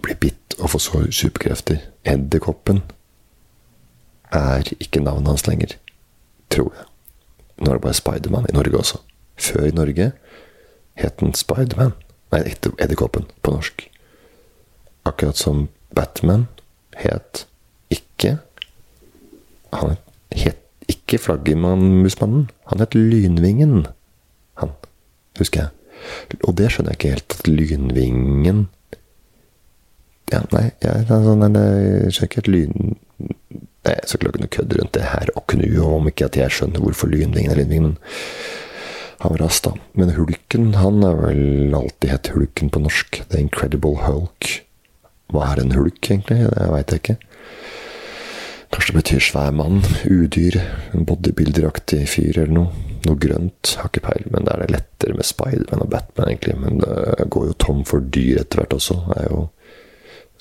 Blir 0.03 0.18
bitt 0.20 0.55
og 0.59 0.72
får 0.74 1.09
superkrefter. 1.16 1.80
Edderkoppen 2.07 2.82
er 4.36 4.68
ikke 4.80 5.03
navnet 5.03 5.32
hans 5.32 5.45
lenger. 5.47 5.78
Tror 6.51 6.72
jeg. 6.76 6.88
Nå 7.59 7.72
er 7.72 7.78
det 7.78 7.86
bare 7.86 7.97
Spiderman 7.97 8.47
i 8.49 8.55
Norge 8.55 8.80
også. 8.80 8.99
Før 9.39 9.68
i 9.70 9.76
Norge 9.76 10.11
het 10.99 11.20
den 11.20 11.36
Spiderman. 11.36 11.95
Nei, 12.32 12.41
Edderkoppen 12.80 13.28
på 13.43 13.53
norsk. 13.55 13.88
Akkurat 15.07 15.39
som 15.39 15.68
Batman 15.95 16.47
het 16.95 17.45
ikke 17.91 18.39
Han 19.76 19.89
het 19.91 20.04
ikke 20.91 21.19
Flaggermusmannen. 21.21 22.49
Han 22.71 22.83
het 22.83 22.95
Lynvingen. 22.97 23.88
Han, 24.61 24.73
husker 25.39 25.65
jeg. 25.65 26.39
Og 26.45 26.55
det 26.59 26.71
skjønner 26.71 26.93
jeg 26.93 26.99
ikke 26.99 27.13
helt. 27.15 27.38
At 27.39 27.49
Lynvingen 27.49 28.65
Ja, 30.33 30.41
nei, 30.49 30.71
jeg, 30.81 31.05
jeg 31.05 31.05
skjønner 31.05 32.25
ikke 32.25 32.39
helt 32.39 32.49
lyn... 32.49 32.95
Nei, 33.86 33.93
jeg 33.93 34.07
skal 34.09 34.31
ikke 34.31 34.41
noe 34.41 34.53
kødd 34.55 34.71
rundt 34.79 34.95
det 34.97 35.03
her 35.05 35.29
og 35.38 35.43
knu, 35.53 35.67
om 35.86 36.07
ikke 36.09 36.25
at 36.25 36.38
jeg 36.39 36.53
skjønner 36.55 36.81
hvorfor 36.81 37.11
Lynvingen 37.11 37.53
er 37.53 37.59
Lynvingen. 37.61 37.91
Han 39.21 39.36
var 39.36 39.43
da. 39.45 39.73
Men 39.93 40.15
Hulken, 40.17 40.71
han 40.81 41.05
er 41.05 41.19
vel 41.21 41.77
alltid 41.77 42.09
hett 42.09 42.31
Hulken 42.33 42.73
på 42.73 42.81
norsk. 42.81 43.21
The 43.29 43.43
Incredible 43.45 44.01
Hulk. 44.01 44.49
Hva 45.33 45.51
er 45.51 45.61
en 45.61 45.73
hulk, 45.73 46.01
egentlig? 46.03 46.43
Det 46.49 46.65
veit 46.69 46.91
jeg 46.93 47.01
ikke. 47.01 47.15
Kanskje 48.74 48.93
det 48.93 48.99
betyr 48.99 49.24
svær 49.24 49.53
mann, 49.55 49.84
udyr, 50.09 50.57
en 50.95 51.05
bodybuilderaktig 51.07 52.03
fyr 52.09 52.39
eller 52.41 52.53
noe. 52.55 52.84
Noe 53.05 53.20
grønt, 53.22 53.76
har 53.78 53.91
ikke 53.91 54.01
peil, 54.07 54.24
men 54.34 54.47
det 54.47 54.53
er 54.55 54.63
det 54.63 54.74
lettere 54.74 55.13
med 55.13 55.28
Spiderman 55.30 55.84
og 55.84 55.91
Batman, 55.91 56.32
egentlig. 56.32 56.55
Men 56.57 56.80
det 56.82 57.28
går 57.30 57.51
jo 57.51 57.57
tom 57.61 57.84
for 57.86 58.01
dyr 58.01 58.39
etter 58.41 58.63
hvert 58.63 58.74
også. 58.74 58.97
Det 59.11 59.20
er 59.22 59.28
jo 59.30 59.43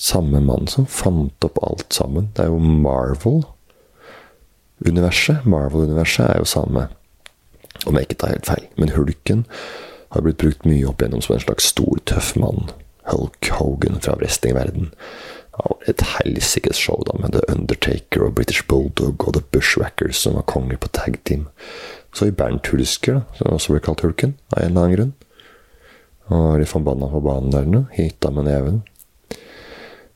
samme 0.01 0.41
mann 0.41 0.71
som 0.73 0.87
fant 0.89 1.45
opp 1.45 1.61
alt 1.67 1.93
sammen. 1.93 2.31
Det 2.33 2.47
er 2.47 2.55
jo 2.55 2.59
Marvel. 2.59 3.43
Universet, 4.85 5.45
Marvel-universet, 5.45 6.25
er 6.31 6.41
jo 6.41 6.49
samme 6.49 6.89
om 7.85 7.99
jeg 7.99 8.09
ikke 8.09 8.21
tar 8.23 8.33
helt 8.33 8.49
feil. 8.49 8.65
Men 8.81 8.95
hulken 8.97 9.45
har 10.15 10.25
blitt 10.25 10.41
brukt 10.41 10.65
mye 10.69 10.89
opp 10.89 11.03
igjennom 11.03 11.23
som 11.25 11.37
en 11.37 11.45
slags 11.45 11.69
stor, 11.75 12.01
tøff 12.09 12.33
mann. 12.41 12.71
Hulk 13.11 13.51
Hogan 13.59 14.01
fra 14.01 14.17
Et 15.89 16.01
helsikes 16.17 16.81
show 16.81 17.03
da, 17.07 17.17
med 17.21 17.37
The 17.37 17.43
Undertaker 17.53 18.25
og 18.27 18.35
British 18.39 18.65
Bulldog 18.69 19.27
og 19.29 19.37
The 19.37 19.43
Bushwackers 19.53 20.23
som 20.25 20.39
var 20.39 20.47
konger 20.51 20.81
på 20.81 20.91
tag 20.97 21.21
team. 21.25 21.47
Så 22.15 22.29
i 22.31 22.35
Bernt 22.35 22.67
Hulsker, 22.71 23.21
da, 23.21 23.39
som 23.39 23.55
også 23.55 23.75
ble 23.75 23.83
kalt 23.85 24.03
Hulken, 24.03 24.35
av 24.55 24.63
en 24.63 24.71
eller 24.71 24.83
annen 24.83 24.97
grunn. 24.97 25.15
Og 26.35 26.59
de 26.61 26.67
forbanna 26.67 27.11
på 27.13 27.21
banen 27.23 27.53
der 27.53 27.69
nå. 27.69 27.85
Hita 27.93 28.31
med 28.33 28.49
neven. 28.49 28.83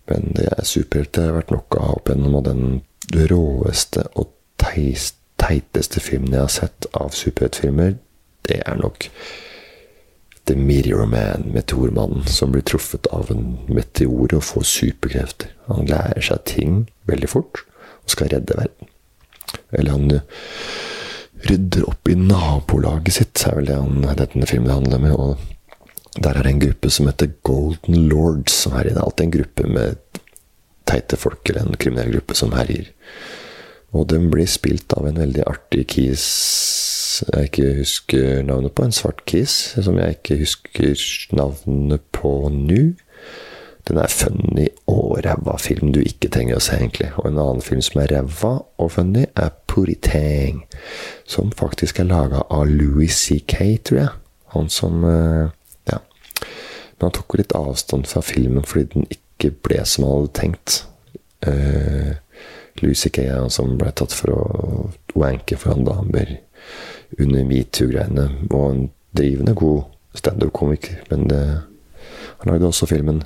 Men 0.08 0.32
det 0.34 0.48
er 0.54 0.64
superhelt. 0.64 1.12
Det 1.14 1.26
har 1.26 1.36
vært 1.36 1.52
noe 1.52 1.82
av 1.82 1.98
opp 1.98 2.08
gjennom, 2.08 2.38
og 2.40 2.46
den 2.48 3.26
råeste 3.28 4.06
og 4.16 4.32
teist 4.58 5.18
teiteste 5.38 6.02
filmen 6.02 6.34
jeg 6.34 6.44
har 6.44 6.52
sett 6.52 6.88
av 6.98 7.14
superheltfilmer, 7.16 7.96
det 8.48 8.62
er 8.66 8.80
nok 8.80 9.08
The 10.48 10.56
Meteor 10.56 11.04
Man, 11.06 11.50
meteormannen, 11.52 12.26
som 12.26 12.52
blir 12.52 12.64
truffet 12.64 13.06
av 13.12 13.28
en 13.34 13.58
meteor 13.68 14.32
og 14.32 14.46
får 14.48 14.64
superkrefter. 14.70 15.50
Han 15.68 15.88
lærer 15.90 16.24
seg 16.24 16.46
ting 16.48 16.78
veldig 17.10 17.28
fort 17.28 17.60
og 18.00 18.14
skal 18.14 18.30
redde 18.32 18.56
verden. 18.56 18.88
Eller 19.76 19.92
han 19.92 20.14
eh, 20.14 20.24
rydder 21.50 21.84
opp 21.90 22.08
i 22.08 22.16
nabolaget 22.16 23.18
sitt, 23.18 23.44
er 23.44 23.58
vel 23.58 23.68
det 23.68 23.76
han, 23.76 24.08
denne 24.22 24.48
filmen 24.48 24.72
handler 24.72 25.04
med. 25.04 25.16
Og 25.20 26.16
der 26.16 26.32
er 26.32 26.46
det 26.46 26.54
en 26.54 26.64
gruppe 26.64 26.92
som 26.96 27.10
heter 27.10 27.34
Golden 27.44 28.08
Lords, 28.08 28.56
som 28.64 28.72
herjer. 28.78 28.96
Det 28.96 29.02
er 29.02 29.04
alltid 29.04 29.26
en 29.26 29.36
gruppe 29.36 29.68
med 29.76 30.22
teite 30.88 31.20
folk, 31.20 31.42
eller 31.44 31.66
en 31.66 31.76
kriminell 31.76 32.14
gruppe, 32.16 32.38
som 32.40 32.56
herjer. 32.56 32.88
Og 33.92 34.08
den 34.08 34.30
blir 34.32 34.48
spilt 34.48 34.96
av 34.96 35.08
en 35.08 35.20
veldig 35.20 35.44
artig 35.48 35.84
kis 35.92 36.24
jeg 37.26 37.50
ikke 37.50 37.74
husker 37.80 38.42
navnet 38.46 38.74
på. 38.74 38.84
En 38.84 38.94
svart 38.94 39.24
kiss 39.26 39.74
som 39.82 39.98
jeg 39.98 40.18
ikke 40.18 40.38
husker 40.42 40.94
navnet 41.36 42.04
på 42.14 42.32
nå. 42.52 42.82
Den 43.88 43.96
er 44.02 44.12
funny 44.12 44.66
og 44.90 45.22
ræva 45.24 45.54
film 45.56 45.94
du 45.96 46.02
ikke 46.04 46.28
trenger 46.28 46.58
å 46.58 46.62
se, 46.62 46.76
egentlig. 46.76 47.08
Og 47.16 47.30
en 47.30 47.40
annen 47.40 47.64
film 47.64 47.80
som 47.84 48.02
er 48.02 48.12
ræva 48.12 48.50
og 48.76 48.90
funny, 48.92 49.24
er 49.32 49.54
Puritang. 49.70 50.64
Som 51.24 51.54
faktisk 51.56 52.02
er 52.02 52.10
laga 52.10 52.42
av 52.52 52.68
Louis 52.68 53.16
C.K., 53.16 53.62
tror 53.88 54.00
jeg. 54.02 54.12
Han 54.54 54.68
som 54.72 55.04
eh, 55.08 55.48
Ja. 55.88 56.02
Men 56.98 57.08
han 57.08 57.16
tok 57.16 57.38
litt 57.38 57.56
avstand 57.56 58.08
fra 58.10 58.20
filmen 58.24 58.66
fordi 58.66 58.90
den 58.92 59.08
ikke 59.14 59.54
ble 59.64 59.80
som 59.86 60.04
han 60.04 60.16
hadde 60.18 60.34
tenkt. 60.36 60.78
Uh, 61.46 62.16
Louis 62.82 62.98
C.K. 62.98 63.22
er 63.22 63.38
han 63.38 63.52
som 63.54 63.76
ble 63.78 63.92
tatt 63.94 64.12
for 64.12 64.34
å 64.34 64.40
wanke 65.16 65.56
foran 65.56 65.86
damer 65.86 66.34
under 67.18 67.44
metoo-greiene. 67.44 68.28
Og 68.50 68.70
en 68.72 68.90
drivende 69.16 69.54
god 69.54 69.82
standup-komiker. 70.14 71.02
Men 71.10 71.28
det, 71.30 71.42
han 72.38 72.52
lagde 72.52 72.66
også 72.66 72.86
filmen 72.86 73.22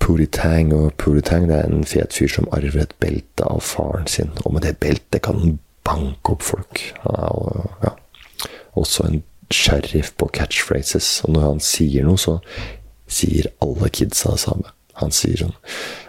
Puritang, 0.00 0.74
og 0.74 0.92
Puritang 0.98 1.48
det 1.48 1.56
er 1.56 1.70
en 1.70 1.84
fet 1.84 2.14
fyr 2.14 2.28
som 2.30 2.48
arver 2.52 2.84
et 2.84 2.94
belte 3.00 3.46
av 3.48 3.62
faren 3.64 4.06
sin. 4.06 4.30
Og 4.44 4.52
med 4.54 4.66
det 4.66 4.76
beltet 4.82 5.22
kan 5.24 5.40
han 5.40 5.58
banke 5.86 6.34
opp 6.36 6.44
folk. 6.44 6.82
Han 7.02 7.16
er 7.16 7.70
ja, 7.84 7.94
også 8.76 9.08
en 9.08 9.22
sheriff 9.50 10.12
på 10.18 10.28
catchphrases. 10.34 11.20
Og 11.24 11.32
når 11.34 11.48
han 11.48 11.62
sier 11.64 12.06
noe, 12.06 12.20
så 12.20 12.38
sier 13.06 13.50
alle 13.62 13.90
kidsa 13.90 14.34
det 14.34 14.42
samme. 14.42 14.74
Han 15.00 15.12
sier 15.14 15.46
sånn 15.46 15.56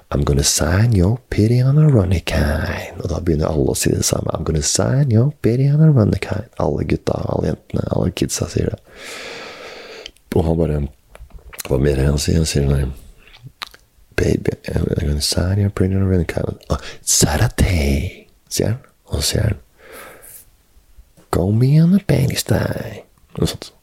I'm 0.09 0.23
gonna 0.23 0.43
sign 0.43 0.93
your 0.93 1.19
pity 1.29 1.61
on 1.61 1.77
a 1.77 1.87
runny 1.89 2.21
kind. 2.21 3.01
Og 3.01 3.09
da 3.11 3.19
begynner 3.19 3.49
alle 3.49 3.73
å 3.73 3.75
si 3.75 3.91
det 3.91 4.05
samme. 4.07 4.31
I'm 4.31 4.45
gonna 4.47 4.63
sign 4.63 5.11
your 5.11 5.33
pity 5.41 5.67
on 5.67 5.81
a 5.83 5.91
runny 5.91 6.19
kind. 6.23 6.47
Alle 6.63 6.85
gutta, 6.87 7.17
alle 7.27 7.51
jentene, 7.51 7.83
alle 7.91 8.13
kidsa 8.15 8.47
sier 8.47 8.71
det. 8.71 8.79
Og 10.35 10.45
han 10.45 10.57
bare 10.59 10.79
Hva 11.67 11.79
mer 11.81 11.99
er 11.99 12.07
han 12.07 12.19
sier? 12.21 12.37
Han 12.39 12.47
sier 12.47 12.67
sånn 12.69 12.93
Baby, 14.15 14.55
I'm 14.71 14.85
gonna 15.01 15.21
sign 15.21 15.59
your 15.59 15.69
pity 15.69 15.95
on 15.95 16.05
a 16.05 16.07
runny 16.07 16.25
kind. 16.25 16.55
Oh, 16.69 16.79
Saturday, 17.01 18.27
sier 18.49 18.77
han. 18.77 18.79
Og 19.11 19.19
så 19.19 19.31
sier 19.31 19.49
han 19.49 19.59
Go 21.31 21.51
me 21.51 21.81
on 21.81 21.93
a 21.93 22.35
style. 22.35 23.03
Noe 23.37 23.47
sånt. 23.47 23.73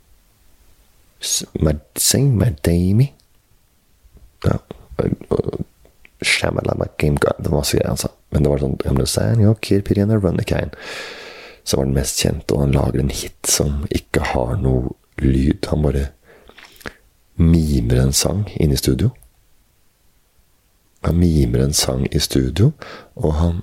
Sing 1.21 2.39
my 2.39 2.51
Damie. 2.63 3.13
Ja. 4.45 4.59
Shamalama 6.23 6.87
Game 6.99 7.17
God. 7.21 7.39
Det 7.39 7.51
var 7.51 7.59
masse 7.59 7.77
greier 7.77 7.89
han 7.89 8.01
sa. 8.01 8.11
Men 8.31 8.45
det 8.45 8.53
var 8.53 8.63
sånn 8.63 8.79
gamle 8.83 9.07
San, 9.07 9.43
ja, 9.43 9.55
Kirpirian 9.63 10.13
Runnikain. 10.15 10.75
Som 11.65 11.81
var 11.81 11.89
den 11.89 11.97
mest 11.97 12.21
kjente, 12.21 12.55
og 12.55 12.65
han 12.65 12.77
lager 12.77 13.01
en 13.01 13.13
hit 13.15 13.49
som 13.49 13.85
ikke 13.95 14.25
har 14.35 14.57
noe 14.61 14.95
lyd. 15.23 15.65
Han 15.71 15.85
bare 15.87 16.09
mimer 17.41 18.03
en 18.03 18.17
sang 18.17 18.45
inne 18.61 18.77
i 18.77 18.81
studio. 18.81 19.11
Han 21.05 21.19
mimer 21.21 21.67
en 21.67 21.77
sang 21.77 22.07
i 22.11 22.21
studio, 22.21 22.73
og 23.15 23.35
han 23.41 23.63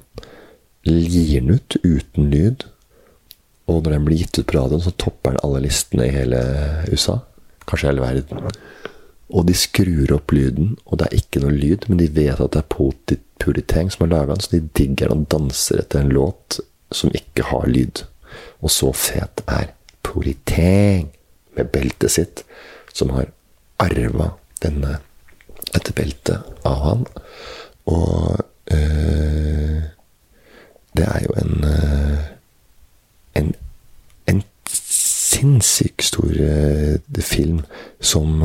lir 0.85 1.39
den 1.39 1.55
ut 1.55 1.77
uten 1.83 2.29
lyd. 2.33 2.65
Og 3.69 3.83
når 3.83 3.95
den 3.95 4.05
blir 4.05 4.21
gitt 4.21 4.39
ut 4.39 4.47
på 4.49 4.57
radioen, 4.57 4.83
så 4.83 4.93
topper 4.97 5.33
den 5.33 5.43
alle 5.45 5.63
listene 5.65 6.07
i 6.07 6.15
hele 6.15 6.41
USA. 6.91 7.19
Kanskje 7.69 7.91
hele 7.91 8.03
verden. 8.03 8.49
Og 9.32 9.47
de 9.47 9.55
skrur 9.55 10.11
opp 10.15 10.34
lyden, 10.36 10.75
og 10.86 10.99
det 10.99 11.07
er 11.07 11.21
ikke 11.21 11.41
noe 11.43 11.55
lyd, 11.55 11.88
men 11.88 12.01
de 12.01 12.09
vet 12.15 12.39
at 12.39 12.55
det 12.55 12.63
er 12.65 13.21
Puritang 13.41 13.91
som 13.91 14.03
har 14.05 14.11
laga 14.11 14.36
den, 14.36 14.43
så 14.43 14.51
de 14.51 14.61
digger 14.77 15.09
den 15.09 15.23
og 15.23 15.32
danser 15.32 15.82
etter 15.82 16.01
en 16.01 16.11
låt 16.13 16.59
som 16.91 17.13
ikke 17.15 17.47
har 17.49 17.69
lyd. 17.71 18.03
Og 18.61 18.71
så 18.71 18.91
fet 18.93 19.43
er 19.47 19.71
Puritang 20.03 21.09
med 21.55 21.71
beltet 21.71 22.11
sitt, 22.11 22.43
som 22.93 23.13
har 23.15 23.32
arva 23.79 24.34
denne, 24.61 24.97
dette 25.71 25.95
beltet 25.95 26.43
av 26.67 26.84
han. 26.86 27.07
Og 27.89 28.43
øh, 28.75 29.82
det 30.97 31.07
er 31.07 31.23
jo 31.23 31.34
en 31.39 31.65
øh, 31.65 32.32
en, 33.36 33.55
en 34.27 34.43
sinnssykt 34.67 36.03
stor 36.03 36.27
øh, 36.27 37.21
film 37.21 37.59
som 38.01 38.43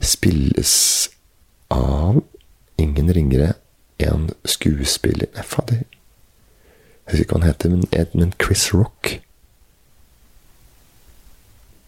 spilles 0.00 0.74
av 1.70 2.22
ingen 2.80 3.12
ringere 3.12 3.54
enn 4.00 4.30
skuespiller 4.48 5.28
Nei, 5.34 5.44
fader. 5.44 5.82
Jeg 7.04 7.12
husker 7.12 7.24
ikke 7.24 7.34
hva 7.34 7.40
han 7.42 7.50
heter, 7.50 7.74
men, 7.74 7.84
men 8.14 8.32
Chris 8.40 8.70
Rock 8.74 9.16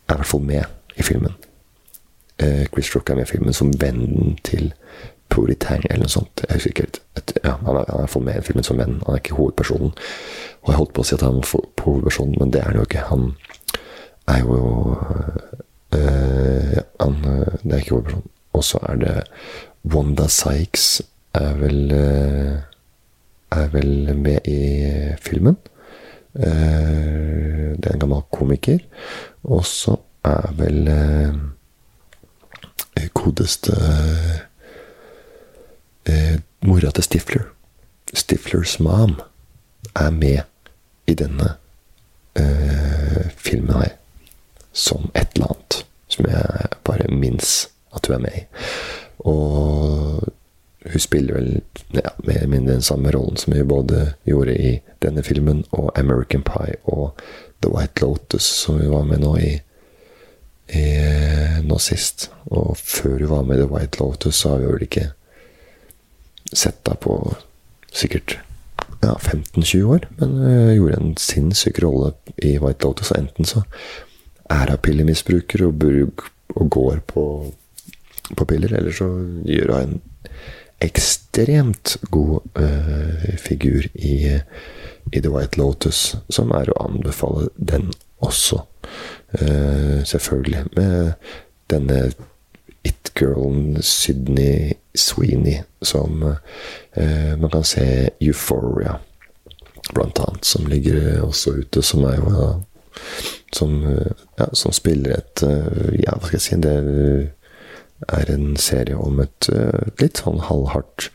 er 0.08 0.14
i 0.14 0.18
hvert 0.18 0.26
fall 0.28 0.44
med 0.44 0.98
i 0.98 1.06
filmen. 1.06 1.34
Eh, 2.42 2.66
Chris 2.74 2.90
Rock 2.96 3.10
er 3.10 3.14
med 3.20 3.28
i 3.28 3.32
filmen 3.32 3.56
som 3.56 3.70
vennen 3.80 4.38
til 4.44 4.72
Puri 5.32 5.54
Tang, 5.54 5.84
eller 5.88 6.04
noe 6.04 6.12
sånt. 6.12 6.42
Jeg 6.44 6.58
husker 6.58 6.70
ikke. 6.74 7.00
Ja, 7.44 7.54
han 7.62 7.76
er, 7.76 7.86
i 7.86 8.00
hvert 8.02 8.12
fall 8.12 8.26
med 8.26 8.40
i 8.40 8.44
filmen 8.44 8.66
som 8.66 8.80
venn. 8.80 8.98
Han 9.06 9.14
er 9.14 9.22
ikke 9.22 9.38
hovedpersonen. 9.38 9.94
Og 10.62 10.68
jeg 10.68 10.80
holdt 10.80 10.94
på 10.96 11.04
å 11.04 11.08
si 11.08 11.16
at 11.16 11.24
han 11.24 11.40
var 11.40 11.68
hovedpersonen, 11.86 12.36
men 12.40 12.52
det 12.52 12.60
er 12.60 12.68
han 12.68 12.80
jo 12.80 12.88
ikke. 12.88 13.06
Han 13.08 13.24
er 14.28 14.42
jo 14.42 14.58
Uh, 15.92 16.78
han, 17.00 17.16
eh, 17.24 17.58
det 17.62 17.72
er 17.72 17.82
ikke 17.82 17.90
hovedpersonen. 17.90 18.28
Og 18.52 18.64
så 18.64 18.78
er 18.88 18.96
det 19.00 19.16
Wanda 19.92 20.28
Sykes 20.28 21.02
er 21.34 21.54
vel 21.60 21.92
uh, 21.92 22.60
er 23.52 23.68
vel 23.72 24.14
med 24.16 24.48
i 24.48 24.60
filmen. 25.20 25.58
Det 26.32 26.48
er 27.84 27.92
en 27.92 28.00
gammel 28.00 28.22
komiker. 28.32 28.78
Og 29.44 29.66
så 29.68 29.98
er 30.24 30.54
vel 30.56 30.88
godeste 33.12 33.76
mora 36.64 36.90
til 36.96 37.04
Stifler, 37.04 37.44
Stiflers 38.14 38.78
mom, 38.80 39.18
er 39.92 40.10
med 40.10 40.40
i 41.06 41.14
denne 41.20 41.52
filmen 43.36 43.76
her 43.76 44.01
som 44.72 45.10
et 45.14 45.28
eller 45.34 45.52
annet. 45.52 45.84
Som 46.12 46.28
jeg 46.28 46.68
bare 46.84 47.08
minnes 47.08 47.52
at 47.92 48.06
hun 48.06 48.16
er 48.16 48.24
med 48.26 48.36
i. 48.36 48.44
Og 49.28 50.32
hun 50.82 51.00
spiller 51.00 51.34
vel 51.34 51.50
ja, 51.94 52.10
mer 52.24 52.36
eller 52.36 52.50
mindre 52.50 52.74
den 52.74 52.82
samme 52.82 53.12
rollen 53.14 53.36
som 53.36 53.54
hun 53.54 53.68
både 53.68 54.12
gjorde 54.26 54.56
i 54.58 54.72
denne 55.02 55.22
filmen 55.22 55.64
og 55.70 55.92
American 55.98 56.42
Pie 56.42 56.78
og 56.84 57.12
The 57.62 57.70
White 57.70 58.02
Lotus, 58.02 58.42
som 58.42 58.80
hun 58.80 58.90
var 58.90 59.04
med 59.06 59.22
nå 59.22 59.36
i, 59.38 59.52
i 60.74 60.86
nå 61.62 61.78
sist. 61.78 62.30
Og 62.50 62.76
før 62.76 63.18
hun 63.22 63.30
var 63.30 63.44
med 63.46 63.60
i 63.60 63.62
The 63.62 63.70
White 63.70 64.00
Lotus, 64.02 64.42
så 64.42 64.54
har 64.54 64.62
vi 64.62 64.72
vel 64.72 64.86
ikke 64.88 65.10
sett 66.52 66.82
henne 66.88 66.98
på 67.00 67.18
sikkert 67.92 68.38
ja, 69.02 69.14
15-20 69.14 69.84
år. 69.84 70.08
Men 70.18 70.34
hun 70.40 70.74
gjorde 70.74 70.98
en 70.98 71.14
sinnssyk 71.20 71.78
rolle 71.84 72.12
i 72.42 72.56
White 72.58 72.88
Lotus, 72.88 73.12
og 73.14 73.22
enten 73.22 73.48
så 73.48 73.62
er 74.52 74.72
av 74.72 74.80
pillemisbruker 74.84 75.66
og, 75.66 75.84
og, 76.54 76.66
går 76.70 77.02
på, 77.06 77.24
på, 78.36 78.44
piller. 78.44 78.74
Eller 78.78 78.94
så 78.96 79.08
gjør 79.46 79.74
hun 79.74 79.80
en 79.82 80.00
ekstremt 80.82 81.96
god 82.10 82.40
uh, 82.58 83.36
figur 83.38 83.86
i, 83.94 84.16
i, 85.12 85.20
The 85.20 85.30
White 85.30 85.60
Lotus, 85.60 86.16
som 86.32 86.52
er 86.56 86.72
å 86.72 86.80
anbefale 86.88 87.48
den 87.56 87.92
også. 88.22 88.64
Uh, 89.38 90.02
selvfølgelig. 90.04 90.66
Med 90.76 91.14
denne 91.72 92.02
it-girlen 92.82 93.78
Sydney 93.82 94.74
Sweeney, 94.98 95.62
som 95.82 96.18
uh, 96.26 97.32
man 97.38 97.50
kan 97.52 97.64
se 97.64 98.10
Euphoria, 98.20 98.98
blant 99.92 100.18
annet, 100.22 100.46
som 100.46 100.66
ligger 100.70 101.22
også 101.22 101.56
ute, 101.62 101.82
som 101.82 102.04
er 102.06 102.18
jo 102.18 102.50
som, 103.52 103.86
eh, 103.86 104.12
ja, 104.38 104.48
som 104.52 104.72
spiller 104.72 105.18
et 105.18 105.42
eh, 105.46 106.02
Ja, 106.02 106.16
hva 106.16 106.26
skal 106.28 106.38
jeg 106.38 106.46
si 106.46 106.58
Det 106.62 106.74
er 108.08 108.32
en 108.34 108.56
serie 108.56 108.98
om 108.98 109.20
et 109.22 109.48
eh, 109.52 109.88
litt 110.00 110.22
sånn 110.22 110.40
halvhardt 110.48 111.10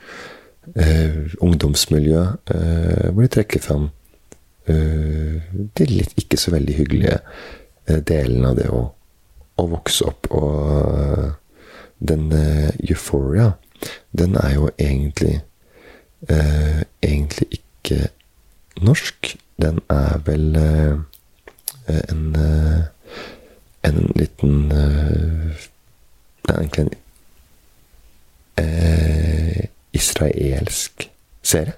uh, 0.76 1.34
ungdomsmiljø, 1.44 2.22
uh, 2.52 3.08
hvor 3.12 3.24
de 3.24 3.30
trekker 3.32 3.64
fram 3.64 3.90
uh, 4.70 5.36
de 5.80 5.88
litt 5.90 6.16
ikke 6.20 6.40
så 6.40 6.52
veldig 6.56 6.76
hyggelige 6.76 7.20
delene 8.08 8.50
av 8.52 8.58
det 8.60 8.66
å, 8.68 8.82
å, 9.56 9.66
vokse 9.72 10.08
opp. 10.10 10.28
Og 10.36 11.32
den 12.04 12.26
Euphoria, 12.84 13.54
den 14.12 14.36
er 14.36 14.58
jo 14.58 14.68
egentlig 14.76 15.38
egentlig 16.28 17.62
ikke 17.62 18.10
norsk. 18.84 19.38
Den 19.56 19.80
er 19.88 20.20
vel 20.28 20.60
en, 21.88 22.36
eh, 22.36 22.82
en 23.82 24.12
liten 24.16 24.72
eh, 24.72 25.56
Egentlig 26.50 26.82
en 26.82 26.90
eh, 28.56 29.66
israelsk 29.92 31.10
serie. 31.44 31.74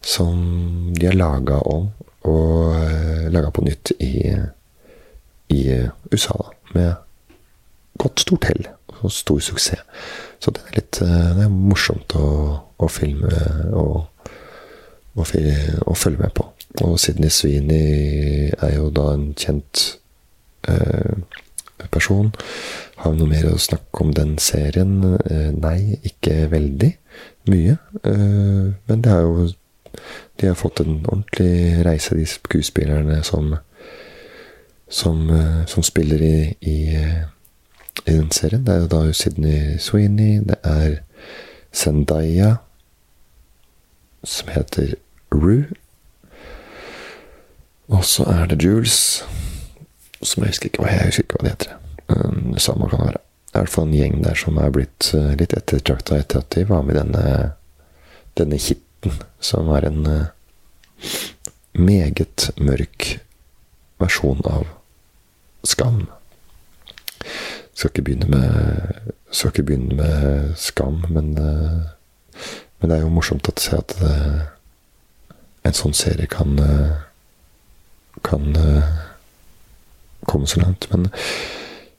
Som 0.00 0.92
de 0.94 1.06
har 1.06 1.16
laga 1.16 1.58
om 1.58 1.88
og 2.28 2.76
laga 3.32 3.50
på 3.50 3.64
nytt 3.64 3.92
i, 4.00 4.36
i 5.48 5.62
USA, 6.12 6.36
da, 6.36 6.52
med 6.74 6.92
godt 8.00 8.20
stort 8.20 8.44
hell 8.48 8.68
og 9.00 9.12
stor 9.12 9.40
suksess. 9.40 9.80
Så 10.40 10.52
det 10.52 10.64
er 10.66 10.76
litt 10.76 11.00
det 11.00 11.46
er 11.46 11.52
morsomt 11.52 12.16
å, 12.20 12.28
å 12.76 12.88
filme 12.92 13.32
og, 13.72 14.04
og, 15.16 15.24
og, 15.24 15.96
følge 15.96 16.20
med 16.20 16.36
på. 16.36 16.48
Og 16.82 16.98
Sidney 17.00 17.28
Sweeney 17.28 18.50
er 18.58 18.76
jo 18.76 18.90
da 18.90 19.12
en 19.14 19.28
kjent 19.38 19.98
eh, 20.68 21.18
person. 21.90 22.32
Har 22.96 23.12
vi 23.12 23.20
noe 23.20 23.30
mer 23.30 23.46
å 23.52 23.60
snakke 23.62 24.02
om 24.02 24.10
den 24.16 24.36
serien? 24.42 24.96
Eh, 25.22 25.52
nei, 25.54 26.00
ikke 26.02 26.48
veldig 26.50 26.90
mye. 27.52 27.76
Eh, 28.02 28.72
men 28.88 29.04
det 29.04 29.12
er 29.12 29.22
jo 29.28 29.52
De 30.34 30.48
har 30.48 30.56
fått 30.58 30.80
en 30.82 31.04
ordentlig 31.06 31.84
reise, 31.86 32.16
de 32.18 32.26
skuespillerne 32.26 33.20
som 33.22 33.54
som, 34.90 35.30
som 35.66 35.82
spiller 35.82 36.20
i, 36.22 36.56
i 36.60 36.74
i 38.06 38.10
den 38.12 38.30
serien. 38.30 38.66
Det 38.66 38.74
er 38.74 38.80
jo 38.80 38.86
da 38.86 39.12
Sydney 39.12 39.78
Sweeney, 39.78 40.40
det 40.44 40.56
er 40.64 40.96
Zendaya, 41.72 42.54
som 44.24 44.48
heter 44.48 44.94
Rue. 45.34 45.64
Og 47.88 48.04
så 48.04 48.24
er 48.24 48.46
det 48.48 48.62
Jules, 48.64 49.24
som 50.22 50.42
jeg 50.42 50.54
husker 50.54 50.70
ikke 50.70 50.84
hva, 50.84 50.92
jeg 50.92 51.10
husker 51.10 51.26
ikke 51.26 51.38
hva 51.38 51.44
det 51.44 51.54
heter. 51.54 51.74
Samme 52.62 52.88
kan 52.88 53.04
være. 53.04 53.20
Det 53.20 53.60
er 53.60 53.60
i 53.60 53.66
hvert 53.66 53.74
fall 53.74 53.86
en 53.88 53.94
gjeng 53.94 54.16
der 54.24 54.38
som 54.38 54.56
er 54.58 54.72
blitt 54.74 55.10
uh, 55.14 55.34
litt 55.38 55.52
ettertrakta 55.54 56.16
etter 56.18 56.40
at 56.40 56.50
de 56.56 56.64
var 56.66 56.82
med 56.82 56.96
i 56.96 56.98
denne, 56.98 57.52
denne 58.40 58.58
hiten, 58.58 59.20
som 59.38 59.68
er 59.76 59.86
en 59.86 60.00
uh, 60.08 61.12
meget 61.78 62.48
mørk 62.58 63.12
versjon 64.02 64.42
av 64.48 64.66
Skam. 65.64 66.06
Skal 67.74 67.92
ikke 67.92 68.06
begynne 68.08 68.26
med, 68.32 69.12
skal 69.30 69.52
ikke 69.52 69.66
begynne 69.70 69.96
med 69.98 70.52
skam, 70.60 71.04
men, 71.08 71.32
uh, 71.38 71.86
men 72.80 72.90
det 72.90 72.98
er 72.98 73.06
jo 73.06 73.14
morsomt 73.14 73.48
å 73.48 73.54
se 73.60 73.78
at 73.78 73.94
uh, 74.02 74.42
en 75.64 75.78
sånn 75.78 75.94
serie 75.96 76.26
kan 76.30 76.58
kan 78.22 78.54
komme 80.24 80.46
så 80.46 80.60
langt. 80.60 80.86
Men 80.90 81.08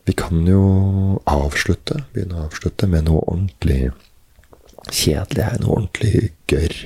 vi 0.05 0.13
kan 0.13 0.45
jo 0.47 1.19
avslutte, 1.29 2.03
begynne 2.13 2.39
å 2.39 2.47
avslutte 2.47 2.87
med 2.89 3.07
noe 3.07 3.23
ordentlig 3.25 3.91
kjedelig. 4.91 5.47
Noe 5.61 5.79
ordentlig 5.79 6.29
gørr. 6.51 6.77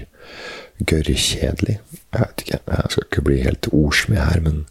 Gørrkjedelig. 0.80 1.80
Jeg 2.14 2.22
vet 2.22 2.44
ikke, 2.46 2.62
jeg 2.66 2.94
skal 2.94 3.08
ikke 3.08 3.26
bli 3.28 3.42
helt 3.44 3.68
ordsmed 3.76 4.22
her, 4.22 4.40
men 4.46 4.62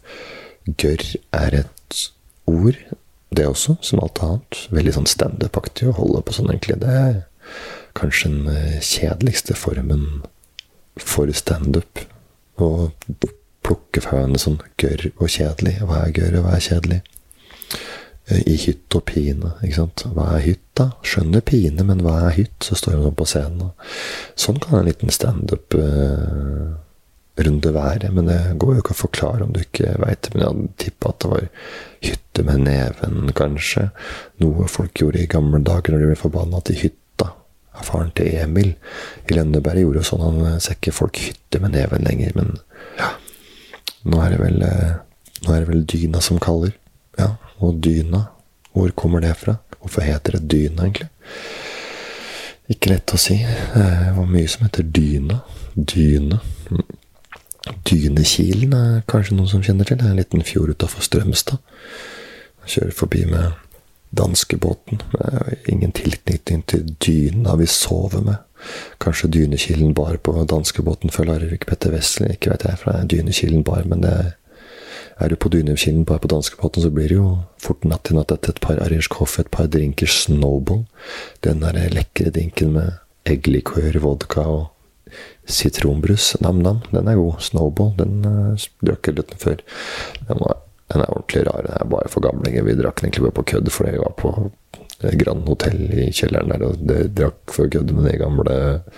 gørr 0.81 1.05
er 1.37 1.61
et 1.63 2.01
ord 2.49 2.79
det 3.29 3.45
også, 3.45 3.75
som 3.85 4.01
alt 4.01 4.21
annet. 4.25 4.63
Veldig 4.73 4.95
sånn 4.95 5.09
standup-aktig 5.09 5.91
å 5.91 5.97
holde 5.99 6.23
på 6.25 6.33
sånn, 6.33 6.49
egentlig. 6.49 6.79
Det 6.81 6.89
er 6.89 7.19
kanskje 7.97 8.31
den 8.31 8.49
eh, 8.49 8.79
kjedeligste 8.81 9.57
formen 9.57 10.23
for 10.97 11.29
standup. 11.37 12.01
Å 12.59 12.89
plukke 13.69 14.03
fra 14.03 14.17
hverandre 14.17 14.41
sånn 14.41 14.59
gørr 14.81 15.07
og 15.11 15.29
kjedelig. 15.29 15.77
Hva 15.85 16.03
er 16.03 16.13
gørr, 16.17 16.39
og 16.39 16.47
hva 16.47 16.57
er 16.57 16.65
kjedelig? 16.65 16.99
Eh, 18.29 18.43
I 18.49 18.57
hytt 18.65 18.97
og 18.97 19.05
pine, 19.09 19.53
ikke 19.61 19.77
sant. 19.77 20.05
Hva 20.15 20.27
er 20.35 20.45
hytt, 20.45 20.65
da? 20.79 20.91
Skjønner 21.05 21.45
pine, 21.45 21.85
men 21.85 22.03
hva 22.05 22.19
er 22.27 22.37
hytt? 22.37 22.57
Så 22.65 22.77
står 22.79 22.99
hun 23.03 23.17
på 23.17 23.27
scenen. 23.29 23.73
Sånn 24.39 24.61
kan 24.63 24.79
en 24.79 24.87
liten 24.89 25.11
standup 25.13 25.75
uh, 25.77 26.77
runde 27.43 27.73
være. 27.75 28.11
Men 28.15 28.29
det 28.29 28.39
går 28.61 28.77
jo 28.77 28.83
ikke 28.83 28.95
å 28.95 29.03
forklare 29.03 29.45
om 29.45 29.53
du 29.55 29.61
ikke 29.63 29.95
veit. 30.03 30.31
Men 30.33 30.43
jeg 30.43 30.51
hadde 30.51 30.71
tippa 30.85 31.13
at 31.13 31.21
det 31.23 31.33
var 31.33 31.49
hytte 32.05 32.47
med 32.47 32.65
neven, 32.67 33.33
kanskje. 33.37 33.89
Noe 34.43 34.69
folk 34.71 35.01
gjorde 35.01 35.23
i 35.23 35.29
gamle 35.31 35.61
dager 35.65 35.95
når 35.95 36.05
de 36.05 36.11
ble 36.13 36.19
forbanna 36.19 36.63
til 36.67 36.81
hytta. 36.85 37.33
Faren 37.79 38.09
til 38.11 38.33
Emil 38.35 38.73
i 39.29 39.35
Lønneberg 39.35 39.85
gjorde 39.85 40.01
jo 40.01 40.09
sånn. 40.09 40.25
Han 40.25 40.63
ser 40.63 40.75
ikke 40.75 40.95
folk 40.95 41.19
hytte 41.21 41.61
med 41.63 41.77
neven 41.77 42.03
lenger. 42.07 42.35
Men 42.35 42.57
nå 44.09 44.19
er 44.23 44.35
det 44.35 44.41
vel, 44.41 44.61
eh, 44.65 44.93
nå 45.45 45.53
er 45.53 45.63
det 45.63 45.71
vel 45.71 45.85
dyna 45.89 46.21
som 46.23 46.39
kaller. 46.41 46.75
Ja, 47.19 47.33
og 47.59 47.81
dyna, 47.83 48.25
hvor 48.73 48.91
kommer 48.95 49.23
det 49.23 49.35
fra? 49.37 49.57
Hvorfor 49.79 50.05
heter 50.05 50.37
det 50.37 50.47
dyna, 50.51 50.87
egentlig? 50.87 51.09
Ikke 52.69 52.91
lett 52.91 53.13
å 53.15 53.17
si. 53.17 53.39
Det 53.39 54.13
var 54.15 54.27
mye 54.29 54.49
som 54.51 54.67
heter 54.67 54.85
dyna. 54.85 55.39
Dyne. 55.73 56.37
Dynekilen 57.89 58.75
er 58.77 58.99
kanskje 59.09 59.37
noen 59.37 59.49
som 59.49 59.63
kjenner 59.65 59.87
til. 59.87 59.97
Det 59.97 60.05
er 60.05 60.13
en 60.13 60.21
liten 60.21 60.45
fjord 60.45 60.75
utafor 60.75 61.05
Strømstad. 61.05 61.57
Jeg 62.65 62.75
kjører 62.75 62.95
forbi 62.99 63.23
med 63.29 63.57
danskebåten. 64.15 65.01
Ingen 65.71 65.95
tilknytning 65.97 66.63
til 66.69 66.85
dyna 67.05 67.57
vi 67.57 67.65
sover 67.69 68.21
med. 68.25 68.37
Kanskje 69.01 69.31
Dynekilden 69.33 69.93
bar 69.97 70.17
på 70.23 70.35
danskebåten 70.49 71.13
før 71.13 71.31
Larvik 71.33 71.67
Petter 71.69 71.93
Wessel. 71.95 72.31
Ikke 72.33 72.53
vet 72.53 72.65
jeg, 72.67 72.79
for 72.81 72.91
det 72.91 72.99
er 72.99 73.11
Dynekilden 73.13 73.65
bar, 73.67 73.85
men 73.89 74.03
det 74.05 74.13
er, 74.13 74.31
er 75.19 75.31
du 75.31 75.35
på 75.35 75.51
Dynekilen 75.51 76.05
bar 76.07 76.21
på 76.23 76.31
danskebåten, 76.31 76.83
så 76.83 76.91
blir 76.93 77.11
det 77.11 77.19
jo 77.19 77.29
fort 77.59 77.85
natt 77.87 78.07
til 78.07 78.19
natt 78.19 78.31
etter 78.31 78.55
et 78.55 78.63
par 78.63 78.79
Irish 78.85 79.11
coffee, 79.11 79.43
et 79.43 79.51
par 79.51 79.67
drinker 79.71 80.07
Snowball. 80.07 80.85
Den 81.43 81.63
der 81.63 81.79
lekre 81.93 82.31
drinken 82.31 82.75
med 82.77 82.99
egglikør, 83.29 83.99
vodka 84.03 84.45
og 84.47 84.67
Sitronbrus, 85.49 86.35
nam-nam, 86.43 86.83
den 86.91 87.07
er 87.07 87.17
god. 87.17 87.39
Snowball, 87.41 87.93
den 87.97 88.25
uh, 88.25 88.67
drakk 88.85 89.09
jeg 89.09 89.17
litt 89.17 89.35
før. 89.41 89.61
Den, 90.27 90.41
var, 90.43 90.59
den, 90.93 91.01
er 91.01 91.09
ordentlig 91.09 91.45
rar. 91.47 91.63
Den 91.65 91.77
er 91.79 91.91
bare 91.95 92.11
for 92.13 92.25
gamlinger. 92.25 92.67
Vi 92.67 92.77
drakk 92.77 93.01
den 93.01 93.09
egentlig 93.09 93.25
bare 93.27 93.37
på 93.39 93.47
kødd 93.53 93.71
fordi 93.73 93.95
vi 93.97 94.03
var 94.03 94.15
på 94.19 94.33
Grand 94.99 95.47
Hotell 95.47 95.85
i 95.95 96.09
kjelleren 96.11 96.51
der, 96.51 96.65
og 96.67 96.81
det 96.83 97.13
drakk 97.15 97.53
for 97.55 97.71
kødd 97.71 97.93
med 97.95 98.09
de 98.09 98.17
gamle 98.19 98.55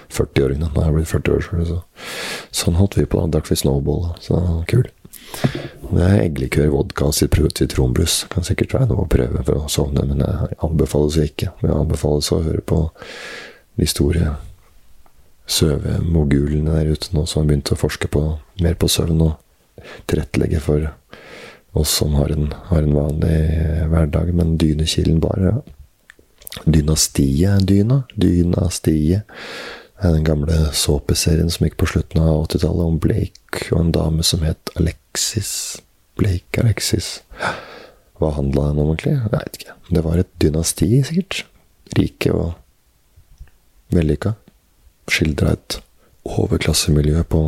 40-åringene. 0.10 0.72
Nå 0.74 0.82
er 0.82 0.90
jeg 0.90 0.98
blitt 0.98 1.12
40 1.12 1.36
år, 1.36 1.68
så 1.70 1.82
sånn 2.64 2.80
holdt 2.80 2.98
vi 2.98 3.06
på. 3.06 3.22
da, 3.22 3.38
Drakk 3.38 3.52
vi 3.52 3.60
Snowball, 3.62 4.10
så 4.24 4.42
kul. 4.72 4.88
Det 5.92 6.04
er 6.06 6.22
eggelikør, 6.24 6.72
vodka 6.72 7.10
og 7.10 7.18
sitronbrus. 7.18 8.22
Kan 8.32 8.48
sikkert 8.48 8.74
være 8.78 8.90
noe 8.92 9.06
å 9.06 9.12
prøve 9.12 9.44
for 9.44 9.60
å 9.60 9.72
sovne, 9.72 10.06
men 10.08 10.24
det 10.24 10.32
anbefales 10.64 11.20
ikke. 11.22 11.52
Det 11.62 11.74
anbefales 11.74 12.32
å 12.34 12.42
høre 12.46 12.64
på 12.66 12.86
de 13.80 13.88
store 13.90 14.36
søvemogulene 15.52 16.78
der 16.78 16.94
ute 16.96 17.12
nå 17.16 17.26
som 17.28 17.42
har 17.42 17.50
begynt 17.50 17.74
å 17.74 17.80
forske 17.80 18.08
på, 18.12 18.24
mer 18.64 18.78
på 18.80 18.90
søvn 18.92 19.24
og 19.26 19.84
tilrettelegge 20.10 20.62
for 20.64 20.88
oss 21.78 21.92
som 22.00 22.16
har 22.20 22.32
en, 22.34 22.52
har 22.70 22.84
en 22.84 22.96
vanlig 22.96 23.38
hverdag. 23.92 24.32
Men 24.38 24.58
Dynekilen 24.62 25.20
bare 25.24 25.60
ja. 26.56 26.66
Dynastiet-dyna. 26.66 28.04
Dynastiet 28.16 29.38
den 30.02 30.24
gamle 30.26 30.72
såpeserien 30.74 31.52
som 31.54 31.68
gikk 31.68 31.78
på 31.78 31.86
slutten 31.92 32.24
av 32.24 32.48
80-tallet, 32.48 32.86
om 32.88 32.98
Blake 33.02 33.68
og 33.70 33.84
en 33.84 33.92
dame 33.94 34.26
som 34.26 34.42
het 34.42 34.72
Alexis. 34.80 35.52
Blake 36.18 36.64
Alexis. 36.64 37.20
Hva 38.18 38.32
handla 38.34 38.72
den 38.72 38.82
om, 38.82 38.90
egentlig? 38.96 39.14
Jeg 39.20 39.34
vet 39.36 39.60
ikke. 39.60 39.76
Det 39.94 40.04
var 40.08 40.22
et 40.22 40.32
dynasti, 40.42 40.90
sikkert. 41.06 41.44
Rike 41.98 42.34
og 42.34 42.48
vellykka 43.94 44.34
skildra 45.12 45.56
et 45.56 45.78
overklassemiljø 46.28 47.24
på 47.30 47.44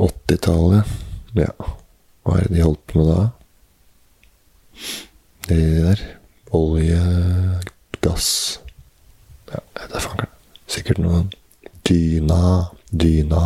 80-tallet. 0.00 0.88
Ja, 1.36 1.52
hva 2.24 2.38
er 2.38 2.48
det 2.48 2.56
de 2.56 2.64
holdt 2.64 2.82
på 2.90 3.00
med 3.00 3.10
da? 3.10 3.20
Det 5.50 5.60
der 5.84 6.02
Olje, 6.54 7.00
gass 8.02 8.58
Ja, 9.50 9.60
det 9.76 9.94
er 9.94 10.02
fankeren. 10.02 10.34
Sikkert 10.70 11.00
noe 11.02 11.24
Dyna, 11.90 12.70
dyna, 12.90 13.44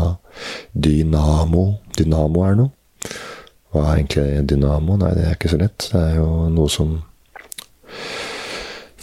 dynamo. 0.73 1.65
Dynamo 1.97 2.45
er 2.45 2.59
noe. 2.61 2.71
Hva 3.73 3.87
er 3.89 4.03
egentlig 4.03 4.45
dynamo? 4.53 4.99
Nei, 5.01 5.15
det 5.17 5.25
er 5.27 5.39
ikke 5.39 5.53
så 5.55 5.61
lett. 5.63 5.89
Det 5.91 6.03
er 6.03 6.19
jo 6.21 6.29
noe 6.53 6.71
som 6.71 6.99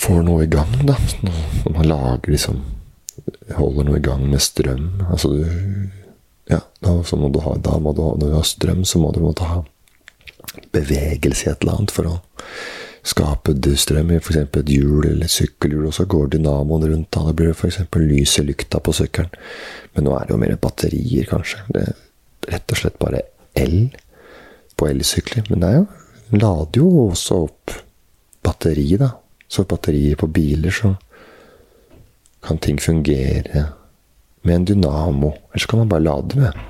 får 0.01 0.21
noe 0.27 0.45
i 0.45 0.51
gang, 0.51 0.77
da. 0.85 0.95
Når 1.25 1.73
man 1.73 1.89
lager 1.89 2.37
liksom 2.37 2.61
holder 3.57 3.87
noe 3.87 3.99
i 3.99 4.05
gang 4.05 4.23
med 4.29 4.43
strøm. 4.43 4.87
Altså 5.09 5.33
du 5.33 5.43
Ja, 6.49 6.59
da, 6.83 6.91
må 7.15 7.29
du 7.31 7.39
ha, 7.45 7.53
da 7.63 7.77
må 7.79 7.93
du 7.95 8.01
ha, 8.03 8.15
når 8.19 8.27
du 8.27 8.35
har 8.35 8.47
strøm, 8.47 8.81
så 8.83 8.99
må 8.99 9.11
du 9.15 9.21
måtte 9.23 9.45
ha 9.47 9.61
bevegelse 10.73 11.45
i 11.45 11.51
et 11.51 11.61
eller 11.61 11.77
annet 11.77 11.93
for 11.95 12.09
å 12.09 12.15
skape 13.03 13.55
strøm 13.77 14.11
i 14.13 14.19
f.eks. 14.19 14.37
et 14.37 14.69
hjul 14.69 15.07
eller 15.07 15.25
et 15.25 15.33
sykkelhjul, 15.33 15.87
og 15.89 15.95
så 15.97 16.05
går 16.05 16.33
dynamoen 16.35 16.87
rundt. 16.89 17.09
Da 17.13 17.25
det 17.27 17.35
blir 17.39 17.53
f.eks. 17.55 17.81
lys 17.97 18.37
i 18.39 18.45
lykta 18.45 18.79
på 18.79 18.93
sykkelen. 18.93 19.31
Men 19.95 20.07
nå 20.07 20.15
er 20.17 20.27
det 20.27 20.35
jo 20.35 20.41
mer 20.41 20.57
batterier, 20.61 21.25
kanskje. 21.29 21.63
Det 21.73 21.85
er 21.87 21.95
rett 22.51 22.73
og 22.73 22.81
slett 22.81 22.99
bare 23.01 23.23
el 23.57 23.89
på 24.77 24.89
elsykler. 24.89 25.47
Men 25.49 25.63
det 25.63 25.71
er 25.71 25.79
jo 25.79 25.87
lader 26.31 26.79
jo 26.79 27.07
også 27.09 27.39
opp 27.47 27.73
batteri, 28.45 28.87
da. 28.99 29.11
Så 29.51 29.65
batterier 29.67 30.15
på 30.15 30.29
biler, 30.31 30.71
så 30.71 30.93
kan 32.41 32.57
ting 32.57 32.79
fungere 32.81 33.65
med 34.41 34.55
en 34.55 34.65
dynamo. 34.65 35.33
Eller 35.51 35.63
så 35.65 35.67
kan 35.67 35.81
man 35.83 35.89
bare 35.89 36.05
lade 36.05 36.37
med, 36.39 36.61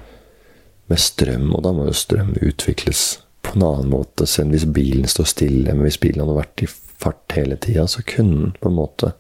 med 0.88 1.00
strøm, 1.00 1.52
og 1.56 1.64
da 1.64 1.76
må 1.76 1.86
jo 1.88 1.96
strøm 1.96 2.34
utvikles 2.42 3.22
på 3.42 3.56
en 3.56 3.66
annen 3.66 3.92
måte. 3.92 4.28
Selv 4.30 4.56
hvis 4.56 4.68
bilen 4.70 5.08
står 5.10 5.30
stille, 5.32 5.74
men 5.74 5.86
hvis 5.88 6.00
bilen 6.02 6.24
hadde 6.24 6.40
vært 6.40 6.66
i 6.66 6.70
fart 6.72 7.36
hele 7.36 7.58
tida, 7.62 7.88
så 7.90 8.04
kunne 8.06 8.38
den 8.38 8.58
på 8.62 8.70
en 8.70 8.78
måte 8.78 9.14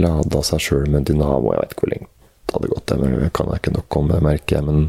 lada 0.00 0.42
seg 0.44 0.62
sjøl 0.62 0.86
med 0.92 1.08
dynamo. 1.10 1.52
Jeg 1.52 1.62
vet 1.62 1.74
ikke 1.74 1.86
hvor 1.86 1.94
lenge 1.94 2.12
det 2.46 2.54
hadde 2.54 2.70
gått, 2.70 2.92
det 2.92 3.30
kan 3.34 3.48
jeg 3.50 3.60
ikke 3.60 3.74
nok 3.74 3.96
om, 3.98 4.08
det 4.12 4.22
merker 4.22 4.56
jeg. 4.56 4.66
Men 4.66 4.82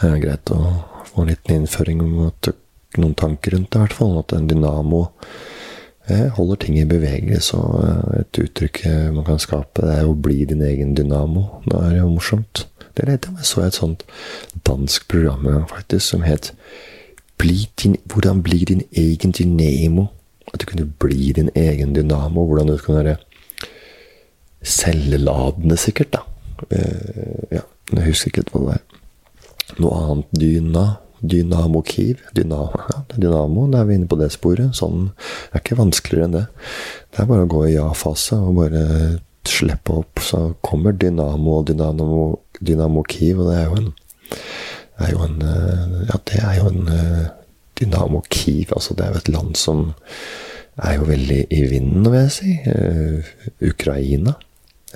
det 0.00 0.08
er 0.08 0.22
greit 0.24 0.52
å 0.54 0.60
få 1.08 1.22
en 1.22 1.30
liten 1.30 1.60
innføring 1.60 2.02
mot 2.02 2.52
noen 2.98 3.14
tanker 3.18 3.54
rundt 3.56 3.70
det, 3.70 3.78
i 3.78 3.84
hvert 3.84 3.96
fall. 3.96 4.16
At 4.20 4.34
en 4.36 4.48
dynamo 4.50 5.04
eh, 6.10 6.26
holder 6.36 6.62
ting 6.64 6.80
i 6.80 6.88
bevegelse. 6.88 7.60
Og 7.60 7.86
eh, 7.86 8.20
et 8.24 8.42
uttrykk 8.42 8.82
man 9.14 9.28
kan 9.28 9.40
skape, 9.42 9.86
det 9.86 10.00
er 10.00 10.10
å 10.10 10.18
bli 10.18 10.42
din 10.50 10.64
egen 10.66 10.96
dynamo. 10.98 11.46
Det 11.68 11.78
er 11.78 12.00
jo 12.00 12.10
morsomt. 12.16 12.66
Det 12.92 13.06
er 13.06 13.14
jeg 13.14 13.46
så 13.48 13.62
et 13.64 13.78
sånt 13.78 14.02
dansk 14.68 15.06
program 15.08 15.46
faktisk, 15.70 16.10
som 16.10 16.26
het 16.26 16.50
bli 17.42 17.66
din, 17.82 17.98
Hvordan 18.06 18.42
bli 18.46 18.62
din 18.68 18.82
egen 18.92 19.34
dynamo? 19.34 20.06
At 20.52 20.62
du 20.62 20.66
kunne 20.70 20.86
bli 20.98 21.32
din 21.34 21.50
egen 21.58 21.94
dynamo. 21.94 22.46
Hvordan 22.46 22.70
du 22.70 22.76
kunne 22.78 23.04
være 23.04 23.16
selvladende, 24.62 25.76
sikkert. 25.76 26.12
da. 26.12 26.22
Uh, 26.70 27.46
ja, 27.50 27.62
jeg 27.92 28.04
husker 28.06 28.30
ikke 28.30 28.50
hva 28.54 28.66
det 28.66 28.76
er. 28.78 29.00
Noe 29.82 30.04
annet 30.04 30.36
dyna. 30.38 30.86
Dynamo 31.22 31.82
Kiev. 31.86 32.18
Dynamo, 32.34 32.78
ja, 32.90 33.02
dynamo, 33.14 33.68
da 33.70 33.82
er 33.82 33.84
vi 33.86 33.94
inne 33.94 34.10
på 34.10 34.18
det 34.18 34.32
sporet. 34.34 34.74
Sånn 34.74 35.12
det 35.14 35.54
er 35.54 35.62
ikke 35.62 35.78
vanskeligere 35.78 36.28
enn 36.28 36.34
det. 36.34 36.46
Det 37.12 37.22
er 37.22 37.28
bare 37.30 37.46
å 37.46 37.50
gå 37.52 37.60
i 37.68 37.76
ja-fase 37.76 38.38
og 38.42 38.56
bare 38.58 38.82
slippe 39.46 40.00
opp. 40.02 40.22
Så 40.22 40.42
kommer 40.66 40.96
Dynamo 40.98 41.60
og 41.60 41.68
Dynamo, 41.70 42.24
Dynamo 42.58 43.04
Kiev, 43.06 43.42
og 43.42 43.52
det 43.52 43.60
er 43.60 43.68
jo 43.68 43.78
en 43.78 43.92
er 45.02 45.12
jo 45.14 45.24
en 45.26 45.42
eh, 45.42 45.98
Ja, 46.08 46.18
det 46.30 46.40
er 46.42 46.54
jo 46.60 46.68
en 46.70 46.88
eh, 46.88 47.26
Dynamo 47.80 48.22
Kiev. 48.30 48.72
Altså, 48.76 48.94
det 48.94 49.06
er 49.06 49.12
jo 49.12 49.22
et 49.22 49.28
land 49.28 49.54
som 49.56 49.92
er 50.76 50.96
jo 50.96 51.06
veldig 51.08 51.46
i 51.50 51.62
vinden, 51.68 52.06
vil 52.08 52.20
jeg 52.20 52.32
si. 52.32 52.56
Uh, 52.64 53.32
Ukraina. 53.68 54.32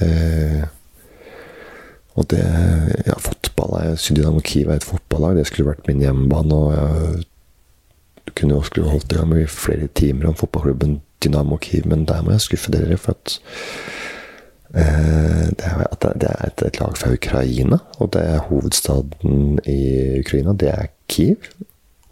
Uh, 0.00 0.64
og 2.16 2.30
det 2.30 2.44
Ja, 3.06 3.16
fotball 3.20 3.74
er 3.80 4.04
Dynamo 4.16 4.40
Kiev 4.44 4.70
er 4.70 4.80
et 4.80 4.88
fotballag. 4.88 5.36
Det 5.36 5.46
skulle 5.46 5.68
vært 5.68 5.88
min 5.88 6.00
hjemmebane. 6.00 6.54
Og 6.54 6.72
jeg 8.26 8.34
kunne 8.34 8.56
jo 8.56 8.62
skulle 8.62 8.90
holdt 8.90 9.12
i 9.12 9.18
gang 9.18 9.28
med 9.28 9.46
flere 9.52 9.88
timer 9.94 10.30
om 10.30 10.36
fotballklubben 10.36 11.00
Dynamo 11.24 11.56
Kiev, 11.56 11.86
men 11.86 12.04
der 12.08 12.22
må 12.22 12.30
jeg 12.30 12.40
skuffe 12.40 12.72
dere, 12.72 12.96
for 12.96 13.16
at 13.16 13.38
det 14.76 15.64
er, 15.64 15.86
det 16.20 16.28
er 16.28 16.44
et, 16.44 16.62
et, 16.66 16.78
lag 16.80 16.98
fra 17.00 17.12
Ukraina, 17.14 17.78
og 17.96 18.12
det 18.12 18.22
er 18.28 18.44
hovedstaden 18.50 19.58
i 19.64 19.80
Ukraina. 20.20 20.52
Det 20.52 20.68
er 20.68 20.90
Kiev. 21.08 21.48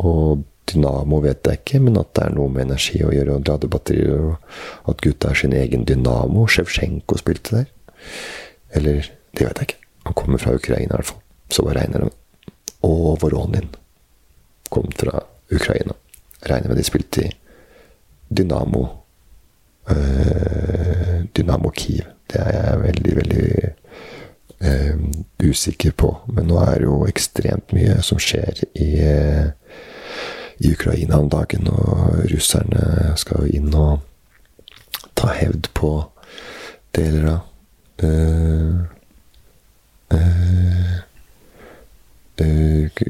Og 0.01 0.45
Dynamo 0.71 1.19
vet 1.21 1.45
jeg 1.45 1.61
ikke, 1.61 1.81
men 1.85 1.99
at 2.01 2.15
det 2.17 2.25
er 2.25 2.33
noe 2.39 2.49
med 2.49 2.65
energi 2.65 3.03
å 3.05 3.13
gjøre, 3.13 3.37
og 3.37 3.51
lade 3.51 3.69
batterier, 3.69 4.31
og 4.33 4.89
at 4.95 5.05
gutta 5.05 5.31
er 5.31 5.41
sin 5.43 5.57
egen 5.57 5.85
dynamo. 5.85 6.47
Sjevsjenko 6.49 7.21
spilte 7.21 7.61
der. 7.61 7.71
Eller 8.75 9.11
Det 9.35 9.49
vet 9.49 9.59
jeg 9.59 9.67
ikke. 9.67 9.81
Han 10.07 10.15
kommer 10.15 10.39
fra 10.39 10.55
Ukraina, 10.55 10.95
i 10.95 10.97
hvert 10.97 11.09
fall. 11.09 11.23
Så 11.51 11.65
hva 11.67 11.73
regner 11.75 12.05
det? 12.05 12.13
Og 12.87 13.17
Voronin 13.21 13.67
kom 14.71 14.87
fra 14.95 15.25
Ukraina. 15.51 15.97
Regner 16.47 16.71
med 16.71 16.79
de 16.79 16.85
spilte 16.87 17.25
i 17.25 17.33
Dynamo 18.31 18.85
Dynamo 21.37 21.71
Kiev. 21.77 22.07
Det 22.31 22.41
er 22.41 22.53
jeg 22.57 22.81
veldig, 22.81 23.17
veldig 23.17 23.49
øh, 24.65 25.03
usikker 25.51 25.93
på. 25.93 26.17
Men 26.33 26.49
nå 26.49 26.57
er 26.63 26.79
det 26.81 26.89
jo 26.89 27.03
ekstremt 27.07 27.75
mye 27.77 27.99
som 28.03 28.19
skjer 28.23 28.65
i 28.75 28.89
i 30.59 30.73
Ukraina 30.73 31.19
om 31.19 31.29
dagen, 31.31 31.69
og 31.69 32.25
russerne 32.31 33.15
skal 33.19 33.45
jo 33.45 33.59
inn 33.59 33.75
og 33.75 34.01
ta 35.19 35.33
hevd 35.35 35.71
på 35.75 35.91
deler 36.95 37.27
av 37.33 38.05
uh, 38.05 38.83
uh, 40.15 40.95
uh, 42.41 43.03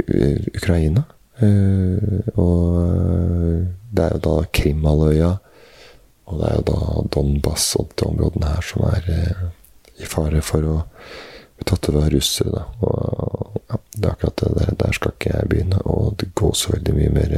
Ukraina. 0.54 1.04
og 2.38 2.64
det 3.94 4.04
er 4.04 4.12
jo 4.14 4.20
da 4.22 4.34
Krimhalvøya, 4.54 5.30
og 6.24 6.40
det 6.40 6.48
er 6.48 6.56
jo 6.58 6.64
da 6.70 7.04
Donbas 7.14 7.66
og 7.80 7.92
de 7.98 8.08
områdene 8.08 8.54
her 8.54 8.64
som 8.64 8.86
er 8.88 9.08
i 10.00 10.08
fare 10.08 10.40
for 10.42 10.66
å 10.66 10.76
bli 11.56 11.66
tatt 11.68 11.88
over 11.90 12.06
av 12.06 12.14
russere. 12.14 12.50
da, 12.54 12.64
og 12.80 13.60
ja, 13.68 13.80
det 13.96 14.06
er 14.08 14.12
akkurat 14.12 14.40
det 14.42 14.54
der. 14.58 14.72
Der 14.84 14.96
skal 14.96 15.14
ikke 15.14 15.34
jeg 15.34 15.50
begynne 15.50 15.82
å 15.84 15.98
gå 16.34 16.52
så 16.56 16.74
veldig 16.74 16.94
mye 16.96 17.12
mer 17.14 17.36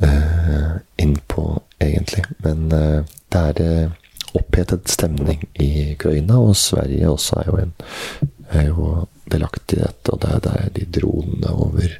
eh, 0.00 0.70
inn 1.02 1.18
egentlig. 1.78 2.24
Men 2.44 2.72
eh, 2.72 3.02
det 3.32 3.42
er 3.50 3.62
eh, 3.66 3.98
opphetet 4.38 4.88
stemning 4.88 5.44
i 5.60 5.92
Ukraina, 5.92 6.40
og 6.40 6.56
Sverige 6.56 7.10
også 7.12 7.42
er 7.42 7.50
jo, 7.50 7.58
en, 7.60 7.74
er 8.50 8.68
jo 8.70 9.06
delaktig 9.32 9.78
i 9.78 9.84
dette. 9.84 10.14
Og 10.14 10.22
det 10.22 10.32
er 10.32 10.44
der 10.48 10.72
de 10.78 10.88
dronene 11.00 11.52
over 11.52 11.98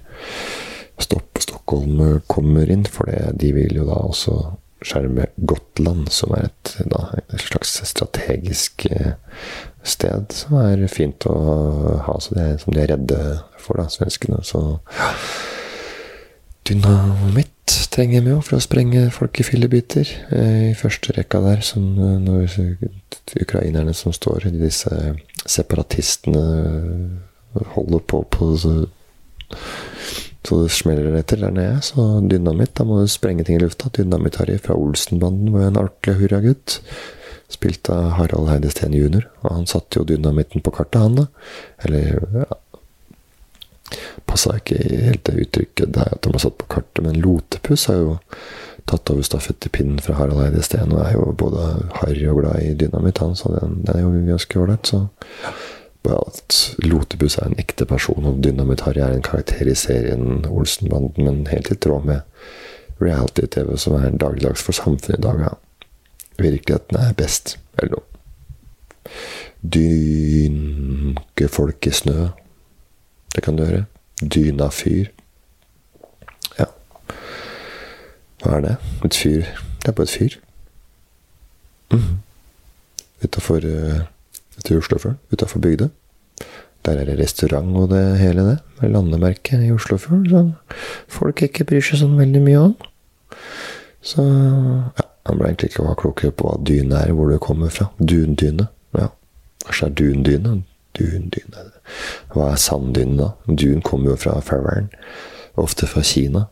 Stopp 1.03 1.41
Stockholm 1.43 2.21
kommer 2.31 2.71
inn, 2.71 2.85
for 2.87 3.11
det, 3.11 3.35
de 3.41 3.53
vil 3.57 3.81
jo 3.81 3.89
da 3.89 3.99
også 4.07 4.37
skjerme 4.87 5.29
Gotland, 5.37 6.11
som 6.15 6.35
er 6.37 6.49
et, 6.51 6.75
da, 6.91 7.07
et 7.23 7.47
slags 7.47 7.75
strategisk 7.89 8.87
sted 9.83 10.35
som 10.35 10.59
er 10.63 10.85
fint 10.91 11.27
å 11.27 11.37
ha. 12.07 12.19
Så 12.23 12.37
det 12.37 12.49
som 12.63 12.75
de 12.75 12.83
er 12.83 12.93
redde 12.95 13.21
for, 13.59 13.81
da, 13.81 13.89
svenskene. 13.93 14.43
Så 14.47 14.63
dynamitt 16.69 17.77
trenger 17.93 18.25
vi 18.25 18.33
jo 18.33 18.41
for 18.45 18.59
å 18.59 18.63
sprenge 18.63 19.09
folk 19.15 19.41
i 19.43 19.47
fillebiter. 19.47 20.09
Eh, 20.35 20.71
I 20.71 20.79
første 20.79 21.15
rekka 21.17 21.43
der, 21.45 21.63
som 21.67 21.93
eh, 21.99 22.19
når 22.23 22.57
ukrainerne 23.43 23.95
som 23.97 24.15
står, 24.15 24.51
disse 24.55 25.17
separatistene 25.43 26.43
holder 27.75 28.05
på 28.09 28.23
på 28.33 28.53
så, 30.43 30.63
det 30.63 30.73
smeller 30.75 31.15
etter 31.19 31.41
der 31.43 31.55
nede. 31.55 31.81
Så 31.87 32.05
dynamitt, 32.27 32.75
da 32.79 32.87
må 32.89 33.01
du 33.01 33.11
sprenge 33.11 33.47
ting 33.47 33.61
i 33.61 33.63
lufta. 33.63 33.93
Dynamitt-Harry 33.95 34.59
fra 34.63 34.75
Olsenbanden 34.79 35.53
var 35.55 35.69
en 35.69 35.79
ordentlig 35.85 36.17
hurragutt. 36.19 36.81
Spilt 37.53 37.91
av 37.93 38.17
Harald 38.17 38.51
Heide 38.51 38.73
Steen 38.73 38.97
jr. 38.97 39.29
Og 39.45 39.55
han 39.55 39.71
satte 39.71 40.01
jo 40.01 40.09
dynamitten 40.09 40.65
på 40.65 40.75
kartet, 40.75 41.01
han 41.05 41.21
da. 41.21 41.29
Eller 41.87 42.19
ja, 42.43 42.49
Passa 44.29 44.57
ikke 44.57 44.79
helt 44.81 45.25
det 45.29 45.47
uttrykket 45.47 45.93
der 45.93 46.15
at 46.15 46.25
de 46.25 46.33
har 46.33 46.41
satt 46.41 46.59
på 46.61 46.69
kartet, 46.71 47.03
men 47.05 47.21
Lotepus 47.21 47.87
har 47.91 47.99
jo 48.01 48.15
tatt 48.89 49.11
over 49.13 49.27
stafettpinnen 49.27 50.01
fra 50.03 50.17
Harald 50.19 50.41
Heide 50.43 50.63
Steen 50.65 50.95
og 50.95 51.03
er 51.05 51.13
jo 51.15 51.27
både 51.39 51.67
harry 52.01 52.25
og 52.31 52.41
glad 52.41 52.65
i 52.65 52.73
dynamitt, 52.79 53.21
han, 53.23 53.37
så 53.39 53.53
den, 53.55 53.83
den, 53.85 53.95
er 53.95 54.03
jo 54.03 54.25
ganske 54.33 54.63
ålreit. 54.63 54.89
Så 54.91 55.05
bare 56.03 56.27
at 56.33 56.61
Lotebus 56.83 57.39
er 57.39 57.51
en 57.51 57.59
ekte 57.63 57.87
person, 57.87 58.25
og 58.27 58.41
Dynamitt-Harry 58.45 59.03
er 59.03 59.17
en 59.17 59.27
karakter 59.27 59.69
i 59.71 59.77
serien 59.79 60.47
Olsenbanden, 60.51 61.25
men 61.25 61.47
helt 61.51 61.71
i 61.71 61.79
tråd 61.79 62.09
med 62.09 62.21
reality-TV 63.03 63.77
som 63.79 63.99
er 63.99 64.11
dagligdags 64.19 64.63
for 64.63 64.77
samfunnet 64.77 65.19
i 65.19 65.23
dag. 65.23 65.47
Ja 65.47 65.55
virkeligheten 66.39 66.97
er 66.97 67.13
best, 67.13 67.59
eller 67.79 67.97
noe. 67.97 68.05
Dynke 69.63 71.49
folk 71.49 71.87
i 71.87 71.95
snø. 71.95 72.29
Det 73.35 73.43
kan 73.45 73.57
du 73.57 73.65
gjøre. 73.65 73.85
Dyna 74.23 74.69
fyr. 74.75 75.11
Ja. 76.59 76.69
Hva 78.43 78.57
er 78.59 78.67
det? 78.67 78.77
Et 79.07 79.19
fyr. 79.19 79.47
Det 79.83 79.93
er 79.93 79.97
på 79.99 80.07
et 80.07 80.15
fyr. 80.17 80.39
Mm. 81.93 82.23
Utafor 83.23 83.67
uh, 83.67 84.03
Oslofjorden. 84.61 85.19
Utafor 85.33 85.63
bygda. 85.65 85.89
Der 86.83 86.99
er 86.99 87.07
det 87.07 87.19
restaurant 87.21 87.77
og 87.79 87.91
det 87.93 88.19
hele 88.19 88.45
det. 88.49 88.59
Med 88.81 88.91
landemerke 88.91 89.61
i 89.63 89.73
Oslofjorden. 89.73 90.29
Som 90.29 90.53
folk 91.09 91.43
ikke 91.47 91.67
bryr 91.69 91.85
seg 91.85 92.03
sånn 92.03 92.19
veldig 92.19 92.43
mye 92.43 92.67
om. 92.69 92.77
Så 94.03 94.25
ja. 94.27 95.09
Han 95.29 95.39
ble 95.39 95.53
egentlig 95.53 95.71
ikke 95.71 95.95
klokere 96.01 96.35
på 96.35 96.49
hva 96.49 96.57
dyne 96.67 96.99
er, 96.99 97.13
hvor 97.15 97.29
det 97.31 97.39
kommer 97.43 97.71
fra. 97.71 97.87
Dundyne. 97.99 98.67
Ja. 98.99 99.07
Det 99.69 99.77
er 99.87 99.93
dundyne? 99.95 100.57
Dundyne. 100.99 101.67
Hva 102.33 102.49
er 102.51 102.59
sanddyne, 102.59 103.15
da? 103.21 103.29
Dun 103.47 103.85
kommer 103.87 104.13
jo 104.13 104.17
fra 104.19 104.41
Farewell. 104.43 104.89
Ofte 105.63 105.87
fra 105.87 106.03
Kina. 106.03 106.49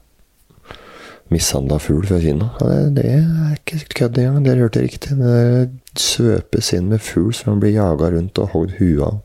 Mishandla 1.31 1.79
fugl 1.79 2.07
fra 2.09 2.19
Kina. 2.19 2.49
Det, 2.91 3.05
er 3.07 3.53
ikke 3.55 3.79
kødd 4.01 4.19
engang. 4.19 4.45
Dere 4.47 4.65
hørte 4.65 4.83
riktig. 4.83 5.15
Det 5.21 6.01
svøpes 6.01 6.73
inn 6.75 6.89
med 6.91 7.03
fugl 7.07 7.31
som 7.37 7.63
blir 7.63 7.77
jaga 7.77 8.11
rundt 8.17 8.41
og 8.43 8.51
hogd 8.55 8.75
huet 8.81 9.05
av 9.07 9.21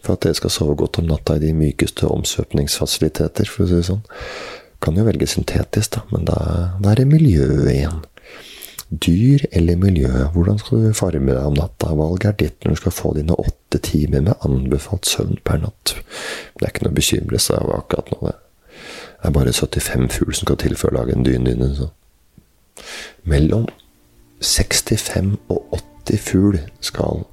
for 0.00 0.14
at 0.14 0.24
dere 0.24 0.38
skal 0.38 0.54
sove 0.54 0.78
godt 0.80 1.02
om 1.02 1.10
natta 1.10 1.36
i 1.36 1.44
de 1.44 1.52
mykeste 1.56 2.08
omsvøpningsfasiliteter, 2.08 3.48
for 3.48 3.66
å 3.66 3.68
si 3.68 3.76
det 3.76 3.88
sånn. 3.90 4.04
Kan 4.80 4.96
jo 4.96 5.04
velge 5.04 5.28
syntetisk, 5.28 5.98
da, 5.98 6.06
men 6.14 6.24
da, 6.28 6.38
da 6.80 6.94
er 6.94 7.02
det 7.02 7.10
miljøet 7.10 7.68
igjen. 7.74 8.00
Dyr 8.90 9.44
eller 9.52 9.76
miljø? 9.78 10.10
Hvordan 10.32 10.58
skal 10.58 10.86
du 10.86 10.94
farme 10.96 11.34
deg 11.36 11.44
om 11.44 11.54
natta? 11.60 11.92
Valget 11.94 12.30
er 12.32 12.38
ditt 12.40 12.64
når 12.64 12.72
du 12.72 12.80
skal 12.80 12.96
få 12.96 13.12
dine 13.20 13.36
åtte 13.38 13.78
timer 13.86 14.24
med 14.26 14.46
anbefalt 14.48 15.06
søvn 15.06 15.38
per 15.44 15.60
natt. 15.62 15.92
Det 16.56 16.64
er 16.64 16.72
ikke 16.72 16.88
noe 16.88 16.96
å 16.96 16.98
bekymre 16.98 17.42
seg 17.42 17.60
over 17.60 17.84
akkurat 17.84 18.10
nå. 18.16 18.22
Det 18.26 18.38
er 19.22 19.30
bare 19.30 19.52
75 19.52 20.08
fugl 20.12 20.34
som 20.34 20.46
skal 20.46 20.60
til 20.62 20.76
for 20.76 20.90
å 20.90 21.00
lage 21.00 21.16
en 21.16 21.26
dyne 21.26 21.52
dine. 21.52 21.70
Så. 21.76 21.90
Mellom 23.28 23.68
65 24.40 25.36
og 25.52 25.78
80 26.08 26.24
fugl 26.24 26.58
skal 26.80 27.24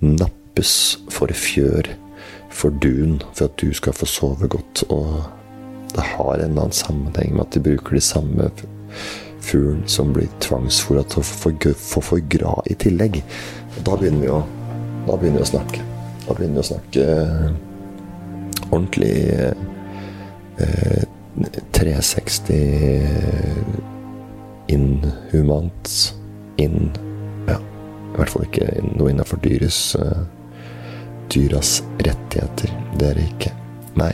nappes 0.00 0.98
for 1.10 1.30
fjør 1.34 1.92
for 2.50 2.74
dun 2.82 3.20
for 3.34 3.46
at 3.46 3.58
du 3.60 3.70
skal 3.74 3.94
få 3.94 4.06
sove 4.06 4.48
godt. 4.50 4.82
Og 4.88 5.22
det 5.94 6.04
har 6.04 6.34
en 6.34 6.50
eller 6.50 6.66
annen 6.66 6.76
sammenheng 6.76 7.36
med 7.36 7.46
at 7.46 7.54
de 7.54 7.62
bruker 7.62 7.96
de 7.96 8.00
samme 8.04 8.50
fuglen 9.40 9.84
som 9.86 10.12
blir 10.12 10.28
tvangsfôra 10.42 11.04
til 11.08 11.22
å 11.22 11.74
få 11.78 12.02
forgra 12.04 12.56
i 12.66 12.74
tillegg. 12.74 13.22
Og 13.76 13.84
da 13.86 13.96
begynner 13.96 14.24
vi 14.24 14.32
å, 14.34 14.42
begynner 15.14 15.40
vi 15.40 15.46
å 15.46 15.52
snakke. 15.52 15.84
Da 16.26 16.34
begynner 16.34 16.58
vi 16.58 16.64
å 16.64 16.70
snakke 16.72 17.06
eh, 17.14 17.46
ordentlig 18.68 19.14
eh, 20.58 21.06
360 21.46 23.88
inhumant. 24.68 26.14
inn 26.56 26.90
Ja, 27.46 27.58
i 27.58 28.16
hvert 28.16 28.32
fall 28.32 28.46
ikke 28.48 28.68
noe 28.82 29.12
innafor 29.12 29.40
dyres 29.44 29.96
uh, 29.98 30.24
dyras 31.32 31.82
rettigheter. 32.02 32.72
Det 32.98 33.10
er 33.10 33.18
det 33.18 33.26
ikke. 33.28 33.52
Nei. 34.00 34.12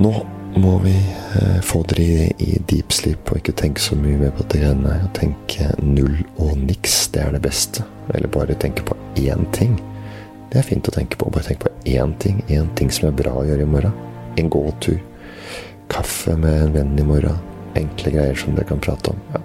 Nå 0.00 0.14
må 0.56 0.76
vi 0.84 0.94
uh, 0.94 1.60
få 1.66 1.82
dere 1.90 2.06
i, 2.06 2.30
i 2.46 2.56
deep 2.70 2.94
sleep 2.94 3.30
og 3.30 3.42
ikke 3.42 3.56
tenke 3.58 3.82
så 3.82 3.98
mye 3.98 4.18
mer 4.22 4.34
på 4.34 4.46
det 4.50 4.62
greiene. 4.64 4.96
Tenke 5.16 5.70
null 5.82 6.22
og 6.38 6.56
niks. 6.64 7.02
Det 7.14 7.26
er 7.26 7.36
det 7.36 7.44
beste. 7.44 7.86
Eller 8.14 8.32
bare 8.32 8.58
tenke 8.58 8.86
på 8.86 8.96
én 9.20 9.46
ting. 9.56 9.76
Det 10.50 10.58
er 10.58 10.66
fint 10.66 10.88
å 10.88 10.94
tenke 10.94 11.18
på. 11.20 11.30
Bare 11.30 11.46
tenk 11.46 11.62
på 11.66 11.74
én 11.86 12.16
ting. 12.22 12.42
Én 12.48 12.70
ting 12.78 12.90
som 12.90 13.10
er 13.10 13.20
bra 13.20 13.36
å 13.36 13.46
gjøre 13.46 13.66
i 13.66 13.72
morgen. 13.76 13.94
En 14.40 14.50
gåtur. 14.50 14.98
Kaffe 16.00 16.36
med 16.36 16.62
en 16.62 16.72
venn 16.72 16.98
i 16.98 17.02
morgen. 17.04 17.36
Enkle 17.76 18.10
greier 18.14 18.34
som 18.34 18.54
dere 18.56 18.64
kan 18.64 18.78
prate 18.80 19.10
om. 19.12 19.18
Ja. 19.34 19.40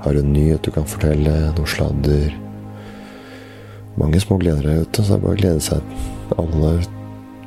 Har 0.00 0.16
en 0.16 0.30
nyhet 0.32 0.62
du 0.64 0.70
kan 0.72 0.86
fortelle? 0.88 1.34
Noe 1.52 1.68
sladder? 1.68 2.32
Mange 4.00 4.20
små 4.22 4.38
gleder 4.40 4.64
der 4.64 4.86
ute, 4.86 5.04
så 5.04 5.12
det 5.12 5.18
er 5.18 5.26
bare 5.26 5.36
å 5.36 5.40
glede 5.42 5.66
seg. 5.66 5.92
Alle 6.40 6.72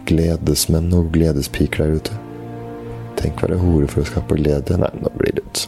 gledesmenn 0.05 0.93
og 0.93 1.09
gledespiker 1.17 1.81
der 1.81 1.97
ute. 1.97 2.19
Tenk 3.23 3.41
være 3.41 3.57
hore 3.63 3.89
for 3.89 4.05
å 4.05 4.11
skape 4.11 4.37
glede. 4.37 4.77
Nei, 4.85 4.93
nå 5.01 5.15
blir 5.17 5.39
det. 5.41 5.65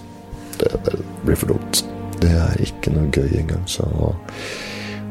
Det, 0.61 0.71
det, 0.85 1.01
blir 1.25 1.41
for 1.41 1.55
dumt. 1.55 1.83
Det 2.21 2.37
er 2.37 2.65
ikke 2.69 2.93
noe 2.93 3.09
gøy 3.17 3.33
engang, 3.41 3.65
så 3.65 3.89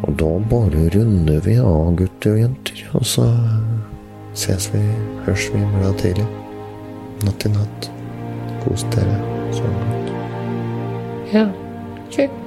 Og 0.06 0.14
da 0.14 0.32
bare 0.46 0.88
runder 0.94 1.42
vi 1.42 1.58
av, 1.58 1.90
gutter 1.98 2.38
og 2.38 2.42
jenter. 2.46 2.88
Og 2.94 3.14
så 3.18 3.26
ses 4.38 4.70
vi, 4.70 4.86
hørs 5.26 5.50
vi 5.50 5.58
i 5.58 5.70
morgen 5.74 6.04
tidlig. 6.06 6.32
Natt 7.24 7.46
i 7.46 7.48
natt. 7.48 7.90
Kos 8.64 8.84
dere. 8.94 9.20
Sov 9.56 9.70
godt. 9.78 10.10
Ja. 11.32 11.46
Kjør. 12.10 12.45